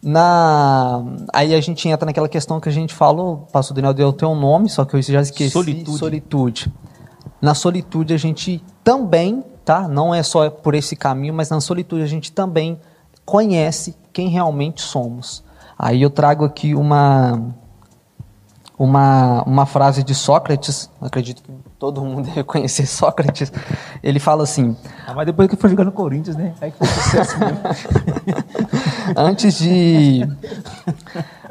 Na... 0.02 1.04
Aí 1.32 1.54
a 1.54 1.62
gente 1.62 1.88
entra 1.88 2.06
naquela 2.06 2.28
questão 2.28 2.60
que 2.60 2.70
a 2.70 2.72
gente 2.72 2.94
falou, 2.94 3.46
o 3.48 3.52
pastor 3.52 3.76
Daniel 3.76 3.94
deu 3.94 4.08
o 4.08 4.14
teu 4.14 4.34
nome, 4.34 4.70
só 4.70 4.86
que 4.86 4.96
eu 4.96 5.02
já 5.02 5.22
esqueci. 5.22 5.52
Solitude. 5.52 5.98
Solitude. 5.98 6.74
Na 7.42 7.56
solitude 7.56 8.14
a 8.14 8.18
gente 8.18 8.64
também 8.84 9.44
tá? 9.66 9.88
Não 9.88 10.14
é 10.14 10.24
só 10.24 10.50
por 10.50 10.76
esse 10.76 10.96
caminho, 10.96 11.34
mas 11.34 11.50
na 11.50 11.62
solitude 11.62 12.04
a 12.04 12.08
gente 12.08 12.32
também 12.32 12.80
conhece 13.26 13.96
quem 14.12 14.28
realmente 14.28 14.82
somos. 14.82 15.44
Aí 15.78 16.02
eu 16.02 16.10
trago 16.10 16.46
aqui 16.46 16.76
uma 16.76 17.42
uma, 18.78 19.44
uma 19.44 19.66
frase 19.68 20.02
de 20.02 20.16
Sócrates, 20.16 20.90
acredito 21.00 21.44
que 21.44 21.52
todo 21.78 22.04
mundo 22.04 22.26
deve 22.28 22.44
conhecer 22.44 22.88
Sócrates. 22.88 23.54
Ele 24.02 24.20
fala 24.20 24.44
assim: 24.44 24.76
ah, 25.08 25.14
Mas 25.14 25.28
depois 25.28 25.48
que 25.48 25.56
foi 25.56 25.70
jogar 25.70 25.86
no 25.86 25.92
Corinthians, 25.92 26.36
né? 26.36 26.54
Aí 26.60 26.72
foi 26.72 26.88
sucesso 26.88 27.38
mesmo. 27.40 27.60
antes 29.16 29.54
de 29.58 30.28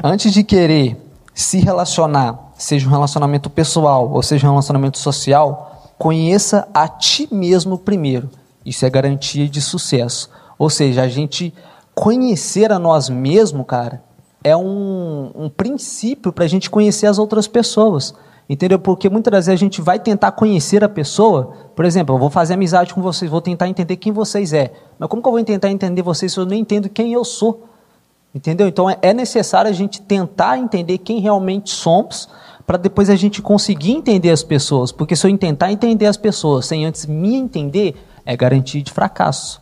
antes 0.02 0.32
de 0.32 0.42
querer 0.42 1.00
se 1.32 1.60
relacionar, 1.60 2.50
seja 2.58 2.88
um 2.88 2.90
relacionamento 2.90 3.48
pessoal 3.48 4.10
ou 4.10 4.22
seja 4.22 4.46
um 4.46 4.50
relacionamento 4.50 4.98
social, 4.98 5.79
conheça 6.00 6.66
a 6.72 6.88
ti 6.88 7.28
mesmo 7.30 7.76
primeiro. 7.76 8.30
Isso 8.64 8.86
é 8.86 8.88
garantia 8.88 9.46
de 9.46 9.60
sucesso. 9.60 10.30
Ou 10.58 10.70
seja, 10.70 11.02
a 11.02 11.08
gente 11.08 11.52
conhecer 11.94 12.72
a 12.72 12.78
nós 12.78 13.10
mesmos, 13.10 13.66
cara, 13.66 14.02
é 14.42 14.56
um, 14.56 15.30
um 15.34 15.50
princípio 15.50 16.32
para 16.32 16.46
a 16.46 16.48
gente 16.48 16.70
conhecer 16.70 17.06
as 17.06 17.18
outras 17.18 17.46
pessoas. 17.46 18.14
Entendeu? 18.48 18.78
Porque 18.78 19.10
muitas 19.10 19.30
vezes 19.44 19.48
a 19.50 19.56
gente 19.56 19.82
vai 19.82 19.98
tentar 19.98 20.32
conhecer 20.32 20.82
a 20.82 20.88
pessoa. 20.88 21.52
Por 21.76 21.84
exemplo, 21.84 22.14
eu 22.14 22.18
vou 22.18 22.30
fazer 22.30 22.54
amizade 22.54 22.94
com 22.94 23.02
vocês, 23.02 23.30
vou 23.30 23.42
tentar 23.42 23.68
entender 23.68 23.96
quem 23.96 24.10
vocês 24.10 24.54
é. 24.54 24.72
Mas 24.98 25.06
como 25.06 25.20
que 25.20 25.28
eu 25.28 25.32
vou 25.32 25.44
tentar 25.44 25.68
entender 25.70 26.00
vocês 26.00 26.32
se 26.32 26.40
eu 26.40 26.46
não 26.46 26.54
entendo 26.54 26.88
quem 26.88 27.12
eu 27.12 27.26
sou? 27.26 27.68
Entendeu? 28.34 28.66
Então 28.66 28.88
é, 28.88 28.96
é 29.02 29.12
necessário 29.12 29.70
a 29.70 29.74
gente 29.74 30.00
tentar 30.00 30.56
entender 30.56 30.96
quem 30.96 31.20
realmente 31.20 31.68
somos 31.68 32.26
para 32.70 32.78
depois 32.78 33.10
a 33.10 33.16
gente 33.16 33.42
conseguir 33.42 33.90
entender 33.90 34.30
as 34.30 34.44
pessoas. 34.44 34.92
Porque 34.92 35.16
se 35.16 35.26
eu 35.26 35.36
tentar 35.36 35.72
entender 35.72 36.06
as 36.06 36.16
pessoas 36.16 36.66
sem 36.66 36.86
antes 36.86 37.04
me 37.04 37.34
entender, 37.34 37.96
é 38.24 38.36
garantia 38.36 38.80
de 38.80 38.92
fracasso. 38.92 39.60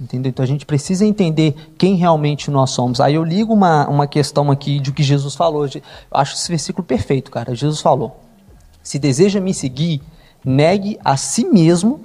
Entendeu? 0.00 0.30
Então 0.30 0.42
a 0.42 0.48
gente 0.48 0.64
precisa 0.64 1.04
entender 1.04 1.54
quem 1.76 1.96
realmente 1.96 2.50
nós 2.50 2.70
somos. 2.70 2.98
Aí 2.98 3.14
eu 3.14 3.22
ligo 3.22 3.52
uma, 3.52 3.86
uma 3.90 4.06
questão 4.06 4.50
aqui 4.50 4.80
de 4.80 4.90
que 4.90 5.02
Jesus 5.02 5.34
falou. 5.34 5.66
Eu 5.66 5.82
acho 6.10 6.34
esse 6.34 6.48
versículo 6.48 6.82
perfeito, 6.82 7.30
cara. 7.30 7.54
Jesus 7.54 7.82
falou: 7.82 8.20
Se 8.82 8.98
deseja 8.98 9.38
me 9.38 9.52
seguir, 9.52 10.00
negue 10.42 10.98
a 11.04 11.14
si 11.18 11.44
mesmo, 11.44 12.00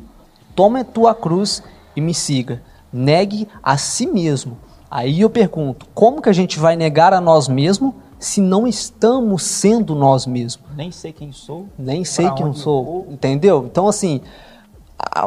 tome 0.54 0.82
a 0.82 0.84
tua 0.84 1.16
cruz 1.16 1.64
e 1.96 2.02
me 2.02 2.14
siga. 2.14 2.62
Negue 2.92 3.48
a 3.64 3.78
si 3.78 4.06
mesmo. 4.06 4.58
Aí 4.90 5.22
eu 5.22 5.30
pergunto: 5.30 5.88
como 5.94 6.22
que 6.22 6.28
a 6.28 6.34
gente 6.34 6.60
vai 6.60 6.76
negar 6.76 7.14
a 7.14 7.22
nós 7.22 7.48
mesmos 7.48 7.94
se 8.22 8.40
não 8.40 8.68
estamos 8.68 9.44
sendo 9.44 9.94
nós 9.94 10.26
mesmos? 10.26 10.66
Nem 10.78 10.92
sei 10.92 11.12
quem 11.12 11.32
sou. 11.32 11.68
Nem 11.78 12.06
sei 12.06 12.32
quem 12.32 12.54
sou. 12.54 13.08
Entendeu? 13.10 13.66
Então, 13.70 13.88
assim 13.88 14.22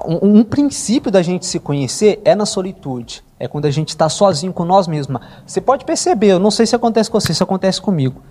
um, 0.07 0.39
um, 0.39 0.45
princípio 0.45 1.11
da 1.11 1.23
gente 1.23 1.47
se 1.47 1.59
conhecer 1.59 2.21
é 2.25 2.35
na 2.35 2.47
solitude. 2.47 3.23
É 3.39 3.49
quando 3.49 3.67
a 3.67 3.71
gente 3.71 3.91
está 3.91 4.09
sozinho 4.09 4.53
com 4.53 4.65
nós 4.65 4.87
mesmos. 4.87 5.21
Você 5.47 5.61
pode 5.61 5.85
perceber, 5.85 6.29
eu 6.29 6.39
não 6.39 6.51
sei 6.51 6.67
se 6.67 6.77
acontece 6.77 7.11
com 7.11 7.21
você, 7.21 7.35
se 7.35 7.43
acontece 7.43 7.81
comigo. 7.81 8.23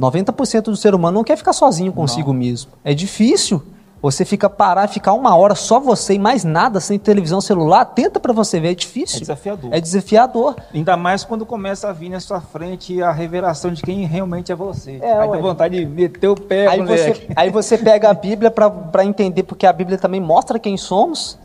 90% 0.00 0.62
do 0.62 0.76
ser 0.76 0.94
humano 0.94 1.18
não 1.18 1.24
quer 1.24 1.36
ficar 1.36 1.52
sozinho 1.52 1.92
consigo 1.92 2.32
não. 2.32 2.40
mesmo. 2.40 2.72
É 2.82 2.94
difícil. 2.94 3.62
Você 4.02 4.24
fica 4.24 4.50
parar, 4.50 4.88
ficar 4.88 5.12
uma 5.12 5.36
hora 5.36 5.54
só 5.54 5.78
você 5.78 6.14
e 6.14 6.18
mais 6.18 6.42
nada, 6.42 6.80
sem 6.80 6.98
televisão, 6.98 7.40
celular, 7.40 7.84
tenta 7.84 8.18
para 8.18 8.32
você 8.32 8.58
ver, 8.58 8.72
é 8.72 8.74
difícil. 8.74 9.18
É 9.18 9.20
desafiador. 9.20 9.70
É 9.72 9.80
desafiador. 9.80 10.56
Ainda 10.74 10.96
mais 10.96 11.22
quando 11.22 11.46
começa 11.46 11.88
a 11.88 11.92
vir 11.92 12.08
na 12.08 12.18
sua 12.18 12.40
frente 12.40 13.00
a 13.00 13.12
revelação 13.12 13.72
de 13.72 13.80
quem 13.80 14.04
realmente 14.04 14.50
é 14.50 14.56
você. 14.56 14.98
É, 15.00 15.12
aí 15.12 15.28
ué. 15.28 15.36
dá 15.36 15.42
vontade 15.42 15.78
de 15.78 15.86
meter 15.86 16.26
o 16.26 16.34
pé, 16.34 16.66
aí 16.66 16.82
você, 16.82 17.26
aí 17.36 17.50
você 17.50 17.78
pega 17.78 18.10
a 18.10 18.14
Bíblia 18.14 18.50
para 18.50 19.04
entender, 19.04 19.44
porque 19.44 19.66
a 19.66 19.72
Bíblia 19.72 19.96
também 19.96 20.20
mostra 20.20 20.58
quem 20.58 20.76
somos. 20.76 21.38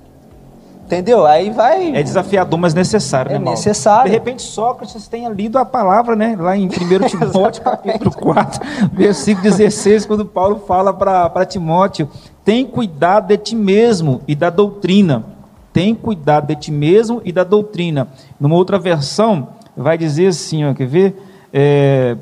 Entendeu? 0.87 1.25
Aí 1.25 1.49
vai. 1.49 1.93
É 1.93 2.01
desafiador, 2.01 2.57
mas 2.57 2.73
necessário, 2.73 3.33
é 3.33 3.37
né, 3.37 3.51
necessário. 3.51 4.09
De 4.09 4.17
repente, 4.17 4.41
Sócrates 4.41 5.05
tenha 5.09 5.27
lido 5.27 5.57
a 5.57 5.65
palavra, 5.65 6.15
né? 6.15 6.37
Lá 6.39 6.55
em 6.55 6.67
1 6.67 6.69
Timóteo, 7.29 7.61
capítulo 7.61 8.09
4, 8.09 8.61
versículo 8.93 9.43
16, 9.43 10.05
quando 10.05 10.25
Paulo 10.25 10.63
fala 10.65 10.93
para 10.93 11.45
Timóteo: 11.45 12.09
tem 12.45 12.65
cuidado 12.65 13.27
de 13.27 13.37
ti 13.37 13.53
mesmo 13.53 14.21
e 14.25 14.33
da 14.33 14.49
doutrina. 14.49 15.25
Tem 15.73 15.93
cuidado 15.93 16.47
de 16.47 16.55
ti 16.55 16.71
mesmo 16.71 17.21
e 17.25 17.33
da 17.33 17.43
doutrina. 17.43 18.07
Numa 18.39 18.55
outra 18.55 18.79
versão, 18.79 19.49
vai 19.75 19.97
dizer 19.97 20.27
assim: 20.27 20.63
ó, 20.63 20.73
quer 20.73 20.87
ver? 20.87 21.21
É, 21.51 22.15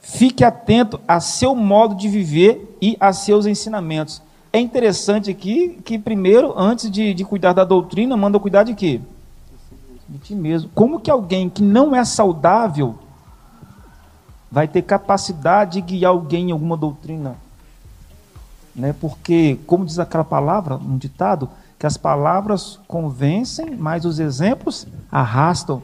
Fique 0.00 0.42
atento 0.42 1.00
a 1.06 1.20
seu 1.20 1.54
modo 1.54 1.94
de 1.94 2.08
viver 2.08 2.76
e 2.82 2.96
a 2.98 3.12
seus 3.12 3.46
ensinamentos 3.46 4.20
é 4.52 4.60
interessante 4.60 5.30
aqui 5.30 5.80
que, 5.84 5.98
primeiro, 5.98 6.52
antes 6.56 6.90
de, 6.90 7.14
de 7.14 7.24
cuidar 7.24 7.54
da 7.54 7.64
doutrina, 7.64 8.16
manda 8.16 8.38
cuidar 8.38 8.64
de 8.64 8.74
quê? 8.74 9.00
De 10.06 10.18
ti 10.18 10.34
mesmo. 10.34 10.70
Como 10.74 11.00
que 11.00 11.10
alguém 11.10 11.48
que 11.48 11.62
não 11.62 11.96
é 11.96 12.04
saudável 12.04 12.98
vai 14.50 14.68
ter 14.68 14.82
capacidade 14.82 15.80
de 15.80 15.80
guiar 15.80 16.10
alguém 16.10 16.50
em 16.50 16.52
alguma 16.52 16.76
doutrina? 16.76 17.36
Né? 18.76 18.94
Porque, 19.00 19.58
como 19.66 19.86
diz 19.86 19.98
aquela 19.98 20.24
palavra, 20.24 20.76
um 20.76 20.98
ditado, 20.98 21.48
que 21.78 21.86
as 21.86 21.96
palavras 21.96 22.78
convencem, 22.86 23.74
mas 23.74 24.04
os 24.04 24.18
exemplos 24.18 24.86
arrastam. 25.10 25.82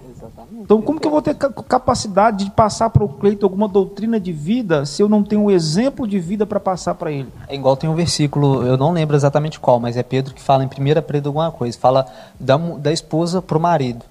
Então, 0.52 0.80
como 0.82 1.00
que 1.00 1.06
eu 1.06 1.10
vou 1.10 1.22
ter 1.22 1.34
capacidade 1.34 2.44
de 2.44 2.50
passar 2.50 2.90
para 2.90 3.04
o 3.04 3.08
Cleito 3.08 3.44
alguma 3.44 3.68
doutrina 3.68 4.18
de 4.18 4.32
vida 4.32 4.84
se 4.86 5.02
eu 5.02 5.08
não 5.08 5.22
tenho 5.22 5.42
um 5.42 5.50
exemplo 5.50 6.06
de 6.06 6.18
vida 6.18 6.46
para 6.46 6.60
passar 6.60 6.94
para 6.94 7.10
ele? 7.10 7.28
É 7.48 7.54
igual 7.54 7.76
tem 7.76 7.88
um 7.88 7.94
versículo, 7.94 8.62
eu 8.64 8.76
não 8.76 8.92
lembro 8.92 9.16
exatamente 9.16 9.58
qual, 9.58 9.80
mas 9.80 9.96
é 9.96 10.02
Pedro 10.02 10.34
que 10.34 10.42
fala 10.42 10.64
em 10.64 10.66
1 10.66 10.70
Pedro 11.02 11.28
alguma 11.28 11.50
coisa, 11.50 11.78
fala 11.78 12.06
da, 12.38 12.56
da 12.56 12.92
esposa 12.92 13.40
para 13.40 13.58
o 13.58 13.60
marido 13.60 14.04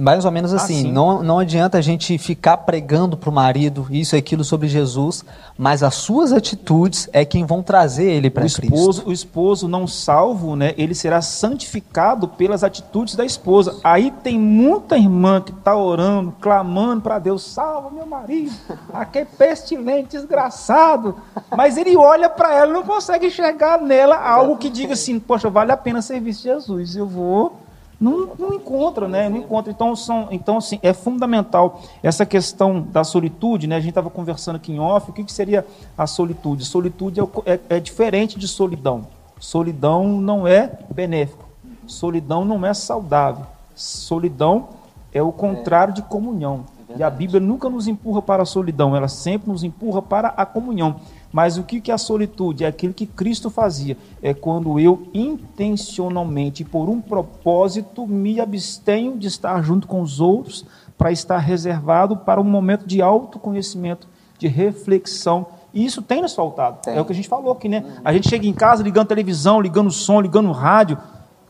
mais 0.00 0.24
ou 0.24 0.30
menos 0.30 0.54
assim, 0.54 0.88
ah, 0.88 0.92
não, 0.92 1.22
não 1.22 1.38
adianta 1.38 1.76
a 1.76 1.80
gente 1.80 2.16
ficar 2.16 2.56
pregando 2.58 3.16
para 3.16 3.28
o 3.28 3.32
marido 3.32 3.86
isso 3.90 4.16
e 4.16 4.18
aquilo 4.18 4.42
sobre 4.42 4.66
Jesus, 4.66 5.22
mas 5.58 5.82
as 5.82 5.94
suas 5.94 6.32
atitudes 6.32 7.08
é 7.12 7.24
quem 7.24 7.44
vão 7.44 7.62
trazer 7.62 8.10
ele 8.10 8.30
para 8.30 8.42
Cristo. 8.48 9.06
O 9.06 9.12
esposo 9.12 9.68
não 9.68 9.86
salvo, 9.86 10.56
né, 10.56 10.74
ele 10.78 10.94
será 10.94 11.20
santificado 11.20 12.26
pelas 12.26 12.64
atitudes 12.64 13.14
da 13.14 13.24
esposa. 13.24 13.78
Aí 13.84 14.10
tem 14.10 14.38
muita 14.38 14.96
irmã 14.96 15.40
que 15.40 15.52
está 15.52 15.76
orando, 15.76 16.34
clamando 16.40 17.02
para 17.02 17.18
Deus, 17.18 17.42
salva 17.42 17.90
meu 17.90 18.06
marido, 18.06 18.52
aquele 18.92 19.26
pestilente, 19.26 20.16
desgraçado. 20.16 21.16
Mas 21.54 21.76
ele 21.76 21.96
olha 21.96 22.30
para 22.30 22.54
ela 22.54 22.70
e 22.70 22.74
não 22.74 22.82
consegue 22.82 23.26
enxergar 23.26 23.78
nela 23.78 24.16
algo 24.16 24.56
que 24.56 24.70
diga 24.70 24.94
assim, 24.94 25.20
poxa, 25.20 25.50
vale 25.50 25.72
a 25.72 25.76
pena 25.76 26.00
servir 26.00 26.32
Jesus, 26.32 26.96
eu 26.96 27.06
vou 27.06 27.69
não, 28.00 28.30
não 28.38 28.54
encontra, 28.54 29.06
né? 29.06 29.28
Não 29.28 29.36
encontra. 29.36 29.70
Então, 29.70 29.94
são, 29.94 30.28
então 30.30 30.56
assim, 30.56 30.78
é 30.82 30.94
fundamental 30.94 31.82
essa 32.02 32.24
questão 32.24 32.80
da 32.80 33.04
solitude, 33.04 33.66
né? 33.66 33.76
A 33.76 33.80
gente 33.80 33.90
estava 33.90 34.08
conversando 34.08 34.56
aqui 34.56 34.72
em 34.72 34.80
off, 34.80 35.10
o 35.10 35.12
que, 35.12 35.22
que 35.22 35.32
seria 35.32 35.66
a 35.98 36.06
solitude? 36.06 36.64
Solitude 36.64 37.20
é, 37.20 37.24
é, 37.44 37.60
é 37.68 37.80
diferente 37.80 38.38
de 38.38 38.48
solidão. 38.48 39.06
Solidão 39.38 40.08
não 40.08 40.48
é 40.48 40.78
benéfico. 40.90 41.44
Solidão 41.86 42.44
não 42.44 42.64
é 42.64 42.72
saudável. 42.72 43.44
Solidão 43.74 44.68
é 45.12 45.22
o 45.22 45.30
contrário 45.30 45.92
de 45.92 46.02
comunhão. 46.02 46.64
E 46.96 47.02
a 47.02 47.10
Bíblia 47.10 47.38
nunca 47.38 47.68
nos 47.68 47.86
empurra 47.86 48.22
para 48.22 48.42
a 48.42 48.46
solidão, 48.46 48.96
ela 48.96 49.08
sempre 49.08 49.50
nos 49.50 49.62
empurra 49.62 50.02
para 50.02 50.28
a 50.28 50.44
comunhão. 50.44 50.96
Mas 51.32 51.56
o 51.56 51.62
que 51.62 51.90
é 51.90 51.94
a 51.94 51.98
solitude? 51.98 52.64
É 52.64 52.66
aquilo 52.66 52.92
que 52.92 53.06
Cristo 53.06 53.50
fazia. 53.50 53.96
É 54.20 54.34
quando 54.34 54.80
eu 54.80 55.06
intencionalmente, 55.14 56.64
por 56.64 56.88
um 56.88 57.00
propósito, 57.00 58.06
me 58.06 58.40
abstenho 58.40 59.16
de 59.16 59.28
estar 59.28 59.62
junto 59.62 59.86
com 59.86 60.00
os 60.00 60.20
outros 60.20 60.64
para 60.98 61.12
estar 61.12 61.38
reservado 61.38 62.16
para 62.16 62.40
um 62.40 62.44
momento 62.44 62.86
de 62.86 63.00
autoconhecimento, 63.00 64.08
de 64.38 64.48
reflexão. 64.48 65.46
E 65.72 65.84
isso 65.84 66.02
tem 66.02 66.20
nos 66.20 66.34
faltado. 66.34 66.80
Tem. 66.82 66.96
É 66.96 67.00
o 67.00 67.04
que 67.04 67.12
a 67.12 67.14
gente 67.14 67.28
falou 67.28 67.52
aqui, 67.52 67.68
né? 67.68 67.84
A 68.04 68.12
gente 68.12 68.28
chega 68.28 68.46
em 68.46 68.52
casa 68.52 68.82
ligando 68.82 69.06
televisão, 69.06 69.60
ligando 69.60 69.90
som, 69.90 70.20
ligando 70.20 70.50
rádio, 70.50 70.98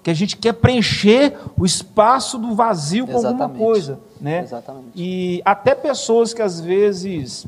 que 0.02 0.10
a 0.10 0.14
gente 0.14 0.36
quer 0.36 0.52
preencher 0.52 1.36
o 1.58 1.64
espaço 1.64 2.38
do 2.38 2.54
vazio 2.54 3.06
com 3.06 3.12
Exatamente. 3.12 3.42
alguma 3.42 3.58
coisa, 3.58 3.98
né? 4.20 4.42
Exatamente. 4.42 4.90
E 4.94 5.42
até 5.44 5.74
pessoas 5.74 6.32
que 6.34 6.42
às 6.42 6.60
vezes 6.60 7.46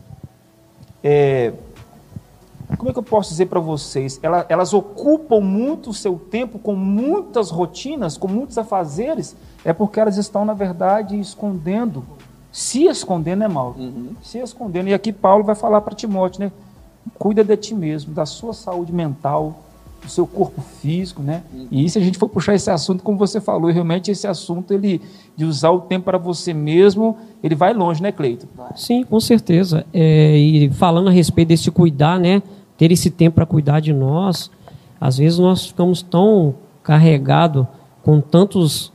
é, 1.03 1.53
como 2.76 2.90
é 2.90 2.92
que 2.92 2.98
eu 2.98 3.02
posso 3.02 3.30
dizer 3.30 3.46
para 3.46 3.60
vocês? 3.60 4.18
Elas, 4.22 4.46
elas, 4.48 4.74
ocupam 4.74 5.40
muito 5.40 5.90
o 5.90 5.94
seu 5.94 6.18
tempo 6.18 6.58
com 6.58 6.74
muitas 6.74 7.50
rotinas, 7.50 8.16
com 8.16 8.28
muitos 8.28 8.58
afazeres, 8.58 9.36
é 9.64 9.72
porque 9.72 10.00
elas 10.00 10.16
estão, 10.16 10.44
na 10.44 10.54
verdade, 10.54 11.18
escondendo. 11.18 12.04
Se 12.50 12.84
escondendo 12.84 13.44
é 13.44 13.48
mal. 13.48 13.74
Uhum. 13.78 14.10
Se 14.22 14.38
escondendo. 14.38 14.88
E 14.88 14.94
aqui 14.94 15.12
Paulo 15.12 15.44
vai 15.44 15.54
falar 15.54 15.80
para 15.80 15.94
Timóteo, 15.94 16.44
né? 16.44 16.52
Cuida 17.18 17.42
de 17.42 17.56
ti 17.56 17.74
mesmo, 17.74 18.12
da 18.14 18.26
sua 18.26 18.52
saúde 18.52 18.92
mental, 18.92 19.60
do 20.03 20.09
seu 20.09 20.26
corpo 20.26 20.61
físico, 20.61 21.22
né? 21.22 21.42
E 21.70 21.88
se 21.88 21.98
a 21.98 22.03
gente 22.03 22.18
for 22.18 22.28
puxar 22.28 22.55
esse 22.55 22.70
assunto, 22.70 23.03
como 23.03 23.16
você 23.16 23.40
falou, 23.40 23.70
realmente 23.70 24.11
esse 24.11 24.26
assunto 24.26 24.74
ele 24.74 25.00
de 25.36 25.44
usar 25.44 25.70
o 25.70 25.80
tempo 25.80 26.05
para 26.07 26.18
você 26.18 26.53
mesmo, 26.53 27.16
ele 27.42 27.55
vai 27.55 27.72
longe, 27.72 28.03
né, 28.03 28.11
Cleito? 28.11 28.48
Sim, 28.74 29.05
com 29.05 29.20
certeza. 29.20 29.86
É, 29.92 30.36
e 30.36 30.70
falando 30.70 31.09
a 31.09 31.12
respeito 31.12 31.48
desse 31.48 31.70
cuidar, 31.70 32.18
né? 32.18 32.42
ter 32.82 32.90
esse 32.90 33.11
tempo 33.11 33.36
para 33.36 33.46
cuidar 33.46 33.78
de 33.78 33.92
nós, 33.92 34.50
às 35.00 35.18
vezes 35.18 35.38
nós 35.38 35.66
ficamos 35.66 36.03
tão 36.03 36.55
carregado 36.82 37.66
com 38.03 38.20
tantos 38.20 38.92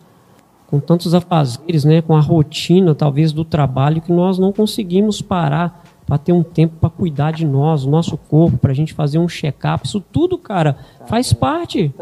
com 0.67 0.81
tantos 0.81 1.13
afazeres, 1.13 1.85
né, 1.85 2.01
com 2.01 2.13
a 2.13 2.19
rotina 2.19 2.93
talvez 2.93 3.31
do 3.31 3.45
trabalho 3.45 4.01
que 4.01 4.11
nós 4.11 4.37
não 4.37 4.51
conseguimos 4.51 5.21
parar 5.21 5.85
para 6.07 6.17
ter 6.17 6.31
um 6.31 6.41
tempo 6.41 6.75
para 6.79 6.89
cuidar 6.89 7.31
de 7.31 7.45
nós, 7.45 7.83
o 7.83 7.89
nosso 7.89 8.17
corpo, 8.17 8.57
para 8.57 8.71
a 8.71 8.75
gente 8.75 8.93
fazer 8.93 9.19
um 9.19 9.27
check-up. 9.27 9.85
Isso 9.85 9.99
tudo, 9.99 10.37
cara, 10.37 10.77
faz 11.05 11.33
parte. 11.33 11.93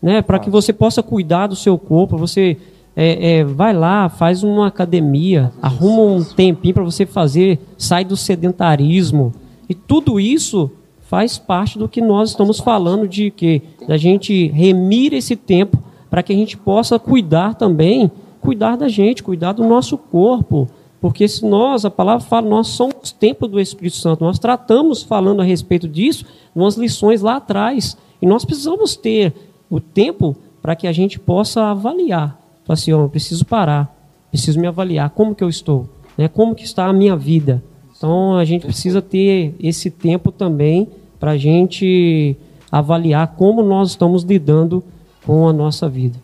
Né, 0.00 0.22
para 0.22 0.38
que 0.38 0.48
você 0.48 0.72
possa 0.72 1.02
cuidar 1.02 1.48
do 1.48 1.56
seu 1.56 1.76
corpo, 1.76 2.16
você 2.16 2.56
é, 2.94 3.38
é, 3.38 3.44
vai 3.44 3.72
lá, 3.72 4.08
faz 4.08 4.44
uma 4.44 4.68
academia, 4.68 5.52
arruma 5.60 6.02
um 6.02 6.22
tempinho 6.22 6.74
para 6.74 6.84
você 6.84 7.04
fazer, 7.04 7.58
sai 7.76 8.04
do 8.04 8.16
sedentarismo. 8.16 9.32
E 9.68 9.74
tudo 9.74 10.20
isso 10.20 10.70
faz 11.00 11.36
parte 11.36 11.78
do 11.78 11.88
que 11.88 12.00
nós 12.00 12.30
estamos 12.30 12.60
falando 12.60 13.08
de 13.08 13.30
que 13.30 13.62
da 13.88 13.96
gente 13.96 14.48
remir 14.48 15.12
esse 15.12 15.34
tempo 15.34 15.78
para 16.08 16.22
que 16.22 16.32
a 16.32 16.36
gente 16.36 16.56
possa 16.56 16.98
cuidar 16.98 17.54
também, 17.54 18.10
cuidar 18.40 18.76
da 18.76 18.88
gente, 18.88 19.22
cuidar 19.22 19.52
do 19.52 19.64
nosso 19.64 19.98
corpo. 19.98 20.68
Porque 21.06 21.28
se 21.28 21.46
nós, 21.46 21.84
a 21.84 21.90
palavra 21.90 22.26
fala, 22.26 22.48
nós 22.48 22.66
somos 22.66 23.12
templo 23.12 23.46
do 23.46 23.60
Espírito 23.60 23.96
Santo, 23.96 24.24
nós 24.24 24.40
tratamos 24.40 25.04
falando 25.04 25.40
a 25.40 25.44
respeito 25.44 25.86
disso, 25.86 26.24
umas 26.52 26.74
lições 26.74 27.22
lá 27.22 27.36
atrás. 27.36 27.96
E 28.20 28.26
nós 28.26 28.44
precisamos 28.44 28.96
ter 28.96 29.32
o 29.70 29.78
tempo 29.78 30.36
para 30.60 30.74
que 30.74 30.84
a 30.84 30.90
gente 30.90 31.20
possa 31.20 31.66
avaliar. 31.66 32.36
Falar 32.64 32.74
assim, 32.74 32.92
oh, 32.92 33.02
eu 33.02 33.08
preciso 33.08 33.44
parar, 33.44 33.96
preciso 34.32 34.58
me 34.58 34.66
avaliar, 34.66 35.10
como 35.10 35.32
que 35.32 35.44
eu 35.44 35.48
estou, 35.48 35.88
né? 36.18 36.26
como 36.26 36.56
que 36.56 36.64
está 36.64 36.86
a 36.86 36.92
minha 36.92 37.14
vida. 37.14 37.62
Então 37.96 38.34
a 38.34 38.44
gente 38.44 38.66
precisa 38.66 39.00
ter 39.00 39.54
esse 39.60 39.92
tempo 39.92 40.32
também 40.32 40.88
para 41.20 41.30
a 41.30 41.38
gente 41.38 42.36
avaliar 42.68 43.36
como 43.36 43.62
nós 43.62 43.90
estamos 43.90 44.24
lidando 44.24 44.82
com 45.24 45.46
a 45.46 45.52
nossa 45.52 45.88
vida. 45.88 46.18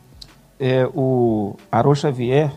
É, 0.59 0.89
o 0.93 1.55
Arô 1.71 1.95
Xavier, 1.95 2.53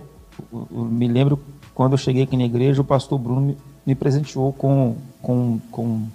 me 0.71 1.07
lembro 1.07 1.39
quando 1.75 1.91
eu 1.91 1.97
cheguei 1.97 2.23
aqui 2.23 2.37
na 2.37 2.45
igreja, 2.45 2.81
o 2.81 2.85
pastor 2.85 3.19
Bruno 3.19 3.41
me, 3.41 3.57
me 3.85 3.93
presenteou 3.93 4.53
com, 4.53 4.95
com, 5.21 5.59
com, 5.69 6.07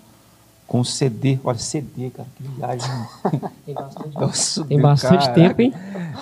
com 0.66 0.82
CD. 0.82 1.38
Olha, 1.44 1.58
CD, 1.58 2.08
cara, 2.08 2.28
que 2.34 2.42
viagem. 2.42 2.90
Tem 3.66 3.74
bastante, 3.74 4.14
Nossa, 4.14 4.64
Tem 4.64 4.80
bastante 4.80 5.34
tempo, 5.34 5.60
hein? 5.60 5.74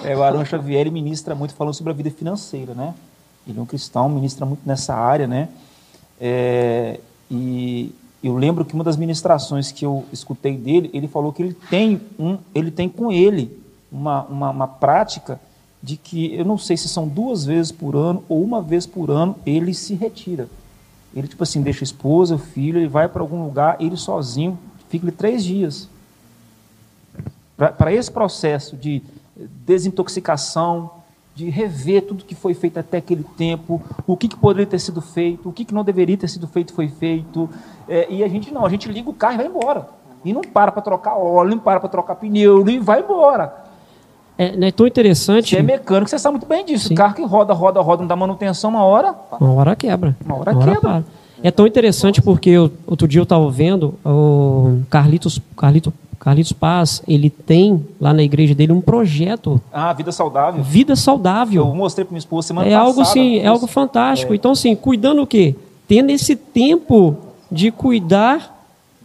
É, 0.02 0.16
o 0.16 0.22
Arão 0.24 0.44
Xavier 0.44 0.80
ele 0.80 0.90
ministra 0.90 1.36
muito 1.36 1.54
falando 1.54 1.72
sobre 1.72 1.92
a 1.92 1.94
vida 1.94 2.10
financeira, 2.10 2.74
né? 2.74 2.92
Ele 3.46 3.58
é 3.58 3.62
um 3.62 3.66
cristão, 3.66 4.08
ministra 4.08 4.44
muito 4.44 4.60
nessa 4.66 4.94
área, 4.94 5.28
né? 5.28 5.48
É, 6.20 6.98
e 7.30 7.94
eu 8.22 8.36
lembro 8.36 8.64
que 8.64 8.74
uma 8.74 8.82
das 8.82 8.96
ministrações 8.96 9.70
que 9.70 9.86
eu 9.86 10.04
escutei 10.12 10.56
dele, 10.56 10.90
ele 10.92 11.06
falou 11.06 11.32
que 11.32 11.42
ele 11.42 11.54
tem 11.70 12.00
um, 12.18 12.38
ele 12.52 12.72
tem 12.72 12.88
com 12.88 13.12
ele 13.12 13.56
uma, 13.90 14.24
uma, 14.24 14.50
uma 14.50 14.66
prática 14.66 15.40
de 15.82 15.96
que 15.96 16.34
eu 16.34 16.44
não 16.44 16.58
sei 16.58 16.76
se 16.76 16.88
são 16.88 17.06
duas 17.06 17.44
vezes 17.44 17.70
por 17.70 17.94
ano 17.94 18.22
ou 18.28 18.42
uma 18.42 18.60
vez 18.60 18.86
por 18.86 19.10
ano 19.10 19.36
ele 19.46 19.72
se 19.72 19.94
retira. 19.94 20.48
Ele, 21.14 21.26
tipo 21.26 21.42
assim, 21.42 21.62
deixa 21.62 21.82
a 21.82 21.86
esposa, 21.86 22.34
o 22.34 22.38
filho, 22.38 22.78
ele 22.78 22.88
vai 22.88 23.08
para 23.08 23.22
algum 23.22 23.42
lugar, 23.42 23.76
ele 23.80 23.96
sozinho, 23.96 24.58
fica 24.88 25.06
ali 25.06 25.12
três 25.12 25.44
dias. 25.44 25.88
Para 27.56 27.92
esse 27.92 28.10
processo 28.10 28.76
de 28.76 29.02
desintoxicação, 29.36 30.90
de 31.34 31.48
rever 31.50 32.02
tudo 32.02 32.24
que 32.24 32.34
foi 32.34 32.52
feito 32.52 32.78
até 32.78 32.98
aquele 32.98 33.22
tempo, 33.22 33.80
o 34.06 34.16
que, 34.16 34.28
que 34.28 34.36
poderia 34.36 34.66
ter 34.66 34.80
sido 34.80 35.00
feito, 35.00 35.48
o 35.48 35.52
que, 35.52 35.64
que 35.64 35.72
não 35.72 35.84
deveria 35.84 36.16
ter 36.16 36.28
sido 36.28 36.48
feito 36.48 36.72
foi 36.72 36.88
feito. 36.88 37.48
É, 37.88 38.06
e 38.10 38.24
a 38.24 38.28
gente 38.28 38.52
não, 38.52 38.66
a 38.66 38.68
gente 38.68 38.88
liga 38.88 39.08
o 39.08 39.14
carro 39.14 39.34
e 39.34 39.36
vai 39.38 39.46
embora. 39.46 39.88
E 40.24 40.32
não 40.32 40.42
para 40.42 40.72
para 40.72 40.82
trocar 40.82 41.16
óleo, 41.16 41.50
não 41.50 41.58
para 41.58 41.78
para 41.78 41.88
trocar 41.88 42.16
pneu, 42.16 42.68
e 42.68 42.78
vai 42.80 43.00
embora. 43.00 43.67
É, 44.38 44.68
é 44.68 44.70
tão 44.70 44.86
interessante. 44.86 45.50
Você 45.50 45.56
é 45.56 45.62
mecânico, 45.62 46.08
você 46.08 46.18
sabe 46.18 46.34
muito 46.34 46.46
bem 46.46 46.64
disso. 46.64 46.88
Sim. 46.88 46.94
O 46.94 46.96
carro 46.96 47.14
que 47.14 47.24
roda, 47.24 47.52
roda, 47.52 47.80
roda, 47.80 48.02
não 48.02 48.08
dá 48.08 48.14
manutenção, 48.14 48.70
uma 48.70 48.84
hora. 48.84 49.14
Uma 49.40 49.52
hora 49.52 49.74
quebra. 49.74 50.16
Uma 50.24 50.36
hora, 50.36 50.52
uma 50.52 50.62
hora 50.62 50.74
quebra. 50.74 50.90
Para. 50.90 51.04
É 51.42 51.50
tão 51.50 51.66
interessante 51.66 52.22
porque 52.22 52.50
eu, 52.50 52.70
outro 52.86 53.06
dia 53.06 53.20
eu 53.20 53.24
estava 53.24 53.48
vendo 53.50 53.94
o 54.04 54.80
Carlitos, 54.88 55.40
Carlitos, 55.56 55.92
Carlitos 56.18 56.52
Paz, 56.52 57.02
ele 57.06 57.30
tem 57.30 57.84
lá 58.00 58.12
na 58.12 58.22
igreja 58.22 58.54
dele 58.54 58.72
um 58.72 58.80
projeto. 58.80 59.60
Ah, 59.72 59.92
vida 59.92 60.10
saudável. 60.10 60.62
Vida 60.62 60.96
saudável. 60.96 61.66
Eu 61.66 61.74
mostrei 61.74 62.04
para 62.04 62.12
minha 62.12 62.18
esposa 62.18 62.48
semana 62.48 62.66
é 62.66 62.72
passada. 62.72 62.88
Algo, 62.88 63.04
sim, 63.04 63.38
é 63.38 63.46
algo 63.46 63.66
fantástico. 63.66 64.32
É. 64.32 64.36
Então, 64.36 64.52
assim, 64.52 64.74
cuidando 64.74 65.22
o 65.22 65.26
quê? 65.26 65.54
Tendo 65.86 66.10
esse 66.10 66.34
tempo 66.34 67.16
de 67.50 67.70
cuidar 67.70 68.56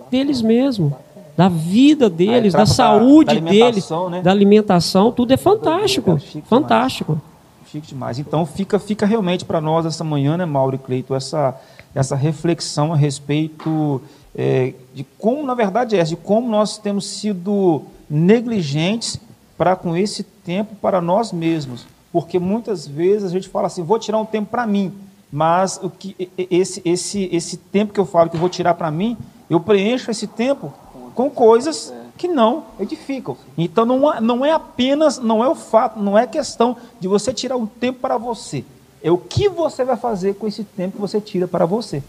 deles 0.10 0.42
mesmos 0.42 0.94
da 1.36 1.50
vida 1.50 2.10
deles, 2.10 2.54
da 2.54 2.66
saúde 2.66 3.40
da 3.40 3.50
deles, 3.50 3.90
né? 4.12 4.22
da 4.22 4.32
alimentação, 4.32 5.12
tudo 5.12 5.34
é 5.34 5.38
fantástico. 5.38 6.20
Chique 6.20 6.48
fantástico. 6.48 7.14
Demais. 7.14 7.72
Chique 7.72 7.88
demais. 7.88 8.20
Então 8.20 8.46
fica, 8.46 8.78
fica 8.78 9.06
realmente 9.06 9.44
para 9.44 9.60
nós 9.60 9.86
essa 9.86 10.04
manhã, 10.04 10.38
né, 10.38 10.46
Mauro 10.46 10.76
e 10.76 10.78
Cleito, 10.78 11.16
essa, 11.16 11.60
essa 11.96 12.16
reflexão 12.16 12.94
a 12.94 12.96
respeito 12.96 14.00
é, 14.36 14.74
de 14.94 15.04
como, 15.18 15.44
na 15.44 15.56
verdade, 15.56 15.98
é, 15.98 16.04
de 16.04 16.16
como 16.16 16.48
nós 16.48 16.78
temos 16.78 17.08
sido 17.08 17.82
negligentes 18.08 19.20
para 19.58 19.76
com 19.76 19.96
esse 19.96 20.24
tempo 20.24 20.76
para 20.76 21.02
nós 21.02 21.32
mesmos. 21.32 21.86
Porque 22.12 22.38
muitas 22.38 22.88
vezes 22.88 23.24
a 23.24 23.30
gente 23.30 23.50
fala 23.50 23.66
assim, 23.66 23.82
vou 23.82 23.98
tirar 23.98 24.20
um 24.20 24.26
tempo 24.26 24.52
para 24.52 24.68
mim, 24.68 24.94
mas 25.32 25.80
o 25.82 25.90
que 25.90 26.16
esse, 26.38 26.80
esse, 26.86 27.28
esse 27.32 27.58
tempo 27.58 27.92
que 27.92 28.00
eu 28.00 28.06
falo 28.06 28.30
que 28.30 28.38
vou 28.38 28.50
tirar 28.50 28.76
para 28.76 28.92
mim, 28.92 29.18
eu 29.50 29.60
preencho 29.60 30.12
esse 30.12 30.28
tempo 30.28 30.72
com 31.14 31.30
coisas 31.30 31.93
que 32.18 32.28
não 32.28 32.66
edificam. 32.80 33.38
Então 33.57 33.86
não 33.86 34.14
é, 34.14 34.22
não 34.22 34.45
é 34.45 34.51
apenas, 34.51 35.20
não 35.20 35.43
é 35.43 35.47
o 35.47 35.55
fato, 35.55 35.99
não 35.99 36.18
é 36.18 36.28
questão 36.28 36.78
de 36.99 37.07
você 37.07 37.34
tirar 37.34 37.57
um 37.57 37.66
tempo 37.66 37.99
para 37.99 38.18
você. 38.18 38.64
É 39.01 39.11
o 39.11 39.18
que 39.18 39.49
você 39.49 39.84
vai 39.84 39.97
fazer 39.97 40.36
com 40.36 40.47
esse 40.47 40.64
tempo 40.64 40.95
que 40.95 41.01
você 41.01 41.20
tira 41.20 41.47
para 41.47 41.66
você. 41.66 42.01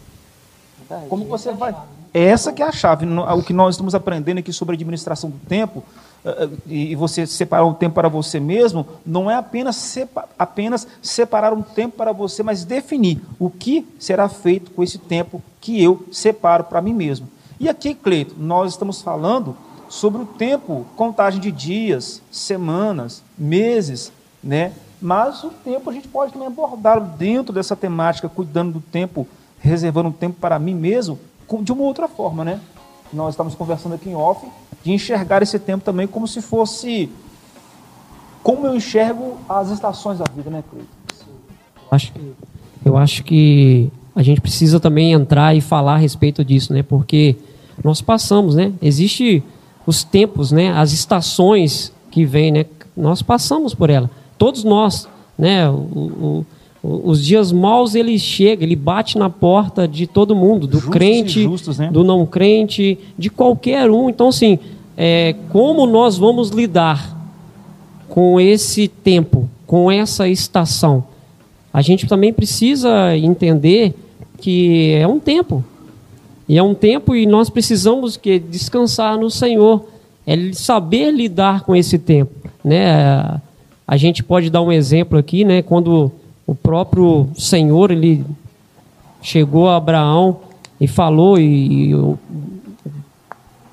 Como 1.09 1.25
você 1.25 1.53
vai? 1.53 1.75
Essa 2.13 2.53
que 2.53 2.63
é 2.63 2.67
a 2.67 2.73
chave. 2.73 3.07
O 3.07 3.43
que 3.43 3.53
nós 3.53 3.75
estamos 3.75 3.95
aprendendo 3.95 4.39
aqui 4.39 4.53
sobre 4.53 4.75
a 4.75 4.77
administração 4.77 5.31
do 5.31 5.39
tempo 5.39 5.83
eh, 6.25 6.45
eh, 6.45 6.49
e 6.69 6.95
você 6.95 7.27
separar 7.27 7.65
um 7.65 7.75
tempo 7.75 7.97
para 7.97 8.09
você 8.09 8.39
mesmo, 8.39 8.87
não 9.05 9.29
é 9.29 9.35
apenas, 9.35 9.75
sepa 9.75 10.29
apenas 10.39 10.87
separar 11.03 11.53
um 11.53 11.63
tempo 11.63 11.97
para 11.97 12.13
você, 12.13 12.43
mas 12.45 12.65
definir 12.65 13.21
o 13.39 13.51
que 13.51 13.85
será 13.99 14.29
feito 14.29 14.71
com 14.71 14.83
esse 14.83 14.99
tempo 14.99 15.43
que 15.61 15.83
eu 15.83 16.07
separo 16.13 16.65
para 16.65 16.81
mim 16.81 16.95
mesmo. 16.95 17.29
E 17.65 17.69
aqui, 17.71 17.95
Cleito, 17.95 18.35
nós 18.39 18.73
estamos 18.73 19.01
falando 19.01 19.57
sobre 19.89 20.21
o 20.21 20.27
tempo, 20.27 20.85
contagem 20.97 21.41
de 21.41 21.51
dias, 21.51 22.21
semanas, 22.31 23.23
meses, 23.39 24.13
né? 24.43 24.75
Mas 25.01 25.43
o 25.43 25.49
tempo 25.49 25.89
a 25.89 25.93
gente 25.95 26.07
pode 26.07 26.31
também 26.31 26.47
abordar 26.47 27.01
dentro 27.01 27.55
dessa 27.55 27.75
temática, 27.75 28.29
cuidando 28.29 28.73
do 28.73 28.81
tempo, 28.83 29.27
reservando 29.61 30.11
um 30.11 30.13
tempo 30.13 30.37
para 30.39 30.59
mim 30.59 30.75
mesmo, 30.75 31.19
de 31.63 31.73
uma 31.73 31.85
outra 31.85 32.07
forma, 32.07 32.45
né? 32.45 32.61
Nós 33.11 33.33
estamos 33.33 33.55
conversando 33.55 33.95
aqui 33.95 34.11
em 34.11 34.15
off, 34.15 34.47
de 34.83 34.93
enxergar 34.93 35.43
esse 35.43 35.59
tempo 35.59 35.83
também 35.83 36.07
como 36.07 36.29
se 36.29 36.43
fosse 36.43 37.09
como 38.43 38.67
eu 38.67 38.77
enxergo 38.77 39.39
as 39.49 39.71
estações 39.71 40.19
da 40.19 40.27
vida, 40.37 40.51
né, 40.51 40.63
Cleito? 40.71 40.89
Acho 41.91 42.13
que, 42.13 42.35
eu 42.85 42.95
acho 42.99 43.25
que 43.25 43.91
a 44.15 44.23
gente 44.23 44.43
precisa 44.43 44.79
também 44.79 45.13
entrar 45.13 45.57
e 45.57 45.63
falar 45.63 45.95
a 45.95 45.97
respeito 45.97 46.45
disso, 46.45 46.71
né? 46.71 46.83
Porque 46.83 47.37
nós 47.83 48.01
passamos, 48.01 48.55
né? 48.55 48.73
Existe 48.81 49.43
os 49.87 50.05
tempos, 50.05 50.53
né? 50.53 50.71
As 50.73 50.93
estações 50.93 51.93
que 52.11 52.25
vêm, 52.25 52.53
né? 52.53 52.67
Nós 52.97 53.23
passamos 53.23 53.75
por 53.75 53.91
ela. 53.91 54.11
Todos 54.39 54.65
nós, 54.65 55.09
né? 55.39 55.69
O, 55.69 55.75
o, 55.75 56.47
os 56.83 57.25
dias 57.25 57.51
maus 57.51 57.95
ele 57.95 58.19
chega, 58.19 58.63
ele 58.63 58.77
bate 58.77 59.17
na 59.19 59.31
porta 59.31 59.89
de 59.89 60.07
todo 60.07 60.37
mundo, 60.37 60.67
do 60.67 60.75
Justos 60.75 60.93
crente, 60.93 61.43
justos, 61.43 61.79
né? 61.79 61.91
do 61.91 62.05
não 62.05 62.27
crente, 62.27 62.99
de 63.19 63.31
qualquer 63.31 63.91
um. 63.91 64.11
Então, 64.11 64.29
assim, 64.29 64.59
é, 64.97 65.35
como 65.51 65.87
nós 65.87 66.19
vamos 66.19 66.51
lidar 66.51 67.17
com 68.09 68.39
esse 68.39 68.87
tempo, 68.87 69.49
com 69.67 69.91
essa 69.91 70.29
estação? 70.29 71.05
A 71.73 71.81
gente 71.81 72.07
também 72.07 72.33
precisa 72.33 73.17
entender 73.17 73.95
que 74.39 74.93
é 74.93 75.09
um 75.09 75.19
tempo. 75.19 75.65
E 76.49 76.59
é 76.59 76.63
um 76.63 76.75
tempo 76.75 77.15
e 77.15 77.27
nós 77.27 77.49
precisamos 77.49 78.17
que 78.17 78.39
descansar 78.39 79.19
no 79.19 79.31
Senhor, 79.31 79.87
é 80.27 80.53
saber 80.53 81.11
lidar 81.11 81.63
com 81.63 81.75
esse 81.75 81.99
tempo, 81.99 82.33
né? 82.63 83.41
A 83.87 83.97
gente 83.97 84.23
pode 84.23 84.51
dar 84.51 84.63
um 84.63 84.73
exemplo 84.73 85.19
aqui, 85.19 85.45
né? 85.45 85.63
Quando 85.63 86.11
o 86.47 86.55
próprio 86.55 87.29
Senhor 87.35 87.91
ele 87.91 88.25
chegou 89.23 89.69
a 89.69 89.77
Abraão 89.77 90.39
e 90.81 90.87
falou 90.87 91.39
e, 91.39 91.93
e 91.93 92.15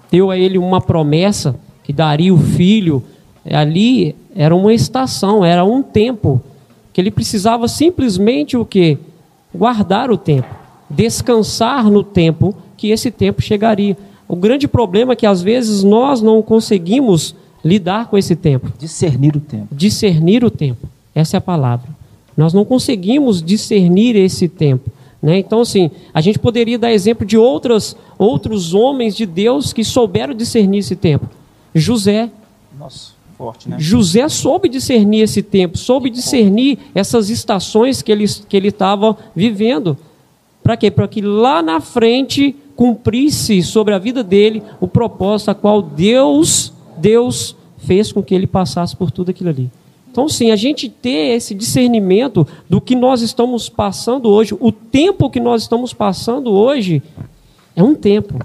deu 0.10 0.32
a 0.32 0.38
ele 0.38 0.58
uma 0.58 0.80
promessa 0.80 1.56
que 1.84 1.92
daria 1.92 2.34
o 2.34 2.38
filho. 2.38 3.04
Ali 3.50 4.16
era 4.36 4.56
uma 4.56 4.74
estação, 4.74 5.44
era 5.44 5.64
um 5.64 5.82
tempo 5.82 6.42
que 6.94 7.02
ele 7.02 7.12
precisava 7.12 7.68
simplesmente 7.68 8.56
o 8.56 8.66
que 8.66 8.98
guardar 9.54 10.12
o 10.12 10.18
tempo 10.18 10.61
descansar 10.92 11.90
no 11.90 12.04
tempo 12.04 12.56
que 12.78 12.90
esse 12.90 13.12
tempo 13.12 13.42
chegaria. 13.42 13.98
O 14.28 14.36
grande 14.36 14.68
problema 14.68 15.14
é 15.14 15.16
que 15.16 15.26
às 15.26 15.42
vezes 15.42 15.84
nós 15.84 16.22
não 16.22 16.42
conseguimos 16.42 17.36
lidar 17.64 18.08
com 18.08 18.18
esse 18.18 18.36
tempo. 18.36 18.72
Discernir 18.78 19.36
o 19.36 19.40
tempo. 19.40 19.68
Discernir 19.72 20.44
o 20.44 20.50
tempo. 20.50 20.88
Essa 21.14 21.38
é 21.38 21.40
a 21.40 21.42
palavra. 21.42 21.90
Nós 22.36 22.54
não 22.54 22.64
conseguimos 22.64 23.42
discernir 23.42 24.16
esse 24.16 24.48
tempo. 24.48 24.90
Né? 25.22 25.38
Então, 25.38 25.62
assim, 25.62 25.92
a 26.14 26.22
gente 26.22 26.40
poderia 26.40 26.80
dar 26.80 26.92
exemplo 26.92 27.26
de 27.26 27.38
outras, 27.38 27.96
outros 28.18 28.74
homens 28.74 29.16
de 29.16 29.26
Deus 29.26 29.72
que 29.72 29.84
souberam 29.84 30.34
discernir 30.34 30.80
esse 30.80 30.96
tempo. 30.96 31.30
José. 31.76 32.30
Nossa, 32.80 33.12
forte, 33.38 33.70
né? 33.70 33.78
José 33.80 34.28
soube 34.30 34.68
discernir 34.68 35.22
esse 35.22 35.42
tempo, 35.42 35.78
soube 35.78 36.10
discernir 36.10 36.80
essas 36.96 37.30
estações 37.30 38.02
que 38.02 38.12
ele 38.12 38.26
que 38.28 38.58
ele 38.58 38.70
estava 38.70 39.16
vivendo. 39.36 39.98
Para 40.72 40.78
quê? 40.78 40.90
Para 40.90 41.06
que 41.06 41.20
lá 41.20 41.62
na 41.62 41.82
frente 41.82 42.56
cumprisse 42.78 43.62
sobre 43.62 43.94
a 43.94 43.98
vida 43.98 44.24
dele 44.24 44.64
o 44.80 44.88
propósito 44.88 45.52
a 45.52 45.54
qual 45.54 45.82
Deus, 45.82 46.72
Deus 46.98 47.58
fez 47.80 48.10
com 48.14 48.24
que 48.24 48.34
ele 48.34 48.48
passasse 48.48 48.96
por 48.96 49.12
tudo 49.12 49.32
aquilo 49.32 49.50
ali. 49.50 49.70
Então, 50.10 50.30
sim, 50.30 50.50
a 50.50 50.56
gente 50.56 50.88
ter 50.88 51.36
esse 51.36 51.54
discernimento 51.54 52.48
do 52.70 52.80
que 52.80 52.96
nós 52.96 53.22
estamos 53.22 53.68
passando 53.68 54.30
hoje, 54.30 54.56
o 54.62 54.72
tempo 54.72 55.30
que 55.30 55.42
nós 55.42 55.64
estamos 55.64 55.92
passando 55.92 56.54
hoje, 56.54 57.04
é 57.76 57.84
um 57.84 57.94
tempo. 57.94 58.40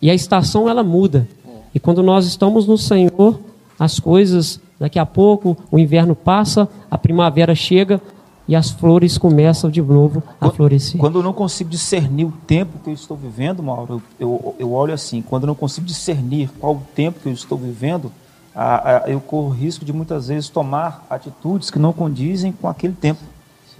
E 0.00 0.10
a 0.10 0.14
estação, 0.14 0.70
ela 0.70 0.82
muda. 0.82 1.28
E 1.74 1.78
quando 1.78 2.02
nós 2.02 2.24
estamos 2.24 2.66
no 2.66 2.78
Senhor, 2.78 3.38
as 3.78 4.00
coisas, 4.00 4.58
daqui 4.80 4.98
a 4.98 5.04
pouco, 5.04 5.54
o 5.70 5.78
inverno 5.78 6.16
passa, 6.16 6.66
a 6.90 6.96
primavera 6.96 7.54
chega 7.54 8.00
e 8.48 8.56
as 8.56 8.70
flores 8.70 9.18
começam 9.18 9.70
de 9.70 9.82
novo 9.82 10.22
a 10.26 10.46
Quando- 10.46 10.54
florescer. 10.54 10.98
Quando 10.98 11.18
eu 11.18 11.22
não 11.22 11.32
consigo 11.34 11.68
discernir 11.68 12.24
o 12.24 12.32
tempo 12.46 12.78
que 12.82 12.88
eu 12.90 12.94
estou 12.94 13.16
vivendo, 13.16 13.62
Mauro, 13.62 14.02
eu, 14.18 14.54
eu, 14.58 14.72
olho 14.72 14.94
assim, 14.94 15.20
quando 15.22 15.42
eu 15.42 15.48
não 15.48 15.54
consigo 15.54 15.86
discernir 15.86 16.48
qual 16.58 16.72
o 16.74 16.82
tempo 16.94 17.20
que 17.20 17.28
eu 17.28 17.32
estou 17.32 17.58
vivendo, 17.58 18.10
a- 18.54 19.04
a- 19.04 19.10
eu 19.10 19.20
corro 19.20 19.48
o 19.48 19.50
risco 19.52 19.84
de 19.84 19.92
muitas 19.92 20.28
vezes 20.28 20.48
tomar 20.48 21.04
atitudes 21.10 21.70
que 21.70 21.78
não 21.78 21.92
condizem 21.92 22.50
com 22.50 22.66
aquele 22.68 22.94
tempo. 22.94 23.20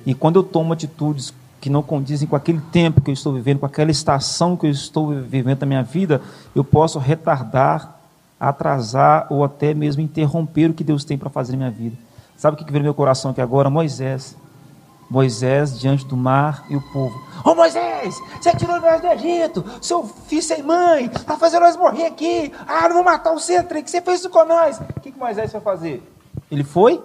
E 0.07 0.12
quando 0.14 0.37
eu 0.37 0.43
tomo 0.43 0.73
atitudes 0.75 1.33
que 1.61 1.69
não 1.71 1.83
condizem 1.83 2.29
com 2.29 2.37
aquele 2.37 2.61
tempo 2.71 3.01
que 3.01 3.11
eu 3.11 3.14
estou 3.14 3.33
vivendo, 3.33 3.59
com 3.61 3.66
aquela 3.66 3.91
estação 3.91 4.57
que 4.57 4.66
eu 4.66 4.71
estou 4.71 5.09
vivendo 5.09 5.59
na 5.61 5.66
minha 5.66 5.83
vida, 5.83 6.21
eu 6.55 6.62
posso 6.62 6.99
retardar, 6.99 7.99
atrasar 8.39 9.27
ou 9.31 9.43
até 9.43 9.75
mesmo 9.75 10.01
interromper 10.03 10.71
o 10.71 10.75
que 10.75 10.85
Deus 10.85 11.05
tem 11.05 11.19
para 11.19 11.29
fazer 11.31 11.53
na 11.53 11.59
minha 11.59 11.71
vida. 11.71 11.97
Sabe 12.37 12.55
o 12.55 12.59
que 12.59 12.64
que 12.64 12.71
veio 12.71 12.83
no 12.83 12.87
meu 12.87 12.95
coração 12.95 13.33
aqui 13.33 13.41
agora? 13.41 13.69
Moisés. 13.69 14.37
Moisés 15.11 15.79
diante 15.79 16.05
do 16.05 16.17
mar 16.17 16.67
e 16.69 16.77
o 16.77 16.83
povo. 16.93 17.19
Ô 17.45 17.55
Moisés, 17.55 18.21
você 18.41 18.55
tirou 18.55 18.81
nós 18.81 19.01
do 19.01 19.07
Egito, 19.07 19.65
seu 19.81 20.05
filho 20.05 20.43
sem 20.43 20.63
mãe, 20.63 21.09
tá 21.09 21.37
fazendo 21.39 21.63
nós 21.63 21.77
morrer 21.77 22.07
aqui. 22.07 22.53
Ah, 22.67 22.89
não 22.89 22.97
vou 22.97 23.05
matar 23.05 23.33
o 23.33 23.39
centro, 23.39 23.83
que 23.83 23.91
você 23.91 24.03
fez 24.03 24.21
isso 24.21 24.29
com 24.29 24.45
nós. 24.45 24.79
O 24.79 25.01
que, 25.01 25.11
que 25.11 25.19
Moisés 25.19 25.51
foi 25.51 25.61
fazer? 25.61 26.03
Ele 26.51 26.63
foi 26.63 27.03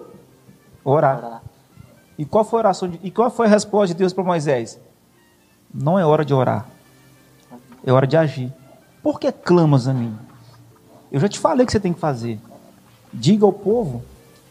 orar. 0.84 1.42
E 2.18 2.24
qual 2.24 2.44
foi 2.44 2.58
a 2.58 2.60
oração 2.60 2.88
de, 2.88 3.00
e 3.02 3.10
qual 3.10 3.30
foi 3.30 3.46
a 3.46 3.50
resposta 3.50 3.88
de 3.88 3.94
Deus 3.94 4.12
para 4.12 4.22
Moisés? 4.22 4.78
Não 5.72 5.98
é 5.98 6.04
hora 6.04 6.24
de 6.24 6.34
orar. 6.34 6.66
É 7.84 7.92
hora 7.92 8.06
de 8.06 8.16
agir. 8.16 8.52
Por 9.02 9.18
que 9.18 9.32
clamas 9.32 9.88
a 9.88 9.94
mim? 9.94 10.16
Eu 11.10 11.20
já 11.20 11.28
te 11.28 11.38
falei 11.38 11.64
o 11.64 11.66
que 11.66 11.72
você 11.72 11.80
tem 11.80 11.92
que 11.92 12.00
fazer. 12.00 12.38
Diga 13.12 13.46
ao 13.46 13.52
povo 13.52 14.04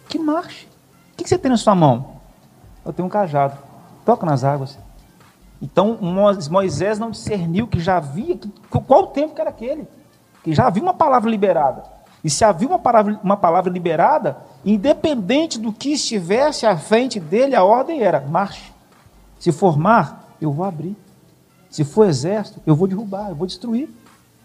que 0.10 0.18
marche. 0.18 0.66
O 1.14 1.18
que 1.18 1.24
que 1.24 1.30
você 1.30 1.38
tem 1.38 1.51
na 1.51 1.58
sua 1.58 1.76
mão? 1.76 2.12
Eu 2.86 2.91
tenho 2.93 3.07
um 3.07 3.09
cajado. 3.11 3.57
Toca 4.05 4.25
nas 4.25 4.43
águas. 4.43 4.77
Então 5.61 5.97
Mo- 6.01 6.49
Moisés 6.51 6.99
não 6.99 7.11
discerniu 7.11 7.67
que 7.67 7.79
já 7.79 7.97
havia, 7.97 8.38
que- 8.38 8.49
qual 8.69 9.03
o 9.03 9.07
tempo 9.07 9.34
que 9.34 9.41
era 9.41 9.49
aquele. 9.49 9.88
Que 10.43 10.53
já 10.53 10.67
havia 10.67 10.84
uma 10.84 10.93
palavra 10.93 11.29
liberada. 11.29 11.84
E 12.23 12.29
se 12.29 12.43
havia 12.43 12.67
uma 12.67 12.79
palavra, 12.79 13.19
uma 13.23 13.38
palavra 13.38 13.71
liberada, 13.71 14.38
independente 14.65 15.59
do 15.59 15.71
que 15.71 15.93
estivesse 15.93 16.65
à 16.65 16.77
frente 16.77 17.19
dele, 17.19 17.55
a 17.55 17.63
ordem 17.63 18.01
era: 18.01 18.19
marche. 18.21 18.71
Se 19.39 19.51
for 19.51 19.77
mar, 19.77 20.36
eu 20.41 20.51
vou 20.51 20.65
abrir. 20.65 20.95
Se 21.69 21.84
for 21.84 22.07
exército, 22.07 22.61
eu 22.65 22.75
vou 22.75 22.88
derrubar, 22.88 23.29
eu 23.29 23.36
vou 23.36 23.47
destruir. 23.47 23.89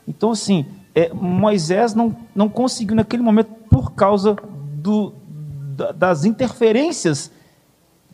Então, 0.07 0.30
assim, 0.30 0.66
é, 0.95 1.12
Moisés 1.12 1.95
não, 1.95 2.16
não 2.34 2.49
conseguiu 2.49 2.97
naquele 2.97 3.22
momento, 3.22 3.51
por 3.70 3.93
causa 3.93 4.34
do, 4.72 5.12
da- 5.76 5.93
das 5.93 6.24
interferências 6.24 7.30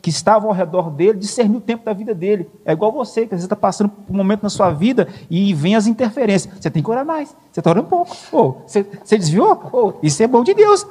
que 0.05 0.11
estavam 0.11 0.51
ao 0.51 0.55
redor 0.55 0.91
dele, 0.91 1.17
discernir 1.17 1.57
o 1.57 1.59
tempo 1.59 1.83
da 1.83 1.91
vida 1.91 2.13
dele. 2.13 2.47
É 2.63 2.73
igual 2.73 2.91
você, 2.91 3.21
que 3.21 3.33
às 3.33 3.39
vezes 3.39 3.45
está 3.45 3.55
passando 3.55 3.91
um 4.07 4.15
momento 4.15 4.43
na 4.43 4.51
sua 4.51 4.69
vida 4.69 5.07
e 5.31 5.51
vem 5.51 5.75
as 5.75 5.87
interferências. 5.87 6.53
Você 6.61 6.69
tem 6.69 6.83
que 6.83 6.91
orar 6.91 7.03
mais. 7.03 7.35
Você 7.51 7.59
está 7.59 7.71
orando 7.71 7.87
pouco. 7.87 8.15
Ô, 8.31 8.57
você, 8.67 8.85
você 9.03 9.17
desviou? 9.17 9.59
Ô, 9.73 9.93
isso 10.03 10.21
é 10.21 10.27
bom 10.27 10.43
de 10.43 10.53
Deus. 10.53 10.85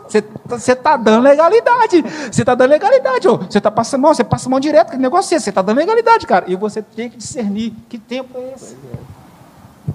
Você 0.49 0.73
está 0.73 0.97
dando 0.97 1.23
legalidade. 1.23 2.03
Você 2.03 2.43
está 2.43 2.57
dando 2.57 2.71
legalidade. 2.71 3.29
Ô, 3.29 3.37
você 3.37 3.59
está 3.59 3.71
passando 3.71 4.01
mal, 4.01 4.13
você 4.13 4.25
passa 4.25 4.51
mão 4.51 4.59
direto, 4.59 4.91
que 4.91 4.97
negócio 4.97 5.37
é? 5.37 5.39
Você 5.39 5.51
está 5.51 5.63
dando 5.63 5.79
legalidade, 5.79 6.27
cara. 6.27 6.47
E 6.49 6.57
você 6.57 6.83
tem 6.83 7.09
que 7.09 7.17
discernir 7.17 7.73
que 7.89 7.99
tempo 7.99 8.37
é 8.37 8.53
esse. 8.57 8.77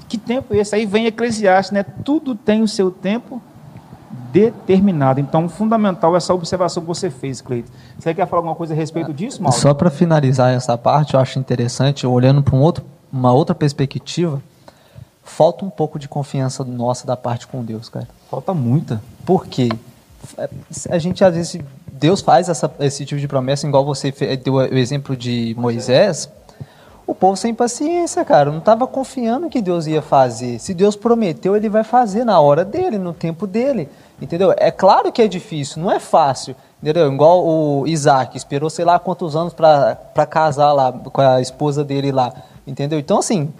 Que 0.07 0.17
tempo 0.17 0.53
é 0.53 0.59
esse? 0.59 0.73
Aí 0.73 0.85
vem 0.85 1.07
Eclesiastes, 1.07 1.73
né? 1.73 1.83
Tudo 2.05 2.35
tem 2.35 2.63
o 2.63 2.69
seu 2.69 2.89
tempo 2.89 3.41
determinado. 4.31 5.19
Então, 5.19 5.47
fundamental 5.49 6.15
essa 6.15 6.33
observação 6.33 6.81
que 6.81 6.87
você 6.87 7.09
fez, 7.09 7.41
Cleiton. 7.41 7.69
Você 7.97 8.13
quer 8.13 8.27
falar 8.27 8.39
alguma 8.39 8.55
coisa 8.55 8.73
a 8.73 8.77
respeito 8.77 9.13
disso, 9.13 9.41
Mauro? 9.41 9.57
Só 9.57 9.73
para 9.73 9.89
finalizar 9.89 10.53
essa 10.53 10.77
parte, 10.77 11.13
eu 11.13 11.19
acho 11.19 11.39
interessante, 11.39 12.05
olhando 12.05 12.41
para 12.43 12.55
um 12.55 12.61
outro, 12.61 12.83
uma 13.11 13.31
outra 13.33 13.55
perspectiva, 13.55 14.41
falta 15.23 15.65
um 15.65 15.69
pouco 15.69 15.97
de 15.99 16.07
confiança 16.07 16.63
nossa 16.63 17.05
da 17.05 17.17
parte 17.17 17.47
com 17.47 17.63
Deus, 17.63 17.89
cara. 17.89 18.07
Falta 18.29 18.53
muita. 18.53 19.01
Por 19.25 19.45
quê? 19.47 19.69
A 20.89 20.97
gente 20.97 21.23
às 21.23 21.33
vezes 21.33 21.61
Deus 21.91 22.21
faz 22.21 22.49
essa- 22.49 22.71
esse 22.79 23.05
tipo 23.05 23.19
de 23.19 23.27
promessa, 23.27 23.67
igual 23.67 23.85
você 23.85 24.11
deu 24.43 24.55
o 24.55 24.61
exemplo 24.77 25.15
de 25.15 25.55
Moisés. 25.57 26.29
O 27.07 27.15
povo 27.15 27.35
sem 27.35 27.55
paciência, 27.55 28.23
cara, 28.23 28.51
não 28.51 28.59
estava 28.59 28.85
confiando 28.85 29.49
que 29.49 29.61
Deus 29.61 29.87
ia 29.87 30.01
fazer. 30.01 30.59
Se 30.59 30.73
Deus 30.75 30.95
prometeu, 30.95 31.55
ele 31.55 31.67
vai 31.67 31.83
fazer 31.83 32.23
na 32.23 32.39
hora 32.39 32.63
dele, 32.63 32.99
no 32.99 33.13
tempo 33.13 33.47
dele. 33.47 33.89
Entendeu? 34.21 34.53
É 34.57 34.71
claro 34.71 35.11
que 35.11 35.21
é 35.21 35.27
difícil, 35.27 35.81
não 35.81 35.91
é 35.91 35.99
fácil. 35.99 36.55
Entendeu? 36.81 37.11
Igual 37.11 37.45
o 37.45 37.87
Isaac, 37.87 38.37
esperou 38.37 38.69
sei 38.69 38.85
lá 38.85 38.97
quantos 38.99 39.35
anos 39.35 39.53
para 39.53 40.25
casar 40.29 40.71
lá 40.71 40.91
com 40.91 41.21
a 41.21 41.41
esposa 41.41 41.83
dele 41.83 42.11
lá. 42.11 42.33
Entendeu? 42.65 42.99
Então, 42.99 43.19
assim, 43.19 43.53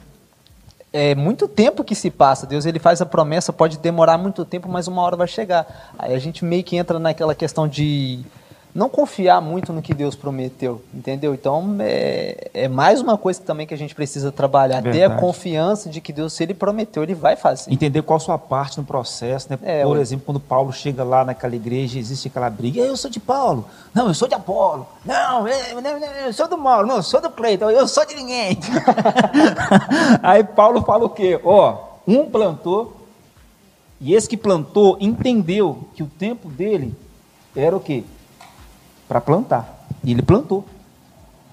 é 0.92 1.14
muito 1.16 1.48
tempo 1.48 1.84
que 1.84 1.96
se 1.96 2.10
passa. 2.10 2.48
Deus 2.48 2.66
ele 2.66 2.80
faz 2.80 3.02
a 3.02 3.06
promessa, 3.06 3.54
pode 3.54 3.78
demorar 3.78 4.18
muito 4.18 4.44
tempo, 4.46 4.68
mas 4.70 4.88
uma 4.88 5.02
hora 5.02 5.16
vai 5.16 5.28
chegar. 5.28 5.92
Aí 5.98 6.14
a 6.14 6.20
gente 6.20 6.44
meio 6.44 6.64
que 6.64 6.76
entra 6.76 6.98
naquela 6.98 7.36
questão 7.36 7.68
de 7.68 8.24
não 8.74 8.88
confiar 8.88 9.42
muito 9.42 9.74
no 9.74 9.82
que 9.82 9.94
Deus 9.96 10.16
prometeu, 10.16 10.82
entendeu? 10.94 11.34
Então 11.34 11.76
é, 11.80 12.50
é 12.54 12.68
mais 12.68 13.02
uma 13.02 13.18
coisa 13.18 13.42
também 13.42 13.66
que 13.66 13.74
a 13.74 13.78
gente 13.78 13.96
precisa 13.96 14.32
trabalhar, 14.32 14.82
ter 14.84 14.90
a 14.90 14.92
Verdade. 14.92 15.20
confiança 15.22 15.90
de 15.90 16.00
que 16.00 16.14
Deus, 16.14 16.34
se 16.34 16.44
Ele 16.44 16.54
prometeu, 16.54 17.02
Ele 17.02 17.16
vai 17.16 17.36
fazer. 17.36 17.74
Entender 17.74 18.02
qual 18.04 18.18
a 18.18 18.20
sua 18.20 18.38
parte 18.38 18.78
no 18.78 18.84
processo, 18.86 19.48
né? 19.50 19.58
É, 19.64 19.84
Por 19.84 19.96
eu- 19.98 20.02
exemplo, 20.02 20.24
quando 20.26 20.40
Paulo 20.40 20.72
chega 20.72 21.04
lá 21.04 21.26
naquela 21.26 21.56
igreja, 21.56 21.98
existe 21.98 22.28
aquela 22.28 22.50
briga. 22.50 22.80
Eu 22.80 22.96
sou 22.96 23.10
de 23.10 23.20
Paulo. 23.20 23.66
Não, 23.94 24.08
eu 24.08 24.14
sou 24.14 24.28
de 24.28 24.36
Apolo. 24.36 24.86
Não, 25.04 25.48
eu, 25.48 25.82
não, 25.82 26.00
não, 26.00 26.08
eu 26.08 26.32
sou 26.34 26.48
do 26.48 26.58
Mauro. 26.58 26.88
Não, 26.88 26.98
eu 26.98 27.04
sou 27.04 27.20
do 27.22 27.30
Cleiton. 27.32 27.70
Eu 27.72 27.88
sou 27.88 28.06
de 28.06 28.16
ninguém. 28.16 28.58
Aí 30.22 30.44
Paulo 30.44 30.82
fala 30.84 31.06
o 31.06 31.10
quê? 31.10 31.40
Ó, 31.44 31.76
um 32.08 32.26
plantou 32.30 32.96
e 34.00 34.14
esse 34.14 34.30
que 34.30 34.38
plantou 34.38 34.98
entendeu 35.00 35.86
que 35.96 36.04
o 36.04 36.08
tempo 36.08 36.50
dele 36.50 36.96
era 37.56 37.76
o 37.76 37.80
quê? 37.80 38.04
Para 39.10 39.20
plantar. 39.20 39.86
E 40.02 40.12
ele 40.12 40.22
plantou. 40.22 40.64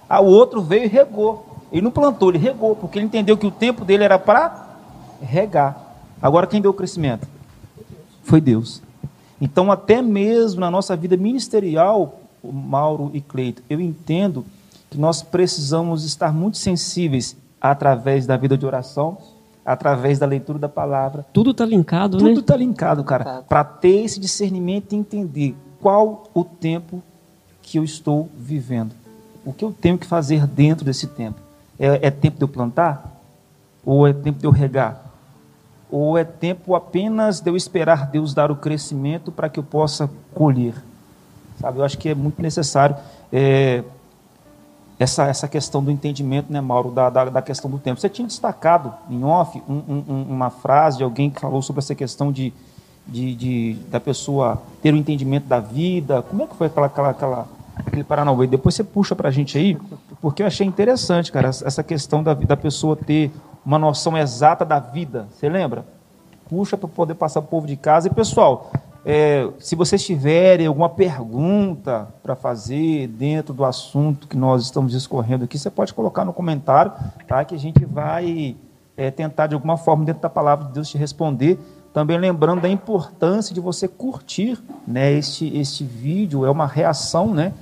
Ah, 0.09 0.21
o 0.21 0.27
outro 0.27 0.63
veio 0.63 0.85
e 0.85 0.89
regou. 0.89 1.45
Ele 1.73 1.83
não 1.83 1.91
plantou, 1.91 2.29
ele 2.29 2.39
regou, 2.39 2.77
porque 2.77 2.99
ele 2.99 3.07
entendeu 3.07 3.37
que 3.37 3.47
o 3.47 3.51
tempo 3.51 3.85
dele 3.85 4.05
era 4.05 4.19
para 4.19 4.69
regar. 5.21 5.97
Agora 6.23 6.47
quem 6.47 6.61
deu 6.61 6.71
o 6.71 6.75
crescimento? 6.75 7.27
Foi 8.23 8.41
Deus. 8.41 8.81
Então, 9.41 9.73
até 9.73 10.01
mesmo 10.01 10.61
na 10.61 10.71
nossa 10.71 10.97
vida 10.97 11.17
ministerial, 11.17 12.21
Mauro 12.43 13.11
e 13.13 13.21
Cleito, 13.21 13.63
eu 13.69 13.81
entendo 13.81 14.45
que 14.89 14.99
nós 14.99 15.23
precisamos 15.23 16.05
estar 16.05 16.33
muito 16.33 16.57
sensíveis 16.57 17.37
através 17.61 18.27
da 18.27 18.37
vida 18.37 18.57
de 18.57 18.65
oração, 18.65 19.19
através 19.65 20.19
da 20.19 20.27
leitura 20.27 20.59
da 20.59 20.69
palavra, 20.69 21.27
Tudo 21.33 21.51
está 21.51 21.67
linkado, 21.67 22.19
tudo 22.19 22.35
né? 22.35 22.41
está 22.41 22.57
linkado, 22.57 23.03
cara, 23.03 23.43
para 23.49 23.65
ter 23.65 24.05
esse 24.05 24.21
discernimento 24.21 24.93
e 24.93 24.97
entender 24.97 25.57
qual 25.81 26.25
o 26.33 26.45
tempo 26.45 27.03
que 27.67 27.79
eu 27.79 27.85
estou 27.85 28.31
vivendo. 28.39 28.95
O 29.45 29.53
que 29.53 29.64
eu 29.64 29.73
tenho 29.73 29.99
que 29.99 30.07
fazer 30.07 30.47
dentro 30.47 30.85
desse 30.85 31.09
tempo? 31.09 31.41
É, 31.79 32.07
é 32.07 32.11
tempo 32.12 32.39
de 32.39 32.45
eu 32.45 32.49
plantar? 32.49 33.21
Ou 33.85 34.07
é 34.07 34.12
tempo 34.12 34.39
de 34.39 34.47
eu 34.47 34.53
regar? 34.53 35.05
Ou 35.91 36.17
é 36.17 36.23
tempo 36.25 36.77
apenas 36.77 37.41
de 37.41 37.51
eu 37.51 37.57
esperar 37.57 38.07
Deus 38.07 38.33
dar 38.33 38.53
o 38.53 38.57
crescimento 38.57 39.33
para 39.33 39.49
que 39.49 39.59
eu 39.59 39.64
possa 39.64 40.09
colher? 40.33 40.75
Sabe, 41.61 41.79
eu 41.79 41.85
acho 41.85 41.99
que 41.99 42.09
é 42.09 42.14
muito 42.14 42.41
necessário 42.41 42.97
é, 43.33 43.83
essa, 44.99 45.27
essa 45.27 45.49
questão 45.49 45.83
do 45.83 45.91
entendimento, 45.91 46.53
né, 46.53 46.61
Mauro, 46.61 46.93
da, 46.93 47.11
da, 47.11 47.25
da 47.27 47.43
questão 47.43 47.69
do 47.69 47.79
tempo. 47.79 48.01
Você 48.01 48.09
tinha 48.09 48.29
destacado 48.29 48.95
em 49.11 49.25
off 49.25 49.61
um- 49.69 49.83
um- 49.89 50.05
um- 50.09 50.27
uma 50.29 50.51
frase 50.51 50.99
de 50.99 51.05
alguém 51.05 51.31
que 51.31 51.41
falou 51.41 51.62
sobre 51.62 51.81
essa 51.81 51.95
questão 51.95 52.31
de, 52.31 52.53
de, 53.07 53.35
de, 53.35 53.75
da 53.91 53.99
pessoa 53.99 54.62
ter 54.83 54.93
o 54.93 54.97
um 54.97 54.99
entendimento 55.01 55.47
da 55.47 55.59
vida? 55.59 56.23
Como 56.23 56.43
é 56.43 56.47
que 56.47 56.55
foi 56.55 56.69
aquela, 56.69 56.87
aquela, 56.87 57.11
aquela 57.11 57.56
aquele 57.77 58.05
Paranauê? 58.05 58.47
Depois 58.47 58.74
você 58.74 58.83
puxa 58.83 59.14
para 59.14 59.29
a 59.29 59.33
gente 59.33 59.59
aí, 59.59 59.79
porque 60.20 60.43
eu 60.43 60.47
achei 60.47 60.66
interessante, 60.66 61.31
cara, 61.31 61.49
essa 61.49 61.83
questão 61.83 62.22
da, 62.22 62.35
da 62.35 62.57
pessoa 62.57 62.97
ter 62.97 63.31
uma 63.64 63.79
noção 63.79 64.16
exata 64.16 64.64
da 64.64 64.79
vida. 64.79 65.27
Você 65.31 65.49
lembra? 65.49 65.85
Puxa 66.49 66.77
para 66.77 66.89
poder 66.89 67.14
passar 67.14 67.43
para 67.43 67.49
o 67.49 67.51
povo 67.51 67.66
de 67.66 67.77
casa. 67.77 68.07
E, 68.07 68.11
pessoal, 68.11 68.70
é, 69.05 69.49
se 69.59 69.77
vocês 69.77 70.05
tiverem 70.05 70.66
alguma 70.66 70.89
pergunta 70.89 72.09
para 72.22 72.35
fazer 72.35 73.09
dentro 73.09 73.53
do 73.55 73.64
assunto 73.64 74.27
que 74.27 74.37
nós 74.37 74.62
estamos 74.64 74.93
discorrendo 74.93 75.45
aqui, 75.45 75.59
você 75.59 75.70
pode 75.70 75.93
colocar 75.93 76.24
no 76.24 76.33
comentário, 76.33 76.93
tá? 77.27 77.45
que 77.45 77.55
a 77.55 77.59
gente 77.59 77.85
vai 77.85 78.57
é, 78.97 79.11
tentar, 79.11 79.47
de 79.47 79.55
alguma 79.55 79.77
forma, 79.77 80.05
dentro 80.05 80.22
da 80.22 80.31
palavra 80.31 80.66
de 80.66 80.72
Deus, 80.72 80.89
te 80.89 80.97
responder. 80.97 81.59
Também 81.97 82.19
lembrando 82.19 82.61
da 82.61 82.69
importância 82.69 83.55
de 83.55 83.59
você 83.59 83.89
curtir 83.89 84.63
né, 84.87 85.15
este, 85.15 85.57
este 85.57 85.83
vídeo, 85.83 86.45
é 86.45 86.51
uma 86.51 86.67
reação 86.67 87.33
né, 87.33 87.55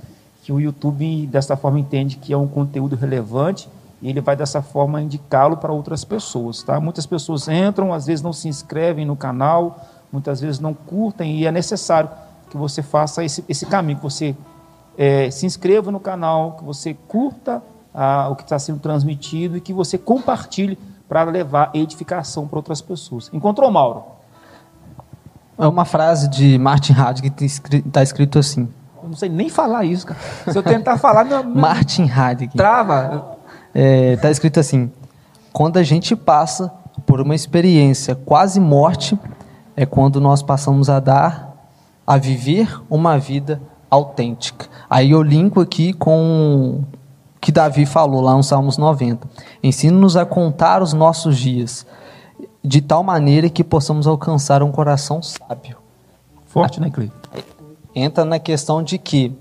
que 0.43 0.51
o 0.51 0.59
YouTube, 0.59 1.25
dessa 1.27 1.55
forma, 1.55 1.79
entende 1.79 2.17
que 2.17 2.33
é 2.33 2.37
um 2.37 2.45
conteúdo 2.45 2.97
relevante 2.97 3.69
e 4.01 4.09
ele 4.09 4.19
vai, 4.19 4.35
dessa 4.35 4.61
forma, 4.61 5.01
indicá-lo 5.01 5.55
para 5.55 5.71
outras 5.71 6.03
pessoas. 6.03 6.61
Tá? 6.63 6.81
Muitas 6.81 7.05
pessoas 7.05 7.47
entram, 7.47 7.93
às 7.93 8.07
vezes 8.07 8.21
não 8.21 8.33
se 8.33 8.49
inscrevem 8.49 9.05
no 9.05 9.15
canal, 9.15 9.79
muitas 10.11 10.41
vezes 10.41 10.59
não 10.59 10.73
curtem, 10.73 11.37
e 11.37 11.45
é 11.45 11.51
necessário 11.53 12.09
que 12.49 12.57
você 12.57 12.83
faça 12.83 13.23
esse, 13.23 13.41
esse 13.47 13.65
caminho, 13.65 13.99
que 13.99 14.03
você 14.03 14.35
é, 14.97 15.31
se 15.31 15.45
inscreva 15.45 15.93
no 15.93 15.99
canal, 16.01 16.57
que 16.57 16.63
você 16.65 16.93
curta 16.93 17.63
o 18.29 18.35
que 18.35 18.43
está 18.43 18.59
sendo 18.59 18.79
transmitido 18.79 19.55
e 19.55 19.61
que 19.61 19.71
você 19.71 19.97
compartilhe 19.97 20.77
para 21.07 21.23
levar 21.23 21.71
edificação 21.73 22.45
para 22.49 22.59
outras 22.59 22.81
pessoas. 22.81 23.29
Encontrou, 23.31 23.71
Mauro? 23.71 24.14
É 25.57 25.67
uma 25.67 25.85
frase 25.85 26.27
de 26.27 26.57
Martin 26.57 26.93
Heidegger 26.93 27.31
que 27.31 27.45
está 27.45 28.03
escrito 28.03 28.39
assim. 28.39 28.67
Eu 29.01 29.09
não 29.09 29.15
sei 29.15 29.29
nem 29.29 29.49
falar 29.49 29.85
isso, 29.85 30.07
cara. 30.07 30.19
Se 30.51 30.57
eu 30.57 30.63
tentar 30.63 30.97
falar... 30.97 31.23
Meu, 31.23 31.43
meu... 31.43 31.55
Martin 31.55 32.03
Heidegger. 32.03 32.55
Trava. 32.55 33.37
Está 33.73 33.81
é, 33.81 34.17
tá 34.17 34.31
escrito 34.31 34.59
assim, 34.59 34.91
quando 35.53 35.77
a 35.77 35.83
gente 35.83 36.15
passa 36.15 36.71
por 37.05 37.21
uma 37.21 37.35
experiência 37.35 38.15
quase 38.15 38.59
morte, 38.59 39.17
é 39.75 39.85
quando 39.85 40.19
nós 40.19 40.41
passamos 40.41 40.89
a 40.89 40.99
dar, 40.99 41.55
a 42.05 42.17
viver 42.17 42.81
uma 42.89 43.17
vida 43.17 43.61
autêntica. 43.89 44.67
Aí 44.89 45.11
eu 45.11 45.21
linko 45.21 45.61
aqui 45.61 45.93
com 45.93 46.83
que 47.39 47.51
Davi 47.51 47.85
falou 47.85 48.21
lá 48.21 48.33
no 48.33 48.43
Salmos 48.43 48.77
90. 48.77 49.27
Ensina-nos 49.61 50.17
a 50.17 50.25
contar 50.25 50.81
os 50.81 50.93
nossos 50.93 51.37
dias, 51.37 51.85
de 52.65 52.81
tal 52.81 53.03
maneira 53.03 53.49
que 53.49 53.63
possamos 53.63 54.07
alcançar 54.07 54.63
um 54.63 54.71
coração 54.71 55.21
sábio. 55.21 55.77
Forte, 56.45 56.79
né, 56.79 56.89
Cleiton? 56.89 57.15
Entra 57.93 58.25
na 58.25 58.39
questão 58.39 58.83
de 58.83 58.97
que 58.97 59.37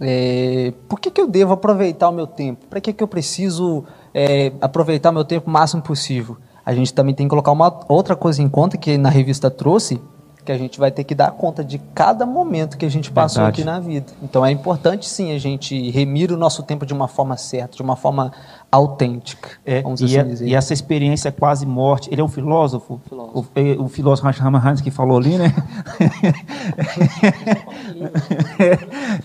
é, 0.00 0.72
por 0.88 0.98
que, 0.98 1.10
que 1.10 1.20
eu 1.20 1.28
devo 1.28 1.52
aproveitar 1.52 2.08
o 2.08 2.12
meu 2.12 2.26
tempo? 2.26 2.66
Para 2.66 2.80
que, 2.80 2.92
que 2.92 3.02
eu 3.02 3.08
preciso 3.08 3.84
é, 4.14 4.52
aproveitar 4.60 5.10
o 5.10 5.12
meu 5.12 5.24
tempo 5.24 5.48
o 5.48 5.52
máximo 5.52 5.82
possível? 5.82 6.38
A 6.64 6.74
gente 6.74 6.94
também 6.94 7.14
tem 7.14 7.26
que 7.26 7.30
colocar 7.30 7.52
uma 7.52 7.80
outra 7.88 8.16
coisa 8.16 8.42
em 8.42 8.48
conta 8.48 8.78
que 8.78 8.96
na 8.96 9.10
revista 9.10 9.50
trouxe, 9.50 10.00
que 10.42 10.52
a 10.52 10.58
gente 10.58 10.78
vai 10.78 10.90
ter 10.90 11.04
que 11.04 11.14
dar 11.14 11.30
conta 11.32 11.62
de 11.62 11.78
cada 11.94 12.24
momento 12.24 12.76
que 12.76 12.86
a 12.86 12.90
gente 12.90 13.10
passou 13.10 13.42
Verdade. 13.42 13.62
aqui 13.62 13.70
na 13.70 13.80
vida. 13.80 14.12
Então 14.22 14.44
é 14.44 14.50
importante 14.50 15.08
sim 15.08 15.32
a 15.32 15.38
gente 15.38 15.90
remir 15.90 16.32
o 16.32 16.36
nosso 16.36 16.62
tempo 16.62 16.86
de 16.86 16.92
uma 16.92 17.08
forma 17.08 17.36
certa, 17.36 17.76
de 17.76 17.82
uma 17.82 17.96
forma 17.96 18.32
autêntica. 18.70 19.50
É, 19.64 19.82
vamos 19.82 20.00
e, 20.00 20.04
assim 20.04 20.28
dizer. 20.28 20.48
e 20.48 20.54
essa 20.54 20.72
experiência 20.72 21.28
é 21.28 21.32
quase 21.32 21.66
morte. 21.66 22.08
Ele 22.12 22.20
é 22.20 22.24
um 22.24 22.28
filósofo, 22.28 23.00
filósofo. 23.08 23.38
O, 23.38 23.46
é, 23.58 23.76
o, 23.78 23.88
filósofo 23.88 24.28
Hans 24.28 24.80
que 24.80 24.90
falou 24.90 25.18
ali, 25.18 25.36
né? 25.36 25.52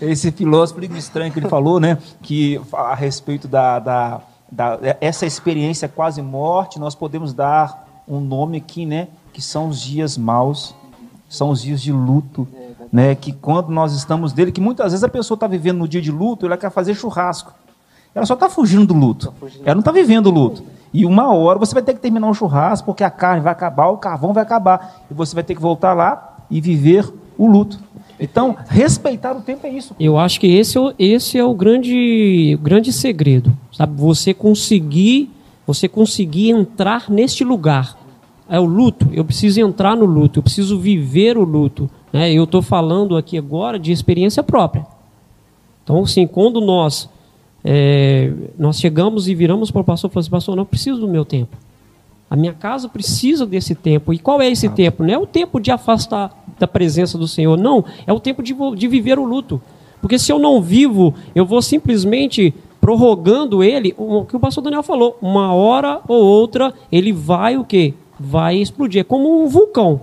Esse 0.00 0.30
filósofo 0.32 0.82
estranho 0.96 1.32
que 1.32 1.38
ele 1.38 1.48
falou, 1.48 1.78
né? 1.78 1.98
Que 2.22 2.60
a 2.72 2.94
respeito 2.94 3.46
da, 3.46 3.78
da, 3.78 4.20
da 4.50 4.78
essa 5.00 5.24
experiência 5.26 5.88
quase 5.88 6.20
morte, 6.20 6.78
nós 6.78 6.94
podemos 6.94 7.32
dar 7.32 7.86
um 8.08 8.20
nome 8.20 8.58
aqui, 8.58 8.84
né? 8.84 9.08
Que 9.32 9.40
são 9.42 9.68
os 9.68 9.80
dias 9.80 10.16
maus 10.16 10.74
são 11.28 11.50
os 11.50 11.62
dias 11.62 11.80
de 11.80 11.92
luto, 11.92 12.46
né? 12.92 13.14
Que 13.14 13.32
quando 13.32 13.70
nós 13.70 13.92
estamos 13.92 14.32
dele, 14.32 14.52
que 14.52 14.60
muitas 14.60 14.92
vezes 14.92 15.04
a 15.04 15.08
pessoa 15.08 15.36
está 15.36 15.46
vivendo 15.46 15.78
no 15.78 15.88
dia 15.88 16.00
de 16.00 16.10
luto, 16.10 16.46
ela 16.46 16.56
quer 16.56 16.70
fazer 16.70 16.94
churrasco. 16.94 17.52
Ela 18.14 18.24
só 18.24 18.34
está 18.34 18.48
fugindo 18.48 18.86
do 18.86 18.94
luto. 18.94 19.32
Ela 19.64 19.74
não 19.74 19.80
está 19.80 19.92
vivendo 19.92 20.28
o 20.28 20.30
luto. 20.30 20.64
E 20.92 21.04
uma 21.04 21.34
hora 21.34 21.58
você 21.58 21.74
vai 21.74 21.82
ter 21.82 21.92
que 21.92 22.00
terminar 22.00 22.30
o 22.30 22.34
churrasco, 22.34 22.86
porque 22.86 23.04
a 23.04 23.10
carne 23.10 23.42
vai 23.42 23.52
acabar, 23.52 23.88
o 23.88 23.98
carvão 23.98 24.32
vai 24.32 24.42
acabar. 24.42 25.04
E 25.10 25.14
você 25.14 25.34
vai 25.34 25.44
ter 25.44 25.54
que 25.54 25.60
voltar 25.60 25.92
lá 25.92 26.38
e 26.50 26.60
viver 26.60 27.12
o 27.36 27.46
luto. 27.46 27.78
Então, 28.18 28.56
respeitar 28.68 29.36
o 29.36 29.42
tempo 29.42 29.66
é 29.66 29.70
isso. 29.70 29.94
Eu 30.00 30.16
acho 30.16 30.40
que 30.40 30.46
esse 30.46 30.78
é 30.78 30.94
esse 30.98 31.36
é 31.36 31.44
o 31.44 31.52
grande, 31.54 32.58
grande 32.62 32.92
segredo. 32.92 33.52
Sabe? 33.70 34.00
Você 34.00 34.32
conseguir, 34.32 35.30
você 35.66 35.86
conseguir 35.86 36.50
entrar 36.50 37.10
neste 37.10 37.44
lugar 37.44 37.96
é 38.48 38.60
o 38.60 38.64
luto, 38.64 39.08
eu 39.12 39.24
preciso 39.24 39.60
entrar 39.60 39.96
no 39.96 40.04
luto, 40.04 40.38
eu 40.38 40.42
preciso 40.42 40.78
viver 40.78 41.36
o 41.36 41.44
luto. 41.44 41.90
Né? 42.12 42.32
Eu 42.32 42.44
estou 42.44 42.62
falando 42.62 43.16
aqui 43.16 43.36
agora 43.36 43.78
de 43.78 43.92
experiência 43.92 44.42
própria. 44.42 44.86
Então, 45.82 46.02
assim, 46.02 46.26
quando 46.26 46.60
nós 46.60 47.08
é, 47.68 48.32
nós 48.56 48.78
chegamos 48.78 49.28
e 49.28 49.34
viramos 49.34 49.72
para 49.72 49.80
o 49.80 49.84
pastor 49.84 50.08
e 50.08 50.12
falamos 50.12 50.26
assim, 50.26 50.30
pastor, 50.30 50.56
não 50.56 50.64
preciso 50.64 51.00
do 51.00 51.08
meu 51.08 51.24
tempo. 51.24 51.56
A 52.30 52.36
minha 52.36 52.52
casa 52.52 52.88
precisa 52.88 53.44
desse 53.44 53.74
tempo. 53.74 54.12
E 54.12 54.18
qual 54.18 54.40
é 54.40 54.48
esse 54.48 54.68
ah. 54.68 54.70
tempo? 54.70 55.02
Não 55.02 55.12
é 55.12 55.18
o 55.18 55.26
tempo 55.26 55.60
de 55.60 55.72
afastar 55.72 56.44
da 56.58 56.66
presença 56.68 57.18
do 57.18 57.26
Senhor, 57.26 57.58
não. 57.58 57.84
É 58.06 58.12
o 58.12 58.20
tempo 58.20 58.40
de, 58.40 58.54
de 58.76 58.86
viver 58.86 59.18
o 59.18 59.24
luto. 59.24 59.60
Porque 60.00 60.16
se 60.16 60.30
eu 60.30 60.38
não 60.38 60.62
vivo, 60.62 61.12
eu 61.34 61.44
vou 61.44 61.60
simplesmente 61.60 62.54
prorrogando 62.80 63.64
ele, 63.64 63.92
o 63.96 64.24
que 64.24 64.36
o 64.36 64.40
pastor 64.40 64.62
Daniel 64.62 64.82
falou, 64.84 65.18
uma 65.20 65.52
hora 65.52 66.00
ou 66.06 66.22
outra, 66.22 66.72
ele 66.92 67.12
vai 67.12 67.56
o 67.56 67.64
quê? 67.64 67.94
Vai 68.18 68.56
explodir. 68.56 69.00
É 69.00 69.04
como 69.04 69.42
um 69.42 69.48
vulcão. 69.48 70.00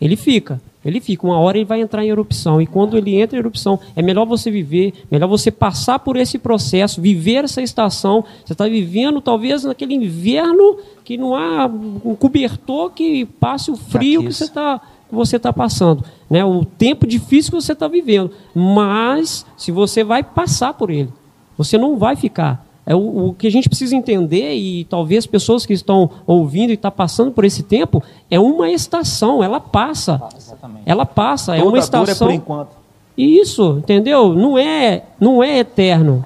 Ele 0.00 0.16
fica. 0.16 0.60
Ele 0.84 1.00
fica, 1.00 1.26
uma 1.26 1.40
hora 1.40 1.58
ele 1.58 1.64
vai 1.64 1.80
entrar 1.80 2.04
em 2.04 2.10
erupção. 2.10 2.62
E 2.62 2.66
quando 2.66 2.96
ele 2.96 3.16
entra 3.16 3.36
em 3.36 3.40
erupção, 3.40 3.80
é 3.96 4.00
melhor 4.00 4.24
você 4.24 4.52
viver, 4.52 4.94
melhor 5.10 5.26
você 5.26 5.50
passar 5.50 5.98
por 5.98 6.16
esse 6.16 6.38
processo, 6.38 7.02
viver 7.02 7.42
essa 7.42 7.60
estação. 7.60 8.24
Você 8.44 8.52
está 8.52 8.68
vivendo, 8.68 9.20
talvez, 9.20 9.64
naquele 9.64 9.94
inverno 9.94 10.78
que 11.02 11.16
não 11.16 11.34
há 11.34 11.66
um 11.66 12.14
cobertor 12.14 12.90
que 12.90 13.24
passe 13.24 13.68
o 13.68 13.76
frio 13.76 14.22
que 14.22 14.32
você 14.32 14.44
está 14.44 14.80
que 15.08 15.14
você 15.14 15.36
está 15.36 15.52
passando, 15.52 16.04
né? 16.28 16.44
o 16.44 16.64
tempo 16.64 17.06
difícil 17.06 17.52
que 17.52 17.60
você 17.60 17.72
está 17.72 17.86
vivendo. 17.86 18.30
Mas, 18.54 19.46
se 19.56 19.70
você 19.70 20.02
vai 20.02 20.22
passar 20.22 20.74
por 20.74 20.90
ele, 20.90 21.08
você 21.56 21.78
não 21.78 21.96
vai 21.96 22.16
ficar. 22.16 22.65
É 22.86 22.94
o, 22.94 23.28
o, 23.28 23.34
que 23.34 23.48
a 23.48 23.50
gente 23.50 23.68
precisa 23.68 23.96
entender, 23.96 24.54
e 24.54 24.84
talvez 24.84 25.26
pessoas 25.26 25.66
que 25.66 25.72
estão 25.72 26.08
ouvindo 26.24 26.70
e 26.70 26.74
estão 26.74 26.90
tá 26.90 26.96
passando 26.96 27.32
por 27.32 27.44
esse 27.44 27.64
tempo, 27.64 28.00
é 28.30 28.38
uma 28.38 28.70
estação, 28.70 29.42
ela 29.42 29.58
passa. 29.58 30.22
Exatamente. 30.36 30.82
Ela 30.86 31.04
passa, 31.04 31.52
Toda 31.52 31.64
é 31.64 31.68
uma 31.68 31.78
estação. 31.78 32.28
É 32.28 32.30
por 32.30 32.34
enquanto. 32.34 32.76
Isso, 33.18 33.78
entendeu? 33.78 34.34
Não 34.34 34.56
é, 34.56 35.02
não 35.18 35.42
é 35.42 35.58
eterno. 35.58 36.24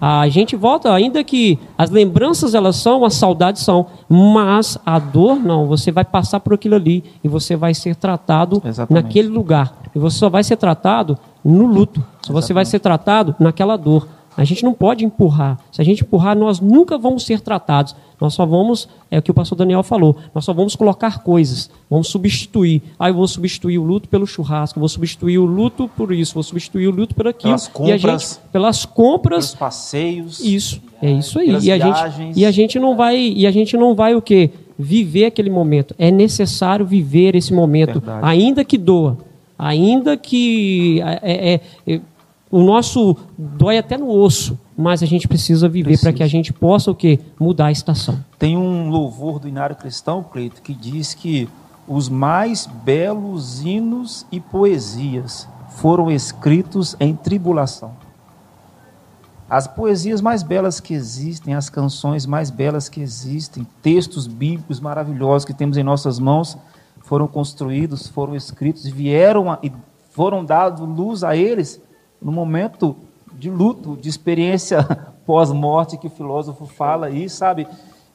A 0.00 0.26
gente 0.30 0.56
volta, 0.56 0.90
ainda 0.90 1.22
que 1.22 1.58
as 1.76 1.90
lembranças 1.90 2.54
elas 2.54 2.76
são, 2.76 3.04
as 3.04 3.12
saudades 3.12 3.62
são, 3.62 3.86
mas 4.08 4.78
a 4.86 4.98
dor 4.98 5.36
não. 5.36 5.66
Você 5.66 5.92
vai 5.92 6.06
passar 6.06 6.40
por 6.40 6.54
aquilo 6.54 6.76
ali 6.76 7.04
e 7.22 7.28
você 7.28 7.54
vai 7.54 7.74
ser 7.74 7.94
tratado 7.94 8.62
Exatamente. 8.64 9.04
naquele 9.04 9.28
lugar. 9.28 9.74
E 9.94 9.98
você 9.98 10.16
só 10.16 10.30
vai 10.30 10.42
ser 10.42 10.56
tratado 10.56 11.18
no 11.44 11.66
luto. 11.66 12.00
Exatamente. 12.00 12.32
Você 12.32 12.52
vai 12.54 12.64
ser 12.64 12.78
tratado 12.78 13.36
naquela 13.38 13.76
dor. 13.76 14.08
A 14.40 14.44
gente 14.44 14.64
não 14.64 14.72
pode 14.72 15.04
empurrar. 15.04 15.58
Se 15.70 15.82
a 15.82 15.84
gente 15.84 16.02
empurrar, 16.02 16.34
nós 16.34 16.60
nunca 16.60 16.96
vamos 16.96 17.26
ser 17.26 17.40
tratados. 17.40 17.94
Nós 18.18 18.32
só 18.32 18.46
vamos, 18.46 18.88
é 19.10 19.18
o 19.18 19.22
que 19.22 19.30
o 19.30 19.34
pastor 19.34 19.56
Daniel 19.56 19.82
falou, 19.82 20.16
nós 20.34 20.44
só 20.44 20.52
vamos 20.52 20.74
colocar 20.74 21.22
coisas, 21.22 21.70
vamos 21.88 22.08
substituir. 22.08 22.82
Ah, 22.98 23.08
eu 23.08 23.14
vou 23.14 23.26
substituir 23.26 23.78
o 23.78 23.84
luto 23.84 24.08
pelo 24.08 24.26
churrasco, 24.26 24.78
vou 24.80 24.88
substituir 24.88 25.38
o 25.38 25.44
luto 25.44 25.90
por 25.94 26.12
isso, 26.12 26.34
vou 26.34 26.42
substituir 26.42 26.88
o 26.88 26.90
luto 26.90 27.14
por 27.14 27.28
aquilo. 27.28 27.50
Pelas 27.52 27.68
compras, 27.68 27.88
e 27.88 27.92
a 27.92 27.96
gente, 27.96 28.38
pelas 28.52 28.84
compras, 28.84 29.46
pelos 29.46 29.54
passeios. 29.54 30.40
Isso, 30.40 30.82
é 31.02 31.10
isso 31.10 31.38
aí. 31.38 31.48
E 31.48 31.72
a, 31.72 31.78
gente, 31.78 32.38
e 32.38 32.44
a 32.46 32.50
gente 32.50 32.78
não 32.78 32.96
vai, 32.96 33.18
e 33.18 33.46
a 33.46 33.50
gente 33.50 33.76
não 33.76 33.94
vai 33.94 34.14
o 34.14 34.22
quê? 34.22 34.50
Viver 34.78 35.26
aquele 35.26 35.50
momento. 35.50 35.94
É 35.98 36.10
necessário 36.10 36.86
viver 36.86 37.34
esse 37.34 37.52
momento, 37.52 38.00
Verdade. 38.00 38.20
ainda 38.22 38.64
que 38.64 38.76
doa, 38.76 39.18
ainda 39.58 40.16
que 40.16 41.00
é, 41.02 41.54
é, 41.54 41.60
é 41.86 42.00
o 42.50 42.62
nosso 42.62 43.16
dói 43.38 43.78
até 43.78 43.96
no 43.96 44.10
osso, 44.10 44.58
mas 44.76 45.02
a 45.02 45.06
gente 45.06 45.28
precisa 45.28 45.68
viver 45.68 46.00
para 46.00 46.12
que 46.12 46.22
a 46.22 46.26
gente 46.26 46.52
possa 46.52 46.90
o 46.90 46.94
quê? 46.94 47.20
Mudar 47.38 47.66
a 47.66 47.72
estação. 47.72 48.24
Tem 48.38 48.56
um 48.56 48.90
louvor 48.90 49.38
do 49.38 49.46
Inário 49.46 49.76
Cristão, 49.76 50.22
Cleito, 50.22 50.60
que 50.60 50.74
diz 50.74 51.14
que 51.14 51.48
os 51.86 52.08
mais 52.08 52.66
belos 52.66 53.64
hinos 53.64 54.26
e 54.32 54.40
poesias 54.40 55.46
foram 55.76 56.10
escritos 56.10 56.96
em 56.98 57.14
tribulação. 57.14 57.92
As 59.48 59.66
poesias 59.66 60.20
mais 60.20 60.42
belas 60.42 60.78
que 60.78 60.94
existem, 60.94 61.54
as 61.54 61.68
canções 61.68 62.26
mais 62.26 62.50
belas 62.50 62.88
que 62.88 63.00
existem, 63.00 63.66
textos 63.82 64.26
bíblicos 64.26 64.80
maravilhosos 64.80 65.44
que 65.44 65.54
temos 65.54 65.76
em 65.76 65.82
nossas 65.82 66.18
mãos, 66.18 66.56
foram 67.02 67.26
construídos, 67.26 68.06
foram 68.06 68.34
escritos 68.36 68.86
vieram 68.86 69.50
a, 69.50 69.58
e 69.62 69.72
foram 70.10 70.44
dados 70.44 70.88
luz 70.88 71.24
a 71.24 71.36
eles 71.36 71.80
no 72.20 72.32
momento 72.32 72.96
de 73.32 73.50
luto, 73.50 73.96
de 73.96 74.08
experiência 74.08 74.84
pós-morte 75.26 75.96
que 75.96 76.06
o 76.06 76.10
filósofo 76.10 76.66
fala 76.66 77.06
aí, 77.06 77.28
sabe? 77.28 77.66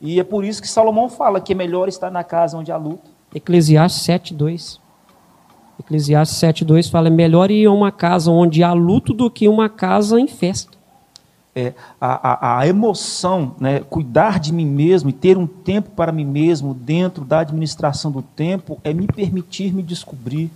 E 0.02 0.20
é 0.20 0.24
por 0.24 0.44
isso 0.44 0.62
que 0.62 0.68
Salomão 0.68 1.10
fala 1.10 1.40
que 1.40 1.54
é 1.54 1.56
melhor 1.56 1.88
estar 1.88 2.12
na 2.12 2.24
casa 2.24 2.58
onde 2.58 2.72
há 2.72 2.78
luto. 2.78 3.10
Eclesiastes 3.34 4.06
7:2. 4.06 4.80
Eclesiastes 5.80 6.38
7:2 6.38 6.90
fala: 6.90 7.08
"É 7.08 7.12
melhor 7.12 7.50
ir 7.50 7.66
a 7.66 7.72
uma 7.72 7.92
casa 7.92 8.32
onde 8.32 8.64
há 8.64 8.74
luto 8.74 9.14
do 9.14 9.30
que 9.30 9.48
uma 9.48 9.70
casa 9.70 10.20
em 10.20 10.28
festa". 10.28 10.76
É, 11.58 11.74
a, 12.02 12.32
a, 12.32 12.60
a, 12.60 12.68
emoção, 12.68 13.56
né, 13.58 13.80
cuidar 13.80 14.42
de 14.42 14.52
mim 14.52 14.66
mesmo 14.66 15.10
e 15.10 15.14
ter 15.14 15.38
um 15.38 15.48
tempo 15.48 15.90
para 15.92 16.12
mim 16.12 16.26
mesmo 16.26 16.74
dentro 16.74 17.24
da 17.24 17.40
administração 17.40 18.12
do 18.12 18.22
tempo 18.22 18.78
é 18.84 18.94
me 18.94 19.08
permitir 19.08 19.74
me 19.74 19.82
descobrir. 19.82 20.52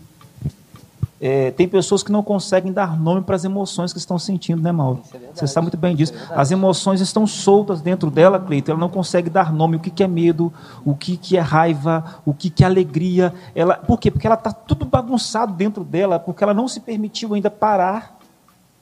É, 1.21 1.51
tem 1.51 1.67
pessoas 1.67 2.01
que 2.01 2.11
não 2.11 2.23
conseguem 2.23 2.71
dar 2.71 2.97
nome 2.97 3.21
para 3.21 3.35
as 3.35 3.43
emoções 3.43 3.91
que 3.91 3.99
estão 3.99 4.17
sentindo, 4.17 4.61
né, 4.61 4.71
Mauro? 4.71 5.01
É 5.13 5.19
Você 5.33 5.47
sabe 5.47 5.65
muito 5.65 5.77
bem 5.77 5.93
disso. 5.93 6.13
É 6.31 6.39
as 6.39 6.49
emoções 6.49 7.01
estão 7.01 7.27
soltas 7.27 7.81
dentro 7.81 8.09
dela, 8.09 8.39
Cleiton. 8.39 8.71
Ela 8.71 8.79
não 8.79 8.89
consegue 8.89 9.29
dar 9.29 9.51
nome. 9.51 9.75
O 9.75 9.79
que, 9.79 9.89
que 9.89 10.01
é 10.01 10.07
medo, 10.07 10.51
o 10.85 10.95
que, 10.95 11.17
que 11.17 11.35
é 11.35 11.41
raiva, 11.41 12.21
o 12.25 12.33
que, 12.33 12.49
que 12.49 12.63
é 12.63 12.67
alegria. 12.67 13.33
Ela, 13.53 13.75
por 13.75 13.99
quê? 13.99 14.09
Porque 14.09 14.25
ela 14.25 14.35
está 14.35 14.53
tudo 14.53 14.85
bagunçado 14.85 15.53
dentro 15.53 15.83
dela, 15.83 16.19
porque 16.19 16.41
ela 16.41 16.53
não 16.53 16.69
se 16.69 16.79
permitiu 16.79 17.33
ainda 17.33 17.51
parar 17.51 18.17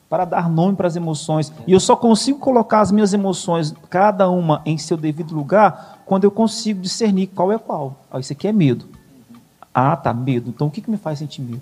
para 0.07 0.23
dar 0.23 0.47
nome 0.47 0.75
para 0.75 0.88
as 0.88 0.95
emoções. 0.95 1.51
E 1.65 1.73
eu 1.73 1.79
só 1.79 1.95
consigo 1.95 2.38
colocar 2.38 2.81
as 2.81 2.91
minhas 2.91 3.13
emoções, 3.13 3.73
cada 3.89 4.29
uma 4.29 4.61
em 4.63 4.77
seu 4.77 4.95
devido 4.95 5.35
lugar, 5.35 6.01
quando 6.05 6.23
eu 6.23 6.31
consigo 6.31 6.81
discernir 6.81 7.27
qual 7.27 7.51
é 7.51 7.57
qual. 7.57 7.95
Ah, 8.11 8.19
isso 8.19 8.31
aqui 8.31 8.47
é 8.47 8.53
medo. 8.53 8.85
Ah, 9.73 9.95
tá, 9.95 10.13
medo. 10.13 10.49
Então 10.49 10.67
o 10.67 10.71
que, 10.71 10.81
que 10.81 10.89
me 10.89 10.97
faz 10.97 11.19
sentir 11.19 11.41
medo? 11.41 11.61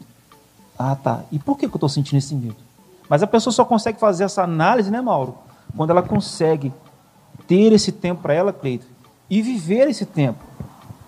Ah, 0.77 0.95
tá. 0.95 1.23
E 1.31 1.39
por 1.39 1.57
que, 1.57 1.65
eu 1.65 1.69
estou 1.69 1.89
sentindo 1.89 2.17
esse 2.17 2.35
medo? 2.35 2.57
Mas 3.09 3.23
a 3.23 3.27
pessoa 3.27 3.53
só 3.53 3.63
consegue 3.63 3.99
fazer 3.99 4.23
essa 4.23 4.43
análise, 4.43 4.91
né, 4.91 5.01
Mauro? 5.01 5.35
Quando 5.75 5.89
ela 5.89 6.01
consegue 6.01 6.71
ter 7.47 7.71
esse 7.71 7.91
tempo 7.91 8.21
para 8.21 8.33
ela, 8.33 8.51
Cleito, 8.51 8.85
e 9.29 9.41
viver 9.41 9.87
esse 9.87 10.05
tempo. 10.05 10.43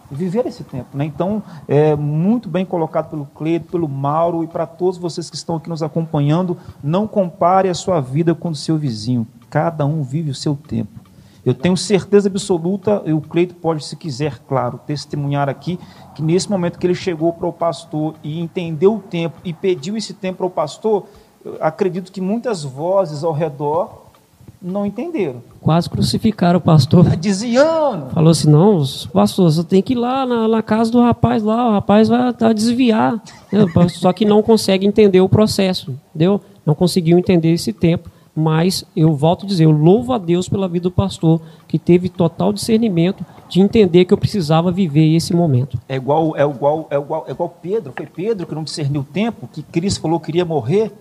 Viver 0.10 0.46
esse 0.46 0.64
tempo. 0.64 0.96
Né? 0.96 1.06
Então, 1.06 1.44
é 1.68 1.96
muito 1.96 2.48
bem 2.48 2.66
colocado 2.66 3.10
pelo 3.10 3.26
Cleito, 3.26 3.72
pelo 3.72 3.90
Mauro 3.90 4.44
e 4.44 4.48
para 4.48 4.66
todos 4.66 4.98
vocês 4.98 5.30
que 5.30 5.36
estão 5.36 5.58
aqui 5.58 5.70
nos 5.70 5.84
acompanhando. 5.84 6.58
Não 6.82 7.08
compare 7.08 7.68
a 7.68 7.74
sua 7.74 8.00
vida 8.00 8.34
com 8.34 8.50
o 8.50 8.56
seu 8.56 8.78
vizinho. 8.78 9.28
Cada 9.50 9.86
um 9.86 10.04
vive 10.04 10.30
o 10.30 10.36
seu 10.36 10.56
tempo. 10.56 11.07
Eu 11.48 11.54
tenho 11.54 11.78
certeza 11.78 12.28
absoluta, 12.28 13.02
e 13.06 13.14
o 13.14 13.22
Cleito 13.22 13.56
pode, 13.56 13.82
se 13.86 13.96
quiser, 13.96 14.38
claro, 14.50 14.78
testemunhar 14.86 15.48
aqui, 15.48 15.80
que 16.14 16.22
nesse 16.22 16.52
momento 16.52 16.78
que 16.78 16.86
ele 16.86 16.94
chegou 16.94 17.32
para 17.32 17.48
o 17.48 17.54
pastor 17.54 18.16
e 18.22 18.38
entendeu 18.38 18.96
o 18.96 19.00
tempo 19.00 19.38
e 19.46 19.54
pediu 19.54 19.96
esse 19.96 20.14
tempo 20.14 20.40
para 20.40 20.46
o 20.46 20.50
pastor, 20.50 21.06
acredito 21.62 22.12
que 22.12 22.20
muitas 22.20 22.66
vozes 22.66 23.24
ao 23.24 23.32
redor 23.32 24.08
não 24.62 24.86
entenderam. 24.86 25.42
Quase 25.62 25.90
crucificaram 25.90 26.60
o 26.60 26.62
pastor. 26.62 27.06
Desviando. 27.16 28.10
Falou 28.10 28.32
assim: 28.32 28.50
não, 28.50 28.84
pastor, 29.14 29.50
você 29.50 29.64
tem 29.64 29.82
que 29.82 29.94
ir 29.94 29.96
lá 29.96 30.26
na, 30.26 30.50
na 30.50 30.62
casa 30.62 30.92
do 30.92 31.00
rapaz 31.00 31.42
lá, 31.44 31.70
o 31.70 31.72
rapaz 31.72 32.10
vai, 32.10 32.34
vai 32.34 32.54
desviar. 32.54 33.24
Só 33.92 34.12
que 34.12 34.26
não 34.26 34.44
consegue 34.44 34.86
entender 34.86 35.22
o 35.22 35.30
processo, 35.30 35.98
entendeu? 36.10 36.42
Não 36.66 36.76
conseguiu 36.76 37.18
entender 37.18 37.54
esse 37.54 37.72
tempo 37.72 38.17
mas 38.40 38.86
eu 38.96 39.16
volto 39.16 39.46
a 39.46 39.50
dizer, 39.50 39.66
eu 39.66 39.72
louvo 39.72 40.14
a 40.14 40.20
Deus 40.20 40.48
pela 40.48 40.68
vida 40.68 40.84
do 40.84 40.92
pastor, 40.92 41.42
que 41.68 41.80
teve 41.80 42.08
total 42.08 42.54
discernimento 42.54 43.26
de 43.50 43.62
entender 43.62 44.06
que 44.06 44.14
eu 44.14 44.18
precisava 44.18 44.72
viver 44.72 45.16
esse 45.16 45.34
momento. 45.34 45.80
É 45.90 45.96
igual, 45.96 46.38
é 46.38 46.44
igual, 46.44 46.88
é 46.92 46.96
igual, 46.98 47.26
é 47.28 47.32
igual 47.32 47.58
Pedro, 47.60 47.92
foi 47.98 48.06
Pedro 48.06 48.46
que 48.46 48.54
não 48.54 48.64
discerniu 48.64 49.02
o 49.02 49.04
tempo, 49.04 49.50
que 49.52 49.64
Cristo 49.64 50.02
falou 50.02 50.20
que 50.20 50.30
iria 50.30 50.46
morrer. 50.46 50.92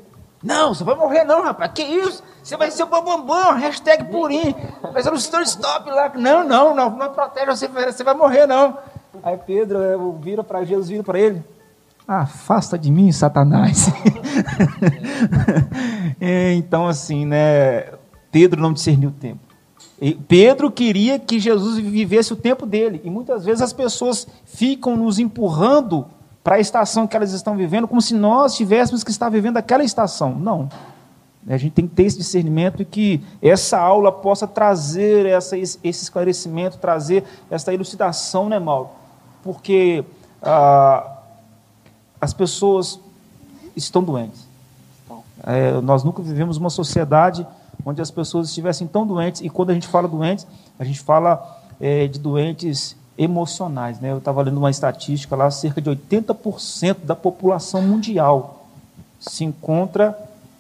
Não, 0.43 0.73
você 0.73 0.83
vai 0.83 0.95
morrer 0.95 1.25
não, 1.25 1.43
rapaz, 1.43 1.73
que 1.75 1.83
isso? 1.83 2.23
Você 2.43 2.57
vai 2.57 2.71
ser 2.71 2.85
o 2.85 2.87
bambambam, 2.87 3.55
hashtag 3.59 4.05
purinho, 4.05 4.55
vai 4.91 5.03
ser 5.03 5.11
no 5.11 5.43
stop 5.43 5.91
lá. 5.91 6.11
Não, 6.17 6.43
não, 6.43 6.75
não, 6.75 6.89
não 6.89 7.13
protege, 7.13 7.45
você, 7.45 7.69
você 7.69 8.03
vai 8.03 8.15
morrer 8.15 8.47
não. 8.47 8.79
Aí 9.23 9.37
Pedro 9.37 9.83
é, 9.83 9.95
vira 10.23 10.43
para 10.43 10.65
Jesus, 10.65 10.89
vira 10.89 11.03
para 11.03 11.19
ele, 11.19 11.45
afasta 12.07 12.79
de 12.79 12.91
mim, 12.91 13.11
Satanás. 13.13 13.91
É, 16.19 16.55
então, 16.55 16.87
assim, 16.87 17.27
né? 17.27 17.93
Pedro 18.33 18.61
não 18.61 18.73
discerniu 18.73 19.11
o 19.11 19.13
tempo. 19.13 19.41
E 20.01 20.15
Pedro 20.15 20.71
queria 20.71 21.19
que 21.19 21.39
Jesus 21.39 21.79
vivesse 21.79 22.33
o 22.33 22.37
tempo 22.37 22.65
dele. 22.65 23.01
E 23.05 23.11
muitas 23.11 23.45
vezes 23.45 23.61
as 23.61 23.73
pessoas 23.73 24.27
ficam 24.45 24.97
nos 24.97 25.19
empurrando 25.19 26.07
para 26.43 26.57
a 26.57 26.61
estação 26.61 27.07
que 27.07 27.17
elas 27.17 27.33
estão 27.33 27.57
vivendo, 27.57 27.89
como 27.89 28.01
se 28.01 28.15
nós 28.15 28.57
tivéssemos 28.57 29.03
que 29.03 29.11
estar 29.11 29.29
vivendo 29.29 29.57
aquela 29.57 29.85
estação. 29.85 30.35
Não. 30.35 30.69
A 31.49 31.57
gente 31.57 31.73
tem 31.73 31.87
que 31.87 31.95
ter 31.95 32.05
esse 32.05 32.19
discernimento 32.19 32.83
e 32.83 32.85
que 32.85 33.21
essa 33.41 33.79
aula 33.79 34.11
possa 34.11 34.47
trazer 34.47 35.27
essa, 35.27 35.57
esse 35.57 35.79
esclarecimento, 35.85 36.79
trazer 36.79 37.25
essa 37.51 37.73
elucidação, 37.73 38.49
né, 38.49 38.59
Mauro? 38.59 38.91
Porque 39.43 40.05
ah, 40.43 41.16
as 42.27 42.35
pessoas 42.35 42.99
estão 43.77 44.03
doentes. 44.03 44.45
É, 45.45 45.81
nós 45.81 46.03
nunca 46.03 46.21
vivemos 46.21 46.57
uma 46.57 46.71
sociedade 46.71 47.47
onde 47.85 48.03
as 48.03 48.11
pessoas 48.11 48.49
estivessem 48.49 48.85
tão 48.85 49.07
doentes, 49.07 49.43
e 49.43 49.49
quando 49.49 49.71
a 49.71 49.75
gente 49.75 49.87
fala 49.87 50.09
doentes, 50.09 50.45
a 50.77 50.83
gente 50.83 50.99
fala 50.99 51.63
é, 51.81 52.09
de 52.09 52.19
doentes 52.19 52.97
emocionais. 53.17 54.01
Né? 54.01 54.11
Eu 54.11 54.19
estava 54.19 54.43
lendo 54.43 54.59
uma 54.59 54.71
estatística 54.71 55.37
lá, 55.37 55.49
cerca 55.53 55.81
de 55.81 55.89
80% 55.89 57.05
da 57.05 57.15
população 57.15 57.81
mundial 57.81 58.67
se 59.21 59.45
encontra 59.45 60.19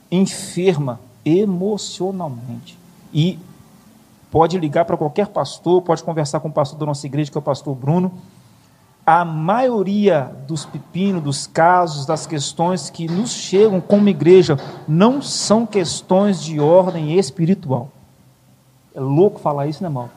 enferma 0.08 1.00
emocionalmente. 1.24 2.78
E 3.12 3.40
pode 4.30 4.56
ligar 4.56 4.84
para 4.84 4.96
qualquer 4.96 5.26
pastor, 5.26 5.82
pode 5.82 6.04
conversar 6.04 6.38
com 6.38 6.46
o 6.46 6.52
pastor 6.52 6.78
da 6.78 6.86
nossa 6.86 7.04
igreja, 7.06 7.28
que 7.28 7.36
é 7.36 7.40
o 7.40 7.42
pastor 7.42 7.74
Bruno, 7.74 8.12
a 9.06 9.24
maioria 9.24 10.32
dos 10.48 10.66
pepinos, 10.66 11.22
dos 11.22 11.46
casos, 11.46 12.04
das 12.04 12.26
questões 12.26 12.90
que 12.90 13.06
nos 13.06 13.30
chegam 13.30 13.80
como 13.80 14.08
igreja 14.08 14.58
não 14.88 15.22
são 15.22 15.64
questões 15.64 16.42
de 16.42 16.58
ordem 16.58 17.16
espiritual. 17.16 17.88
É 18.92 19.00
louco 19.00 19.38
falar 19.38 19.68
isso, 19.68 19.80
né, 19.80 19.88
irmão? 19.88 20.10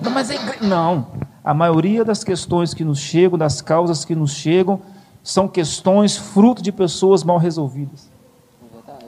Não, 0.00 0.10
mas 0.10 0.30
é 0.30 0.36
igre... 0.36 0.66
Não. 0.66 1.08
A 1.44 1.52
maioria 1.52 2.04
das 2.04 2.24
questões 2.24 2.72
que 2.72 2.84
nos 2.84 2.98
chegam, 2.98 3.36
das 3.36 3.60
causas 3.60 4.02
que 4.02 4.14
nos 4.14 4.32
chegam, 4.32 4.80
são 5.22 5.46
questões 5.46 6.16
fruto 6.16 6.62
de 6.62 6.72
pessoas 6.72 7.22
mal 7.22 7.36
resolvidas. 7.36 8.10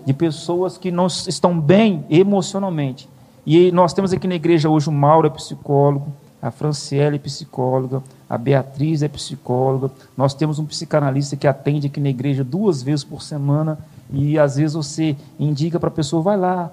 De 0.05 0.13
pessoas 0.13 0.77
que 0.77 0.91
não 0.91 1.07
estão 1.07 1.59
bem 1.59 2.05
emocionalmente. 2.11 3.09
E 3.47 3.73
nós 3.73 3.95
temos 3.95 4.13
aqui 4.13 4.29
na 4.29 4.35
igreja 4.35 4.69
hoje 4.69 4.89
o 4.89 4.93
Mauro 4.93 5.27
é 5.27 5.31
psicólogo, 5.31 6.13
a 6.43 6.51
Franciele 6.51 7.17
é 7.17 7.19
psicóloga, 7.19 8.03
a 8.29 8.39
Beatriz 8.39 9.03
é 9.03 9.09
psicóloga, 9.09 9.91
nós 10.17 10.35
temos 10.35 10.59
um 10.59 10.65
psicanalista 10.65 11.37
que 11.37 11.47
atende 11.47 11.87
aqui 11.87 12.01
na 12.01 12.09
igreja 12.09 12.43
duas 12.43 12.83
vezes 12.83 13.05
por 13.05 13.23
semana, 13.23 13.79
e 14.11 14.39
às 14.39 14.57
vezes 14.57 14.75
você 14.75 15.17
indica 15.39 15.79
para 15.79 15.89
a 15.89 15.93
pessoa, 15.93 16.23
vai 16.23 16.37
lá, 16.37 16.71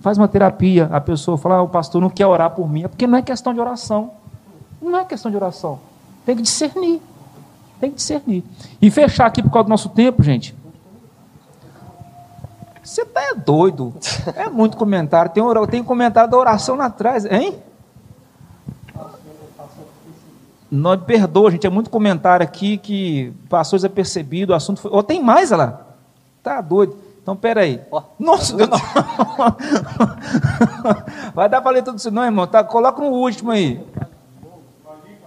faz 0.00 0.18
uma 0.18 0.28
terapia, 0.28 0.88
a 0.92 1.00
pessoa 1.00 1.36
fala, 1.36 1.56
ah, 1.56 1.62
o 1.62 1.68
pastor 1.68 2.00
não 2.00 2.10
quer 2.10 2.26
orar 2.26 2.50
por 2.50 2.68
mim, 2.68 2.84
é 2.84 2.88
porque 2.88 3.06
não 3.06 3.18
é 3.18 3.22
questão 3.22 3.52
de 3.52 3.60
oração, 3.60 4.10
não 4.80 4.98
é 4.98 5.04
questão 5.04 5.30
de 5.30 5.36
oração, 5.36 5.80
tem 6.24 6.36
que 6.36 6.42
discernir, 6.42 7.00
tem 7.80 7.90
que 7.90 7.96
discernir. 7.96 8.44
E 8.80 8.90
fechar 8.90 9.26
aqui 9.26 9.42
por 9.42 9.50
causa 9.50 9.64
do 9.64 9.70
nosso 9.70 9.88
tempo, 9.88 10.22
gente, 10.22 10.54
você 12.82 13.04
tá 13.04 13.22
é 13.22 13.34
doido, 13.34 13.94
é 14.36 14.48
muito 14.48 14.76
comentário, 14.76 15.32
tem, 15.32 15.42
tem 15.68 15.82
comentário 15.82 16.30
da 16.30 16.36
oração 16.36 16.76
lá 16.76 16.86
atrás, 16.86 17.24
hein? 17.24 17.56
Nós 20.74 21.00
perdoa, 21.04 21.52
gente, 21.52 21.68
é 21.68 21.70
muito 21.70 21.88
comentário 21.88 22.42
aqui 22.42 22.78
que 22.78 23.32
passou 23.48 23.76
desapercebido, 23.76 24.52
o 24.52 24.56
assunto 24.56 24.80
foi. 24.80 24.90
Oh, 24.92 25.04
tem 25.04 25.22
mais, 25.22 25.52
olha 25.52 25.64
lá. 25.64 25.80
Tá 26.42 26.60
doido. 26.60 26.96
Então, 27.22 27.36
peraí. 27.36 27.80
Oh, 27.92 28.02
Nossa, 28.18 28.56
Deus. 28.56 28.70
Vai 31.32 31.48
dar 31.48 31.60
para 31.60 31.70
ler 31.70 31.84
tudo 31.84 31.98
isso, 31.98 32.10
não, 32.10 32.24
irmão? 32.24 32.48
Tá, 32.48 32.64
coloca 32.64 33.00
no 33.00 33.10
último 33.10 33.52
aí. 33.52 33.80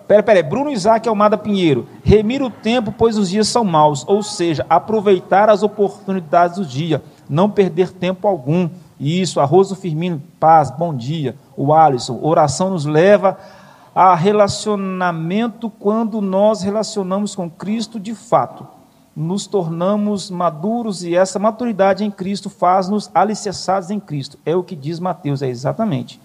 Pera, 0.06 0.22
pera, 0.22 0.44
Bruno 0.44 0.70
Isaac 0.70 1.08
Almada 1.08 1.38
Pinheiro. 1.38 1.88
Remir 2.04 2.44
o 2.44 2.50
tempo, 2.50 2.92
pois 2.92 3.18
os 3.18 3.30
dias 3.30 3.48
são 3.48 3.64
maus. 3.64 4.04
Ou 4.06 4.22
seja, 4.22 4.66
aproveitar 4.70 5.50
as 5.50 5.64
oportunidades 5.64 6.58
do 6.58 6.66
dia. 6.66 7.02
Não 7.30 7.50
perder 7.50 7.94
tempo 7.94 8.28
algum. 8.28 8.70
Isso, 9.00 9.40
Arroso 9.40 9.76
Firmino, 9.76 10.22
paz, 10.40 10.72
bom 10.72 10.94
dia. 10.94 11.36
O 11.56 11.74
Alisson, 11.74 12.20
oração 12.22 12.72
nos 12.72 12.86
leva 12.86 13.38
a 13.98 14.14
relacionamento 14.14 15.72
quando 15.72 16.22
nós 16.22 16.62
relacionamos 16.62 17.34
com 17.34 17.50
Cristo 17.50 18.00
de 18.00 18.14
fato. 18.14 18.68
Nos 19.16 19.48
tornamos 19.48 20.30
maduros 20.30 21.04
e 21.04 21.16
essa 21.16 21.40
maturidade 21.40 22.06
em 22.06 22.12
Cristo 22.12 22.48
faz-nos 22.48 23.10
alicerçados 23.12 23.90
em 23.90 24.00
Cristo. 24.00 24.38
É 24.46 24.56
o 24.56 24.62
que 24.62 24.76
diz 24.76 25.00
Mateus, 25.00 25.42
é 25.42 25.48
exatamente. 25.48 26.22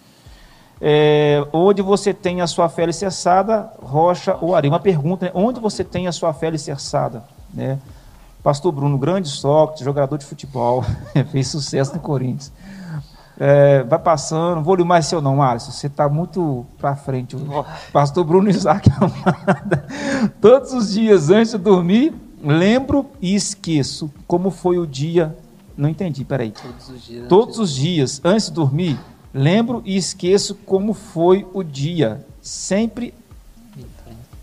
É, 0.83 1.47
onde 1.51 1.81
você 1.81 2.13
tem 2.13 2.43
a 2.43 2.47
sua 2.47 2.69
fé 2.69 2.83
alicerçada, 2.83 3.73
rocha 3.83 4.37
ou 4.39 4.55
areia? 4.55 4.71
Uma 4.71 4.79
pergunta, 4.79 5.25
né? 5.25 5.33
onde 5.35 5.59
você 5.59 5.83
tem 5.83 6.07
a 6.07 6.13
sua 6.13 6.35
fé 6.35 6.49
alicerçada? 6.49 7.25
Né? 7.55 7.79
Pastor 8.43 8.71
Bruno, 8.71 8.99
grande 8.99 9.29
Sócrates, 9.29 9.83
jogador 9.83 10.19
de 10.19 10.27
futebol, 10.27 10.85
fez 11.33 11.49
sucesso 11.49 11.95
no 11.95 12.01
Corinthians. 12.01 12.53
É, 13.39 13.83
vai 13.85 13.99
passando, 13.99 14.63
vou 14.63 14.75
lhe 14.75 14.85
mais 14.85 15.07
seu 15.07 15.21
não, 15.21 15.43
Alisson, 15.43 15.71
você 15.71 15.87
está 15.87 16.09
muito 16.09 16.67
para 16.79 16.95
frente. 16.95 17.37
Pastor 17.93 18.25
Bruno 18.25 18.49
Isaac 18.49 18.91
Amada, 18.91 19.87
todos 20.41 20.73
os 20.73 20.93
dias 20.93 21.31
antes 21.31 21.53
de 21.53 21.59
dormir, 21.59 22.15
lembro 22.43 23.07
e 23.21 23.35
esqueço 23.35 24.13
como 24.27 24.51
foi 24.51 24.79
o 24.79 24.87
dia. 24.87 25.37
Não 25.77 25.89
entendi, 25.89 26.25
peraí. 26.25 26.51
Todos 26.53 26.89
os 26.91 27.03
dias. 27.05 27.29
Todos 27.29 27.59
os 27.59 27.75
dias 27.75 28.21
antes 28.23 28.47
de 28.47 28.53
dormir, 28.53 28.99
lembro 29.33 29.83
e 29.85 29.97
esqueço 29.97 30.55
como 30.67 30.93
foi 30.93 31.47
o 31.55 31.63
dia. 31.63 32.25
Sempre 32.43 33.15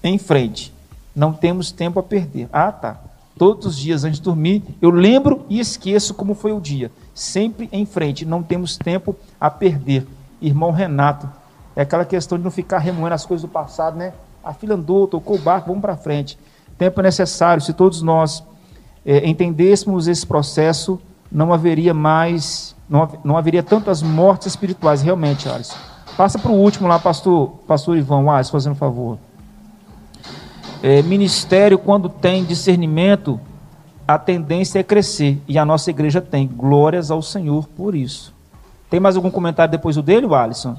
em 0.04 0.18
frente. 0.18 0.74
Não 1.16 1.34
temos 1.34 1.72
tempo 1.72 2.00
a 2.00 2.04
perder. 2.04 2.50
Ah, 2.52 2.72
tá. 2.72 3.00
Todos 3.38 3.68
os 3.68 3.78
dias 3.78 4.04
antes 4.04 4.20
de 4.20 4.24
dormir, 4.24 4.64
eu 4.82 4.90
lembro 4.90 5.46
e 5.50 5.60
esqueço 5.60 6.14
como 6.14 6.34
foi 6.34 6.52
o 6.52 6.60
dia. 6.60 6.92
Sempre 7.20 7.68
em 7.74 7.86
frente, 7.86 8.24
não 8.24 8.42
temos 8.42 8.78
tempo 8.78 9.14
a 9.38 9.50
perder. 9.50 10.08
Irmão 10.42 10.72
Renato, 10.72 11.30
é 11.76 11.82
aquela 11.82 12.06
questão 12.06 12.38
de 12.38 12.46
não 12.46 12.50
ficar 12.50 12.78
remoendo 12.78 13.14
as 13.14 13.26
coisas 13.26 13.42
do 13.42 13.50
passado, 13.50 13.98
né? 13.98 14.14
A 14.42 14.54
filha 14.54 14.76
andou, 14.76 15.06
tocou 15.06 15.36
o 15.36 15.40
barco, 15.40 15.68
vamos 15.68 15.82
para 15.82 15.98
frente. 15.98 16.40
Tempo 16.78 16.98
é 17.02 17.04
necessário, 17.04 17.62
se 17.62 17.74
todos 17.74 18.02
nós 18.02 18.42
é, 19.06 19.28
entendêssemos 19.28 20.08
esse 20.08 20.26
processo, 20.26 20.98
não 21.30 21.52
haveria 21.52 21.94
mais, 21.94 22.74
não, 22.90 23.06
não 23.22 23.36
haveria 23.36 23.62
tantas 23.62 24.02
mortes 24.02 24.48
espirituais, 24.48 25.02
realmente, 25.02 25.50
Alisson. 25.50 25.76
Passa 26.16 26.40
para 26.40 26.52
o 26.52 26.56
último 26.56 26.88
lá, 26.88 27.00
pastor, 27.00 27.50
pastor 27.68 27.98
Ivan, 27.98 28.32
Alisson, 28.32 28.54
fazendo 28.54 28.72
um 28.72 28.78
favor. 28.78 29.18
É, 30.82 31.02
ministério, 31.02 31.78
quando 31.78 32.08
tem 32.08 32.46
discernimento, 32.46 33.38
a 34.14 34.18
tendência 34.18 34.80
é 34.80 34.84
crescer. 34.84 35.40
E 35.48 35.60
a 35.60 35.64
nossa 35.64 35.92
igreja 35.92 36.20
tem. 36.20 36.48
Glórias 36.48 37.12
ao 37.12 37.22
Senhor 37.22 37.68
por 37.68 37.94
isso. 37.94 38.34
Tem 38.90 39.00
mais 39.00 39.16
algum 39.16 39.30
comentário 39.30 39.72
depois 39.72 39.96
do 39.96 40.02
dele, 40.02 40.26
Alisson? 40.34 40.76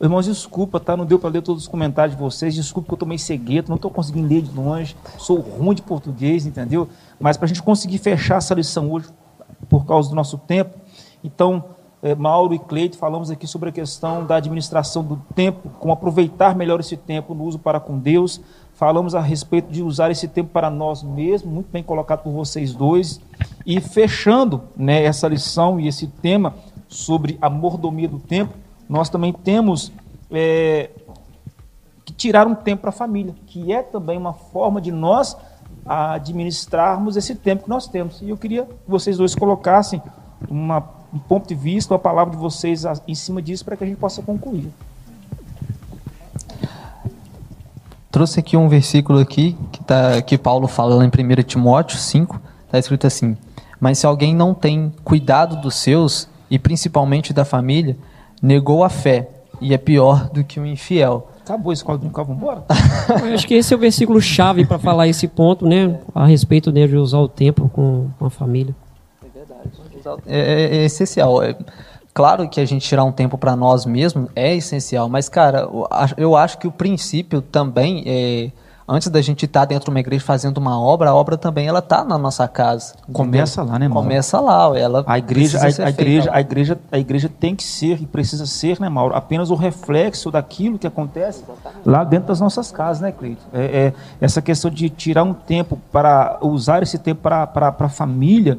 Irmãos, 0.00 0.24
desculpa, 0.24 0.80
tá? 0.80 0.96
Não 0.96 1.04
deu 1.04 1.18
para 1.18 1.28
ler 1.28 1.42
todos 1.42 1.64
os 1.64 1.68
comentários 1.68 2.16
de 2.16 2.22
vocês. 2.22 2.54
Desculpa 2.54 2.88
que 2.88 2.94
eu 2.94 2.98
tomei 2.98 3.18
cegueto, 3.18 3.68
não 3.68 3.76
estou 3.76 3.90
conseguindo 3.90 4.26
ler 4.26 4.40
de 4.40 4.50
longe. 4.54 4.96
Sou 5.18 5.38
ruim 5.38 5.74
de 5.74 5.82
português, 5.82 6.46
entendeu? 6.46 6.88
Mas 7.20 7.36
para 7.36 7.44
a 7.44 7.48
gente 7.48 7.62
conseguir 7.62 7.98
fechar 7.98 8.36
essa 8.36 8.54
lição 8.54 8.90
hoje, 8.90 9.06
por 9.68 9.84
causa 9.84 10.08
do 10.08 10.14
nosso 10.14 10.38
tempo, 10.38 10.78
então, 11.22 11.62
Mauro 12.14 12.54
e 12.54 12.58
Cleito, 12.58 12.96
falamos 12.96 13.30
aqui 13.30 13.46
sobre 13.46 13.70
a 13.70 13.72
questão 13.72 14.24
da 14.24 14.36
administração 14.36 15.02
do 15.02 15.16
tempo, 15.34 15.70
como 15.78 15.92
aproveitar 15.92 16.54
melhor 16.54 16.80
esse 16.80 16.96
tempo 16.96 17.34
no 17.34 17.44
uso 17.44 17.58
para 17.58 17.80
com 17.80 17.98
Deus, 17.98 18.40
falamos 18.74 19.14
a 19.14 19.20
respeito 19.20 19.72
de 19.72 19.82
usar 19.82 20.10
esse 20.10 20.28
tempo 20.28 20.50
para 20.50 20.70
nós 20.70 21.02
mesmos, 21.02 21.52
muito 21.52 21.70
bem 21.70 21.82
colocado 21.82 22.22
por 22.22 22.32
vocês 22.32 22.74
dois, 22.74 23.20
e 23.64 23.80
fechando 23.80 24.62
né, 24.76 25.02
essa 25.04 25.26
lição 25.26 25.80
e 25.80 25.88
esse 25.88 26.06
tema 26.06 26.54
sobre 26.88 27.38
a 27.40 27.48
mordomia 27.48 28.08
do 28.08 28.18
tempo, 28.18 28.54
nós 28.88 29.08
também 29.08 29.32
temos 29.32 29.90
é, 30.30 30.90
que 32.04 32.12
tirar 32.12 32.46
um 32.46 32.54
tempo 32.54 32.82
para 32.82 32.90
a 32.90 32.92
família, 32.92 33.34
que 33.46 33.72
é 33.72 33.82
também 33.82 34.16
uma 34.16 34.32
forma 34.32 34.80
de 34.80 34.92
nós 34.92 35.36
administrarmos 35.86 37.16
esse 37.16 37.34
tempo 37.34 37.64
que 37.64 37.70
nós 37.70 37.86
temos. 37.86 38.20
E 38.20 38.30
eu 38.30 38.36
queria 38.36 38.64
que 38.64 38.74
vocês 38.88 39.16
dois 39.16 39.34
colocassem 39.34 40.02
uma, 40.48 40.84
um 41.12 41.18
ponto 41.18 41.48
de 41.48 41.54
vista, 41.54 41.94
uma 41.94 42.00
palavra 42.00 42.34
de 42.34 42.40
vocês 42.40 42.84
em 43.06 43.14
cima 43.14 43.40
disso 43.40 43.64
para 43.64 43.76
que 43.76 43.84
a 43.84 43.86
gente 43.86 43.98
possa 43.98 44.22
concluir. 44.22 44.72
trouxe 48.16 48.40
aqui 48.40 48.56
um 48.56 48.66
versículo 48.66 49.18
aqui 49.18 49.54
que, 49.70 49.84
tá, 49.84 50.22
que 50.22 50.38
Paulo 50.38 50.66
fala 50.66 50.94
lá 50.94 51.04
em 51.04 51.08
1 51.08 51.42
Timóteo 51.42 51.98
5, 51.98 52.40
está 52.64 52.78
escrito 52.78 53.06
assim: 53.06 53.36
Mas 53.78 53.98
se 53.98 54.06
alguém 54.06 54.34
não 54.34 54.54
tem 54.54 54.90
cuidado 55.04 55.60
dos 55.60 55.74
seus, 55.74 56.26
e 56.50 56.58
principalmente 56.58 57.34
da 57.34 57.44
família, 57.44 57.94
negou 58.40 58.82
a 58.82 58.88
fé, 58.88 59.28
e 59.60 59.74
é 59.74 59.76
pior 59.76 60.30
do 60.30 60.42
que 60.42 60.58
o 60.58 60.62
um 60.62 60.66
infiel. 60.66 61.28
Acabou 61.44 61.74
esse 61.74 61.84
quadro 61.84 62.08
do 62.08 62.12
vamos 62.12 62.38
embora? 62.38 62.64
acho 63.34 63.46
que 63.46 63.52
esse 63.52 63.74
é 63.74 63.76
o 63.76 63.80
versículo 63.80 64.18
chave 64.18 64.64
para 64.64 64.78
falar 64.78 65.06
esse 65.08 65.28
ponto, 65.28 65.66
né? 65.66 66.00
A 66.14 66.24
respeito 66.24 66.72
de 66.72 66.96
usar 66.96 67.18
o 67.18 67.28
tempo 67.28 67.68
com, 67.68 68.08
com 68.18 68.24
a 68.24 68.30
família. 68.30 68.74
É. 70.26 70.38
É, 70.38 70.76
é, 70.78 70.84
essencial. 70.84 71.42
É, 71.42 71.54
Claro 72.16 72.48
que 72.48 72.58
a 72.62 72.64
gente 72.64 72.88
tirar 72.88 73.04
um 73.04 73.12
tempo 73.12 73.36
para 73.36 73.54
nós 73.54 73.84
mesmos 73.84 74.30
é 74.34 74.54
essencial, 74.54 75.06
mas, 75.06 75.28
cara, 75.28 75.68
eu 76.16 76.34
acho 76.34 76.56
que 76.56 76.66
o 76.66 76.72
princípio 76.72 77.42
também 77.42 78.02
é. 78.06 78.50
Antes 78.88 79.08
da 79.08 79.20
gente 79.20 79.44
estar 79.44 79.60
tá 79.60 79.66
dentro 79.66 79.86
de 79.86 79.90
uma 79.90 80.00
igreja 80.00 80.24
fazendo 80.24 80.56
uma 80.56 80.80
obra, 80.80 81.10
a 81.10 81.14
obra 81.14 81.36
também 81.36 81.66
ela 81.66 81.82
tá 81.82 82.04
na 82.04 82.16
nossa 82.16 82.48
casa. 82.48 82.94
Começa 83.12 83.62
lá, 83.62 83.78
né, 83.78 83.86
Mauro? 83.86 84.04
Começa 84.04 84.40
lá, 84.40 84.78
ela 84.78 85.04
a 85.06 85.18
igreja, 85.18 85.58
a, 85.58 85.64
a 85.64 85.90
igreja, 85.90 86.30
a 86.32 86.40
igreja, 86.40 86.78
a 86.92 86.98
igreja 86.98 87.28
tem 87.28 87.54
que 87.54 87.64
ser 87.64 88.00
e 88.00 88.06
precisa 88.06 88.46
ser, 88.46 88.80
né, 88.80 88.88
Mauro? 88.88 89.14
Apenas 89.14 89.50
o 89.50 89.54
reflexo 89.54 90.30
daquilo 90.30 90.78
que 90.78 90.86
acontece 90.86 91.42
Exatamente. 91.42 91.86
lá 91.86 92.02
dentro 92.02 92.28
das 92.28 92.40
nossas 92.40 92.70
casas, 92.72 93.02
né, 93.02 93.12
Cleito? 93.12 93.42
É, 93.52 93.64
é, 93.64 93.92
essa 94.20 94.40
questão 94.40 94.70
de 94.70 94.88
tirar 94.88 95.24
um 95.24 95.34
tempo 95.34 95.78
para 95.92 96.38
usar 96.40 96.82
esse 96.82 96.96
tempo 96.96 97.20
para 97.20 97.74
a 97.78 97.88
família, 97.88 98.56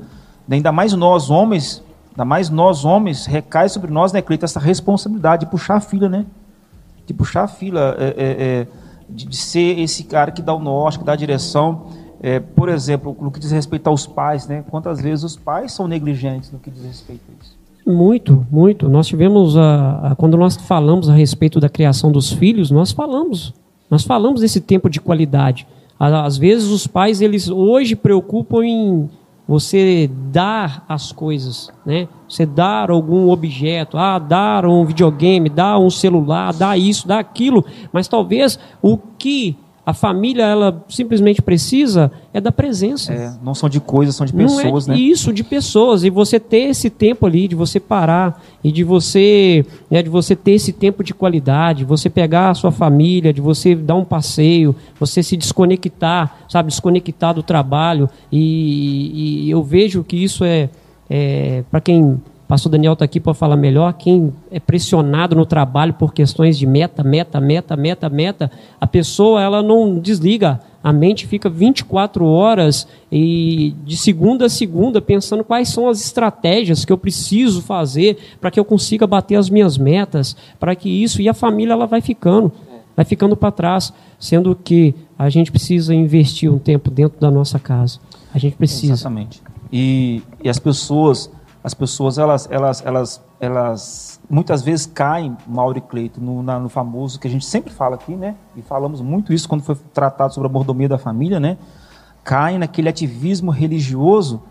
ainda 0.55 0.71
mais 0.71 0.93
nós 0.93 1.29
homens 1.29 1.83
Ainda 2.17 2.25
mais 2.25 2.49
nós, 2.49 2.83
homens, 2.83 3.27
recai 3.27 3.69
sobre 3.69 3.91
nós, 3.91 4.11
né, 4.11 4.23
Cleito, 4.23 4.43
essa 4.43 4.59
responsabilidade 4.59 5.45
de 5.45 5.51
puxar 5.51 5.75
a 5.75 5.79
fila, 5.79 6.09
né? 6.09 6.25
De 7.05 7.13
puxar 7.13 7.43
a 7.43 7.47
fila, 7.47 7.95
é, 7.99 8.05
é, 8.07 8.15
é, 8.17 8.67
de, 9.07 9.27
de, 9.27 9.37
ser 9.37 9.79
esse 9.79 10.03
cara 10.03 10.31
que 10.31 10.41
dá 10.41 10.51
o 10.51 10.59
norte, 10.59 10.97
que 10.97 11.05
dá 11.05 11.13
a 11.13 11.15
direção. 11.15 11.85
É, 12.19 12.39
por 12.39 12.69
exemplo, 12.69 13.15
no 13.21 13.29
que 13.29 13.39
diz 13.39 13.51
respeito 13.51 13.85
aos 13.85 14.07
pais, 14.07 14.47
né? 14.47 14.63
Quantas 14.67 14.99
vezes 14.99 15.23
os 15.23 15.37
pais 15.37 15.73
são 15.73 15.87
negligentes 15.87 16.51
no 16.51 16.57
que 16.57 16.71
diz 16.71 16.83
respeito 16.83 17.21
a 17.29 17.43
isso? 17.43 17.55
Muito, 17.85 18.47
muito. 18.49 18.89
Nós 18.89 19.05
tivemos, 19.05 19.55
a, 19.55 20.11
a, 20.11 20.15
quando 20.15 20.35
nós 20.37 20.57
falamos 20.57 21.11
a 21.11 21.13
respeito 21.13 21.59
da 21.59 21.69
criação 21.69 22.11
dos 22.11 22.31
filhos, 22.31 22.71
nós 22.71 22.91
falamos, 22.91 23.53
nós 23.91 24.03
falamos 24.03 24.41
desse 24.41 24.59
tempo 24.59 24.89
de 24.89 24.99
qualidade. 24.99 25.67
Às 25.99 26.35
vezes 26.35 26.69
os 26.69 26.87
pais, 26.87 27.21
eles 27.21 27.47
hoje 27.47 27.95
preocupam 27.95 28.65
em 28.65 29.07
você 29.47 30.09
dar 30.11 30.83
as 30.89 31.11
coisas, 31.11 31.71
né? 31.85 32.07
Você 32.27 32.45
dar 32.45 32.91
algum 32.91 33.29
objeto, 33.29 33.97
ah, 33.97 34.19
dar 34.19 34.65
um 34.65 34.83
videogame, 34.83 35.47
dar 35.47 35.79
um 35.79 35.89
celular, 35.89 36.53
dar 36.53 36.77
isso, 36.77 37.07
dar 37.07 37.19
aquilo, 37.19 37.63
mas 37.93 38.07
talvez 38.07 38.59
o 38.81 38.97
que 38.97 39.55
a 39.87 39.93
família 39.93 40.43
ela 40.43 40.83
simplesmente 40.89 41.41
precisa 41.41 42.11
é 42.33 42.41
da 42.41 42.51
presença. 42.51 43.13
É, 43.13 43.33
não 43.41 43.55
são 43.55 43.69
de 43.69 43.79
coisas, 43.79 44.17
são 44.17 44.25
de 44.25 44.33
pessoas, 44.33 44.85
não 44.85 44.93
é 44.93 44.97
né? 44.97 45.01
Isso, 45.01 45.31
de 45.31 45.45
pessoas. 45.45 46.03
E 46.03 46.09
você 46.09 46.41
ter 46.41 46.63
esse 46.63 46.89
tempo 46.89 47.25
ali, 47.25 47.47
de 47.47 47.55
você 47.55 47.79
parar 47.79 48.43
e 48.61 48.69
de 48.69 48.83
você, 48.83 49.65
né, 49.89 50.03
de 50.03 50.09
você 50.09 50.35
ter 50.35 50.51
esse 50.51 50.73
tempo 50.73 51.05
de 51.05 51.13
qualidade, 51.13 51.85
você 51.85 52.09
pegar 52.09 52.49
a 52.49 52.53
sua 52.53 52.69
família, 52.69 53.31
de 53.31 53.39
você 53.39 53.75
dar 53.75 53.95
um 53.95 54.03
passeio, 54.03 54.75
você 54.99 55.23
se 55.23 55.37
desconectar, 55.37 56.35
sabe, 56.49 56.67
desconectar 56.67 57.33
do 57.33 57.41
trabalho. 57.41 58.09
E, 58.29 59.45
e 59.45 59.49
eu 59.49 59.63
vejo 59.63 60.03
que 60.03 60.21
isso 60.21 60.43
é, 60.43 60.69
é 61.09 61.63
para 61.71 61.79
quem 61.79 62.19
pastor 62.47 62.71
Daniel 62.71 62.93
está 62.93 63.03
aqui 63.03 63.19
para 63.19 63.33
falar 63.33 63.57
melhor. 63.57 63.91
Quem 63.93 64.33
é 64.49 64.59
pressionado 64.59 65.35
no 65.35 65.45
trabalho 65.45 65.93
por 65.93 66.13
questões 66.13 66.57
de 66.57 66.65
meta, 66.65 67.03
meta, 67.03 67.41
meta, 67.41 67.75
meta, 67.75 68.09
meta, 68.09 68.51
a 68.79 68.87
pessoa 68.87 69.41
ela 69.41 69.61
não 69.61 69.99
desliga. 69.99 70.59
A 70.81 70.93
mente 70.93 71.27
fica 71.27 71.49
24 71.49 72.25
horas 72.25 72.87
e 73.11 73.75
de 73.83 73.97
segunda 73.97 74.45
a 74.45 74.49
segunda 74.49 75.01
pensando 75.01 75.43
quais 75.43 75.67
são 75.67 75.89
as 75.89 75.99
estratégias 75.99 76.85
que 76.85 76.93
eu 76.93 76.97
preciso 76.97 77.61
fazer 77.61 78.17
para 78.39 78.49
que 78.49 78.59
eu 78.59 78.63
consiga 78.63 79.05
bater 79.05 79.35
as 79.35 79.49
minhas 79.49 79.77
metas, 79.77 80.37
para 80.57 80.73
que 80.75 80.89
isso 80.89 81.21
e 81.21 81.27
a 81.27 81.33
família 81.33 81.73
ela 81.73 81.85
vai 81.85 81.99
ficando, 81.99 82.53
vai 82.95 83.03
ficando 83.03 83.35
para 83.35 83.51
trás, 83.51 83.91
sendo 84.17 84.55
que 84.55 84.95
a 85.19 85.29
gente 85.29 85.51
precisa 85.51 85.93
investir 85.93 86.49
um 86.49 86.59
tempo 86.59 86.89
dentro 86.89 87.19
da 87.19 87.29
nossa 87.29 87.59
casa. 87.59 87.99
A 88.33 88.37
gente 88.39 88.55
precisa. 88.55 88.93
Exatamente. 88.93 89.41
E, 89.71 90.21
e 90.41 90.47
as 90.47 90.59
pessoas 90.59 91.29
as 91.67 91.73
pessoas 91.73 92.17
elas, 92.17 92.47
elas, 92.49 92.81
elas, 92.85 93.23
elas 93.41 94.21
muitas 94.29 94.61
vezes 94.61 94.85
caem, 94.85 95.35
Mauro 95.45 95.77
e 95.77 95.81
Cleito, 95.81 96.21
no, 96.21 96.41
na, 96.41 96.57
no 96.57 96.69
famoso 96.69 97.19
que 97.19 97.27
a 97.27 97.29
gente 97.29 97.43
sempre 97.43 97.73
fala 97.73 97.95
aqui, 97.95 98.15
né? 98.15 98.37
E 98.55 98.61
falamos 98.61 99.01
muito 99.01 99.33
isso 99.33 99.49
quando 99.49 99.63
foi 99.63 99.75
tratado 99.93 100.33
sobre 100.33 100.47
a 100.47 100.51
mordomia 100.51 100.87
da 100.87 100.97
família, 100.97 101.41
né? 101.41 101.57
Caem 102.23 102.57
naquele 102.57 102.87
ativismo 102.87 103.51
religioso 103.51 104.41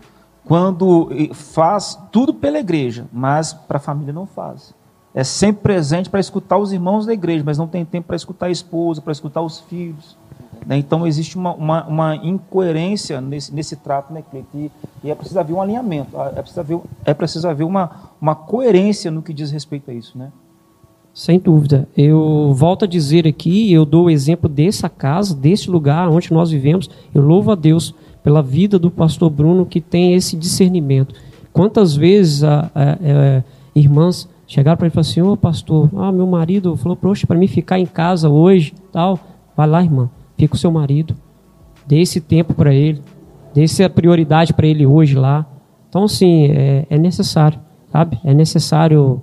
quando 0.45 1.09
faz 1.33 1.99
tudo 2.11 2.35
pela 2.35 2.59
igreja, 2.59 3.07
mas 3.11 3.51
para 3.51 3.77
a 3.77 3.81
família 3.81 4.13
não 4.13 4.27
faz. 4.27 4.75
É 5.11 5.23
sempre 5.23 5.63
presente 5.63 6.11
para 6.11 6.19
escutar 6.19 6.59
os 6.59 6.71
irmãos 6.71 7.07
da 7.07 7.13
igreja, 7.13 7.43
mas 7.43 7.57
não 7.57 7.67
tem 7.67 7.83
tempo 7.83 8.05
para 8.05 8.15
escutar 8.15 8.45
a 8.45 8.51
esposa, 8.51 9.01
para 9.01 9.11
escutar 9.11 9.41
os 9.41 9.59
filhos. 9.61 10.15
Né? 10.67 10.77
Então 10.77 11.07
existe 11.07 11.37
uma, 11.37 11.53
uma, 11.53 11.87
uma, 11.87 12.15
incoerência 12.17 13.21
nesse, 13.21 13.55
nesse 13.55 13.77
trato, 13.77 14.11
né, 14.11 14.21
Cleiton? 14.29 14.57
E, 14.57 14.71
e, 15.05 15.09
é 15.09 15.15
preciso 15.15 15.39
haver 15.39 15.53
um 15.53 15.61
alinhamento, 15.61 16.19
é 16.19 16.41
preciso 16.41 16.59
haver, 16.59 16.79
é 17.05 17.13
preciso 17.13 17.47
haver 17.47 17.63
uma, 17.63 18.11
uma 18.19 18.35
coerência 18.35 19.09
no 19.09 19.21
que 19.21 19.33
diz 19.33 19.49
respeito 19.49 19.89
a 19.89 19.93
isso. 19.93 20.17
Né? 20.17 20.29
Sem 21.13 21.39
dúvida. 21.39 21.87
Eu 21.95 22.53
volto 22.53 22.83
a 22.83 22.87
dizer 22.87 23.25
aqui, 23.25 23.71
eu 23.71 23.85
dou 23.85 24.05
o 24.05 24.09
exemplo 24.09 24.49
dessa 24.49 24.89
casa, 24.89 25.33
desse 25.33 25.71
lugar 25.71 26.09
onde 26.09 26.33
nós 26.33 26.51
vivemos. 26.51 26.89
Eu 27.15 27.21
louvo 27.21 27.51
a 27.51 27.55
Deus 27.55 27.95
pela 28.21 28.43
vida 28.43 28.77
do 28.77 28.91
pastor 28.91 29.29
Bruno 29.29 29.65
que 29.65 29.79
tem 29.79 30.15
esse 30.15 30.35
discernimento. 30.35 31.15
Quantas 31.53 31.95
vezes 31.95 32.43
a, 32.43 32.69
a, 32.75 32.91
a, 32.91 33.43
irmãs 33.73 34.27
chegaram 34.45 34.77
para 34.77 34.85
ele 34.85 34.91
e 34.91 34.93
falaram 34.93 35.09
assim: 35.09 35.21
Ô 35.21 35.31
oh, 35.31 35.37
pastor, 35.37 35.89
ah, 35.95 36.11
meu 36.11 36.27
marido 36.27 36.75
falou, 36.75 36.97
para 36.97 37.37
mim 37.37 37.47
ficar 37.47 37.79
em 37.79 37.85
casa 37.85 38.29
hoje, 38.29 38.73
tal. 38.91 39.17
Vai 39.55 39.65
lá, 39.65 39.81
irmã, 39.81 40.09
fica 40.37 40.51
com 40.51 40.57
seu 40.57 40.71
marido. 40.71 41.15
Dê 41.85 41.99
esse 41.99 42.21
tempo 42.21 42.53
para 42.53 42.73
ele. 42.73 43.01
Dê 43.53 43.63
essa 43.63 43.89
prioridade 43.89 44.53
para 44.53 44.67
ele 44.67 44.85
hoje 44.85 45.15
lá. 45.15 45.45
Então, 45.89 46.03
assim, 46.03 46.47
é, 46.51 46.85
é 46.89 46.97
necessário, 46.97 47.59
sabe? 47.91 48.19
É 48.23 48.33
necessário 48.33 49.21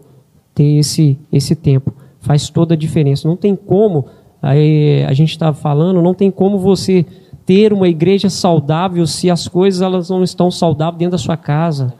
ter 0.54 0.78
esse, 0.78 1.18
esse 1.32 1.54
tempo. 1.54 1.92
Faz 2.20 2.48
toda 2.48 2.74
a 2.74 2.76
diferença. 2.76 3.28
Não 3.28 3.36
tem 3.36 3.54
como, 3.54 4.06
aí, 4.42 5.04
a 5.04 5.12
gente 5.12 5.30
está 5.30 5.52
falando, 5.52 6.02
não 6.02 6.14
tem 6.14 6.30
como 6.30 6.58
você 6.58 7.04
ter 7.44 7.72
uma 7.72 7.88
igreja 7.88 8.30
saudável 8.30 9.06
se 9.06 9.30
as 9.30 9.46
coisas 9.46 9.82
elas 9.82 10.08
não 10.08 10.24
estão 10.24 10.50
saudáveis 10.50 10.98
dentro 10.98 11.12
da 11.12 11.18
sua 11.18 11.36
casa. 11.36 11.94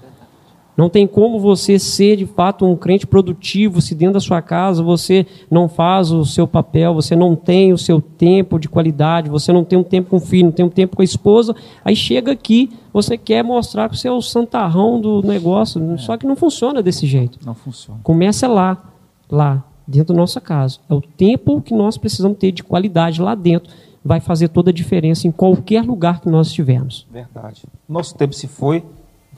Não 0.77 0.89
tem 0.89 1.07
como 1.07 1.39
você 1.39 1.79
ser 1.79 2.17
de 2.17 2.27
fato 2.27 2.65
um 2.67 2.77
crente 2.77 3.07
produtivo 3.07 3.81
se 3.81 3.95
dentro 3.95 4.15
da 4.15 4.21
sua 4.21 4.43
casa 4.43 4.83
você 4.83 5.27
não 5.51 5.69
faz 5.69 6.11
o 6.11 6.25
seu 6.25 6.49
papel, 6.49 6.95
você 6.95 7.15
não 7.15 7.37
tem 7.37 7.73
o 7.73 7.79
seu 7.79 8.01
tempo 8.01 8.59
de 8.59 8.69
qualidade, 8.69 9.31
você 9.31 9.53
não 9.53 9.65
tem 9.65 9.79
um 9.79 9.85
tempo 9.85 10.11
com 10.11 10.17
o 10.17 10.21
filho, 10.21 10.47
não 10.47 10.53
tem 10.53 10.65
um 10.65 10.71
tempo 10.71 10.97
com 10.97 11.03
a 11.03 11.05
esposa. 11.05 11.55
Aí 11.85 11.95
chega 11.95 12.33
aqui, 12.33 12.71
você 12.93 13.17
quer 13.17 13.45
mostrar 13.45 13.89
que 13.89 13.97
você 13.97 14.09
é 14.09 14.13
o 14.13 14.21
santarrão 14.21 15.01
do 15.01 15.23
negócio, 15.23 15.81
é. 15.93 15.97
só 15.99 16.17
que 16.17 16.27
não 16.27 16.35
funciona 16.35 16.83
desse 16.83 17.07
jeito. 17.07 17.39
Não 17.45 17.55
funciona. 17.55 18.01
Começa 18.03 18.49
lá, 18.49 18.83
lá, 19.31 19.65
dentro 19.87 20.13
da 20.13 20.21
nossa 20.21 20.41
casa. 20.41 20.79
É 20.91 20.95
o 20.95 21.01
tempo 21.01 21.61
que 21.61 21.73
nós 21.73 21.97
precisamos 21.97 22.39
ter 22.39 22.51
de 22.51 22.65
qualidade 22.65 23.23
lá 23.23 23.35
dentro 23.35 23.73
vai 24.05 24.21
fazer 24.21 24.49
toda 24.49 24.71
a 24.71 24.73
diferença 24.73 25.27
em 25.27 25.33
qualquer 25.33 25.83
lugar 25.83 26.21
que 26.21 26.29
nós 26.29 26.49
estivermos. 26.49 27.07
Verdade. 27.11 27.63
Nosso 27.89 28.15
tempo 28.15 28.35
se 28.35 28.47
foi. 28.47 28.85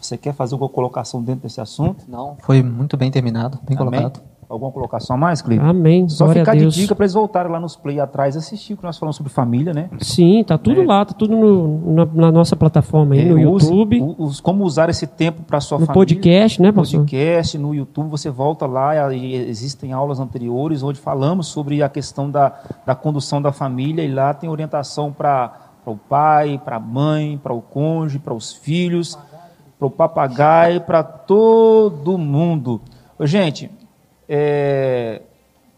Você 0.06 0.16
quer 0.16 0.32
fazer 0.32 0.54
alguma 0.54 0.70
colocação 0.70 1.20
dentro 1.20 1.42
desse 1.42 1.60
assunto? 1.60 2.04
Não, 2.08 2.36
foi 2.40 2.62
muito 2.62 2.96
bem 2.96 3.10
terminado, 3.10 3.58
bem 3.66 3.76
Amém. 3.76 4.00
colocado. 4.00 4.22
Alguma 4.48 4.70
colocação 4.70 5.16
a 5.16 5.18
mais, 5.18 5.42
Cleiton? 5.42 5.66
Amém. 5.66 6.08
Só 6.08 6.26
Glória 6.26 6.42
ficar 6.42 6.56
de 6.56 6.68
dica 6.68 6.94
para 6.94 7.04
eles 7.04 7.14
voltarem 7.14 7.50
lá 7.50 7.58
nos 7.58 7.74
play 7.74 7.98
atrás 7.98 8.36
e 8.36 8.38
assistir, 8.38 8.76
que 8.76 8.84
nós 8.84 8.96
falamos 8.96 9.16
sobre 9.16 9.32
família, 9.32 9.74
né? 9.74 9.90
Sim, 9.98 10.44
tá 10.44 10.56
tudo 10.56 10.82
é. 10.82 10.86
lá, 10.86 11.04
tá 11.04 11.12
tudo 11.12 11.36
no, 11.36 11.92
na, 11.92 12.04
na, 12.04 12.30
nossa 12.30 12.54
plataforma 12.54 13.16
aí, 13.16 13.22
é, 13.22 13.24
no 13.24 13.40
YouTube. 13.40 14.00
Use, 14.16 14.40
como 14.40 14.62
usar 14.62 14.88
esse 14.88 15.08
tempo 15.08 15.42
para 15.42 15.58
sua 15.58 15.80
no 15.80 15.86
família. 15.86 16.00
No 16.00 16.06
podcast, 16.06 16.62
né, 16.62 16.70
pastor? 16.70 17.00
podcast, 17.00 17.58
no 17.58 17.74
YouTube, 17.74 18.08
você 18.08 18.30
volta 18.30 18.66
lá 18.66 19.12
e 19.12 19.34
existem 19.34 19.92
aulas 19.92 20.20
anteriores 20.20 20.84
onde 20.84 21.00
falamos 21.00 21.48
sobre 21.48 21.82
a 21.82 21.88
questão 21.88 22.30
da, 22.30 22.54
da 22.86 22.94
condução 22.94 23.42
da 23.42 23.50
família 23.50 24.04
e 24.04 24.14
lá 24.14 24.32
tem 24.32 24.48
orientação 24.48 25.12
para 25.12 25.72
o 25.84 25.96
pai, 25.96 26.60
para 26.64 26.76
a 26.76 26.80
mãe, 26.80 27.36
para 27.42 27.52
o 27.52 27.60
cônjuge, 27.60 28.20
para 28.20 28.32
os 28.32 28.52
filhos, 28.52 29.18
para 29.78 29.86
o 29.86 29.90
papagaio, 29.90 30.80
para 30.80 31.02
todo 31.02 32.16
mundo. 32.16 32.80
Gente, 33.20 33.70
é, 34.28 35.22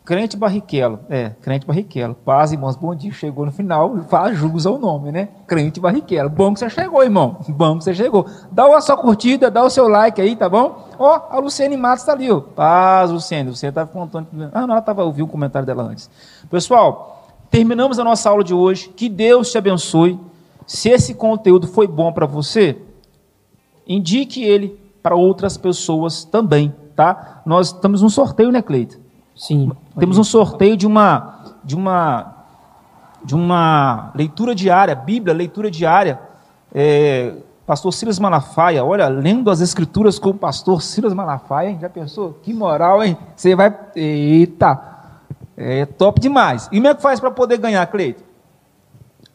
crente 0.05 0.37
Barrichello, 0.37 1.01
é, 1.11 1.31
crente 1.43 1.67
Barrichello. 1.67 2.15
Paz, 2.15 2.53
irmãos, 2.53 2.77
bom 2.77 2.95
dia. 2.95 3.13
Chegou 3.13 3.45
no 3.45 3.53
final, 3.53 3.99
faz 4.09 4.39
jus 4.39 4.67
ao 4.67 4.79
nome, 4.79 5.11
né? 5.11 5.29
Crente 5.47 5.81
Barrichello. 5.81 6.31
Bom 6.31 6.55
que 6.55 6.61
você 6.61 6.71
chegou, 6.71 7.03
irmão. 7.03 7.39
Bom 7.51 7.79
que 7.79 7.85
você 7.85 7.95
chegou. 7.95 8.25
Dá 8.51 8.65
a 8.77 8.81
sua 8.81 8.97
curtida, 8.97 9.51
dá 9.51 9.65
o 9.65 9.71
seu 9.71 9.89
like 9.89 10.21
aí, 10.21 10.37
tá 10.37 10.49
bom? 10.49 10.89
Ó, 10.99 11.21
a 11.29 11.39
Luciane 11.39 11.77
Matos 11.77 12.05
tá 12.05 12.13
ali, 12.13 12.31
ó. 12.31 12.41
Paz, 12.41 13.11
Luciane. 13.11 13.51
Você 13.51 13.71
tá 13.71 13.85
contando. 13.85 14.29
Ah, 14.53 14.67
não, 14.67 14.75
ela 14.75 14.83
tava 14.83 15.05
ouvindo 15.05 15.27
o 15.27 15.29
comentário 15.29 15.67
dela 15.67 15.83
antes. 15.83 16.09
Pessoal, 16.49 17.27
terminamos 17.51 17.99
a 17.99 18.05
nossa 18.05 18.31
aula 18.31 18.45
de 18.45 18.55
hoje. 18.55 18.89
Que 18.89 19.09
Deus 19.09 19.51
te 19.51 19.59
abençoe. 19.59 20.19
Se 20.67 20.89
esse 20.89 21.15
conteúdo 21.15 21.67
foi 21.67 21.87
bom 21.87 22.13
para 22.13 22.27
você, 22.27 22.79
indique 23.89 24.43
ele 24.45 24.79
para 25.03 25.15
outras 25.17 25.57
pessoas 25.57 26.25
também 26.25 26.75
tá? 26.99 27.43
Nós 27.47 27.69
estamos 27.69 28.03
num 28.03 28.09
sorteio, 28.09 28.51
né, 28.51 28.61
Cleito? 28.61 28.99
Sim. 29.37 29.71
Temos 29.97 30.19
um 30.19 30.25
sorteio 30.25 30.77
de 30.77 30.85
uma 30.85 31.45
de 31.63 31.77
uma 31.77 32.35
de 33.25 33.37
uma 33.37 34.11
leitura 34.17 34.53
diária, 34.53 34.97
Bíblia, 34.97 35.33
leitura 35.33 35.71
diária. 35.71 36.19
É, 36.75 37.35
pastor 37.65 37.93
Silas 37.93 38.19
Malafaia, 38.19 38.85
olha, 38.85 39.07
lendo 39.07 39.49
as 39.49 39.61
escrituras 39.61 40.19
com 40.19 40.31
o 40.31 40.35
pastor 40.35 40.83
Silas 40.83 41.15
Malafaia, 41.15 41.71
hein? 41.71 41.79
Já 41.81 41.89
pensou? 41.89 42.37
Que 42.43 42.53
moral, 42.53 43.05
hein? 43.05 43.17
Você 43.37 43.55
vai. 43.55 43.73
Eita! 43.95 44.81
É 45.57 45.87
top 45.87 46.21
demais. 46.21 46.69
E 46.73 46.77
como 46.79 46.89
é 46.89 46.95
que 46.97 47.03
faz 47.03 47.21
para 47.21 47.31
poder 47.31 47.59
ganhar, 47.59 47.87
Cleito? 47.87 48.25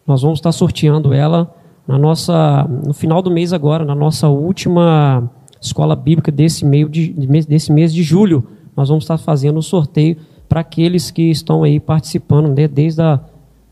Nós 0.06 0.22
vamos 0.22 0.40
estar 0.40 0.52
sorteando 0.52 1.14
ela 1.14 1.50
na 1.88 1.98
nossa, 1.98 2.68
no 2.86 2.94
final 2.94 3.22
do 3.22 3.32
mês 3.32 3.54
agora, 3.54 3.84
na 3.84 3.96
nossa 3.96 4.28
última 4.30 5.30
escola 5.62 5.96
bíblica 5.96 6.32
desse, 6.32 6.66
meio 6.66 6.90
de, 6.90 7.10
desse 7.48 7.72
mês 7.72 7.94
de 7.94 8.04
julho. 8.04 8.44
Nós 8.76 8.90
vamos 8.90 9.04
estar 9.04 9.18
fazendo 9.18 9.56
o 9.56 9.60
um 9.60 9.62
sorteio 9.62 10.18
para 10.48 10.62
aqueles 10.62 11.12
que 11.12 11.30
estão 11.30 11.64
aí 11.64 11.80
participando, 11.80 12.48
né, 12.50 12.68
desde 12.68 13.02
a 13.02 13.20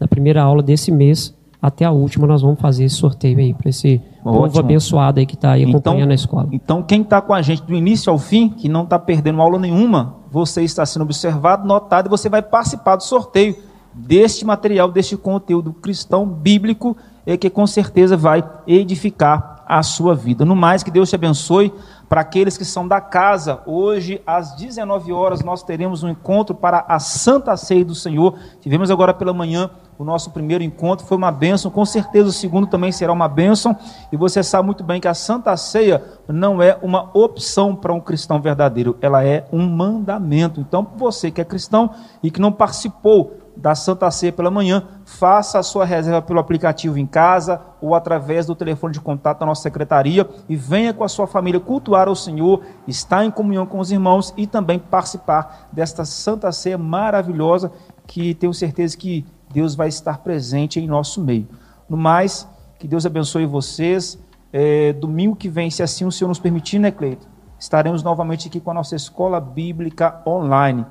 da 0.01 0.07
primeira 0.07 0.41
aula 0.41 0.64
desse 0.64 0.91
mês 0.91 1.32
até 1.62 1.86
a 1.86 1.91
última, 1.91 2.26
nós 2.26 2.41
vamos 2.41 2.59
fazer 2.59 2.86
esse 2.86 2.95
sorteio 2.95 3.38
aí 3.38 3.53
para 3.53 3.70
esse 3.70 4.01
Ótimo. 4.26 4.41
povo 4.41 4.59
abençoado 4.59 5.20
aí 5.20 5.28
que 5.28 5.36
está 5.36 5.51
aí 5.51 5.62
acompanhando 5.64 5.99
então, 5.99 6.12
a 6.12 6.16
escola. 6.16 6.49
Então, 6.51 6.82
quem 6.82 7.01
está 7.03 7.22
com 7.22 7.36
a 7.36 7.41
gente 7.43 7.62
do 7.62 7.76
início 7.76 8.12
ao 8.12 8.18
fim, 8.18 8.49
que 8.49 8.68
não 8.68 8.82
está 8.82 8.97
perdendo 8.97 9.39
aula 9.39 9.59
nenhuma, 9.59 10.16
você 10.32 10.64
está 10.64 10.84
sendo 10.88 11.03
observado, 11.03 11.68
notado 11.68 12.07
e 12.07 12.09
você 12.09 12.30
vai 12.30 12.41
participar 12.41 12.95
do 12.95 13.03
sorteio 13.03 13.55
deste 13.93 14.43
material, 14.43 14.91
deste 14.91 15.16
conteúdo 15.16 15.72
cristão 15.72 16.26
bíblico, 16.26 16.97
é 17.26 17.38
que 17.38 17.49
com 17.49 17.65
certeza 17.67 18.17
vai 18.17 18.43
edificar 18.67 19.63
a 19.72 19.82
sua 19.84 20.13
vida. 20.13 20.43
No 20.43 20.55
mais, 20.55 20.84
que 20.84 20.91
Deus 20.91 21.09
te 21.09 21.15
abençoe. 21.15 21.74
Para 22.09 22.19
aqueles 22.19 22.57
que 22.57 22.65
são 22.65 22.86
da 22.86 22.99
casa, 22.99 23.61
hoje 23.65 24.22
às 24.28 24.53
19 24.57 25.13
horas 25.13 25.41
nós 25.41 25.63
teremos 25.63 26.03
um 26.03 26.09
encontro 26.09 26.53
para 26.53 26.84
a 26.86 26.99
Santa 26.99 27.55
Ceia 27.55 27.86
do 27.86 27.95
Senhor. 27.95 28.38
Tivemos 28.59 28.91
agora 28.91 29.13
pela 29.13 29.34
manhã 29.34 29.69
o 29.97 30.03
nosso 30.03 30.32
primeiro 30.32 30.61
encontro, 30.61 31.05
foi 31.05 31.15
uma 31.15 31.32
bênção. 31.32 31.72
Com 31.72 31.86
certeza 31.86 32.28
o 32.28 32.34
segundo 32.34 32.67
também 32.67 32.91
será 32.91 33.13
uma 33.13 33.30
bênção. 33.30 33.78
E 34.11 34.17
você 34.17 34.43
sabe 34.43 34.65
muito 34.65 34.84
bem 34.84 34.99
que 34.99 35.07
a 35.07 35.13
Santa 35.13 35.55
Ceia 35.55 36.03
não 36.28 36.61
é 36.61 36.78
uma 36.82 37.09
opção 37.13 37.74
para 37.76 37.93
um 37.93 38.01
cristão 38.01 38.41
verdadeiro, 38.41 38.97
ela 38.99 39.24
é 39.24 39.45
um 39.53 39.65
mandamento. 39.69 40.59
Então, 40.59 40.86
você 40.97 41.32
que 41.32 41.39
é 41.39 41.45
cristão 41.45 41.91
e 42.22 42.30
que 42.30 42.41
não 42.41 42.51
participou 42.51 43.38
da 43.62 43.76
Santa 43.76 44.09
Ceia 44.09 44.34
pela 44.34 44.49
manhã, 44.49 44.84
faça 45.05 45.59
a 45.59 45.64
sua 45.64 45.86
reserva 45.86 46.22
pelo 46.22 46.39
aplicativo 46.39 46.97
em 46.97 47.05
casa 47.05 47.62
ou 47.80 47.93
através 47.93 48.45
do 48.47 48.55
telefone 48.55 48.93
de 48.93 48.99
contato 48.99 49.39
da 49.39 49.45
nossa 49.45 49.62
secretaria 49.62 50.28
e 50.49 50.55
venha 50.55 50.93
com 50.93 51.03
a 51.03 51.07
sua 51.07 51.28
família 51.28 51.59
cultuar 51.59 52.09
o 52.09 52.16
Senhor, 52.16 52.62
estar 52.88 53.24
em 53.24 53.30
comunhão 53.30 53.68
com 53.68 53.80
os 53.80 53.91
irmãos 53.91 54.34
e 54.36 54.47
também 54.47 54.80
participar 54.80 55.70
desta 55.72 56.03
Santa 56.03 56.51
Ceia 56.51 56.78
maravilhosa 56.78 57.72
que 58.07 58.34
tenho 58.34 58.53
certeza 58.53 58.97
que 58.97 59.26
Deus 59.53 59.76
vai 59.76 59.89
estar 59.89 60.18
presente 60.20 60.80
em 60.80 60.88
nosso 60.88 61.22
meio. 61.22 61.47
No 61.88 61.95
mais, 61.95 62.47
que 62.80 62.88
Deus 62.88 63.05
abençoe 63.05 63.45
vocês. 63.45 64.18
É, 64.51 64.91
domingo 64.93 65.36
que 65.36 65.47
vem, 65.47 65.70
se 65.70 65.84
assim 65.84 66.03
o 66.03 66.12
Senhor 66.12 66.28
nos 66.28 66.39
permitir, 66.39 66.80
né, 66.80 66.89
Cleito? 66.89 67.28
Estaremos 67.59 68.01
novamente 68.01 68.47
aqui 68.47 68.59
com 68.59 68.72
a 68.72 68.74
nossa 68.74 68.95
escola 68.95 69.39
bíblica 69.39 70.20
online. 70.26 70.84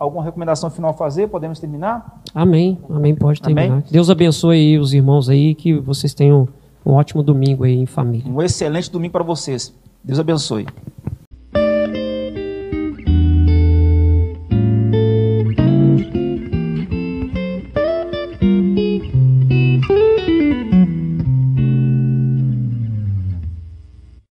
Alguma 0.00 0.24
recomendação 0.24 0.70
final 0.70 0.92
a 0.92 0.94
fazer? 0.94 1.28
Podemos 1.28 1.60
terminar? 1.60 2.22
Amém. 2.34 2.78
Amém. 2.88 3.14
Pode 3.14 3.42
terminar. 3.42 3.70
Amém? 3.70 3.84
Deus 3.90 4.08
abençoe 4.08 4.78
os 4.78 4.94
irmãos 4.94 5.28
aí, 5.28 5.54
que 5.54 5.74
vocês 5.78 6.14
tenham 6.14 6.48
um 6.86 6.92
ótimo 6.92 7.22
domingo 7.22 7.64
aí 7.64 7.76
em 7.76 7.84
família. 7.84 8.32
Um 8.32 8.40
excelente 8.40 8.90
domingo 8.90 9.12
para 9.12 9.22
vocês. 9.22 9.74
Deus 10.02 10.18
abençoe. 10.18 10.66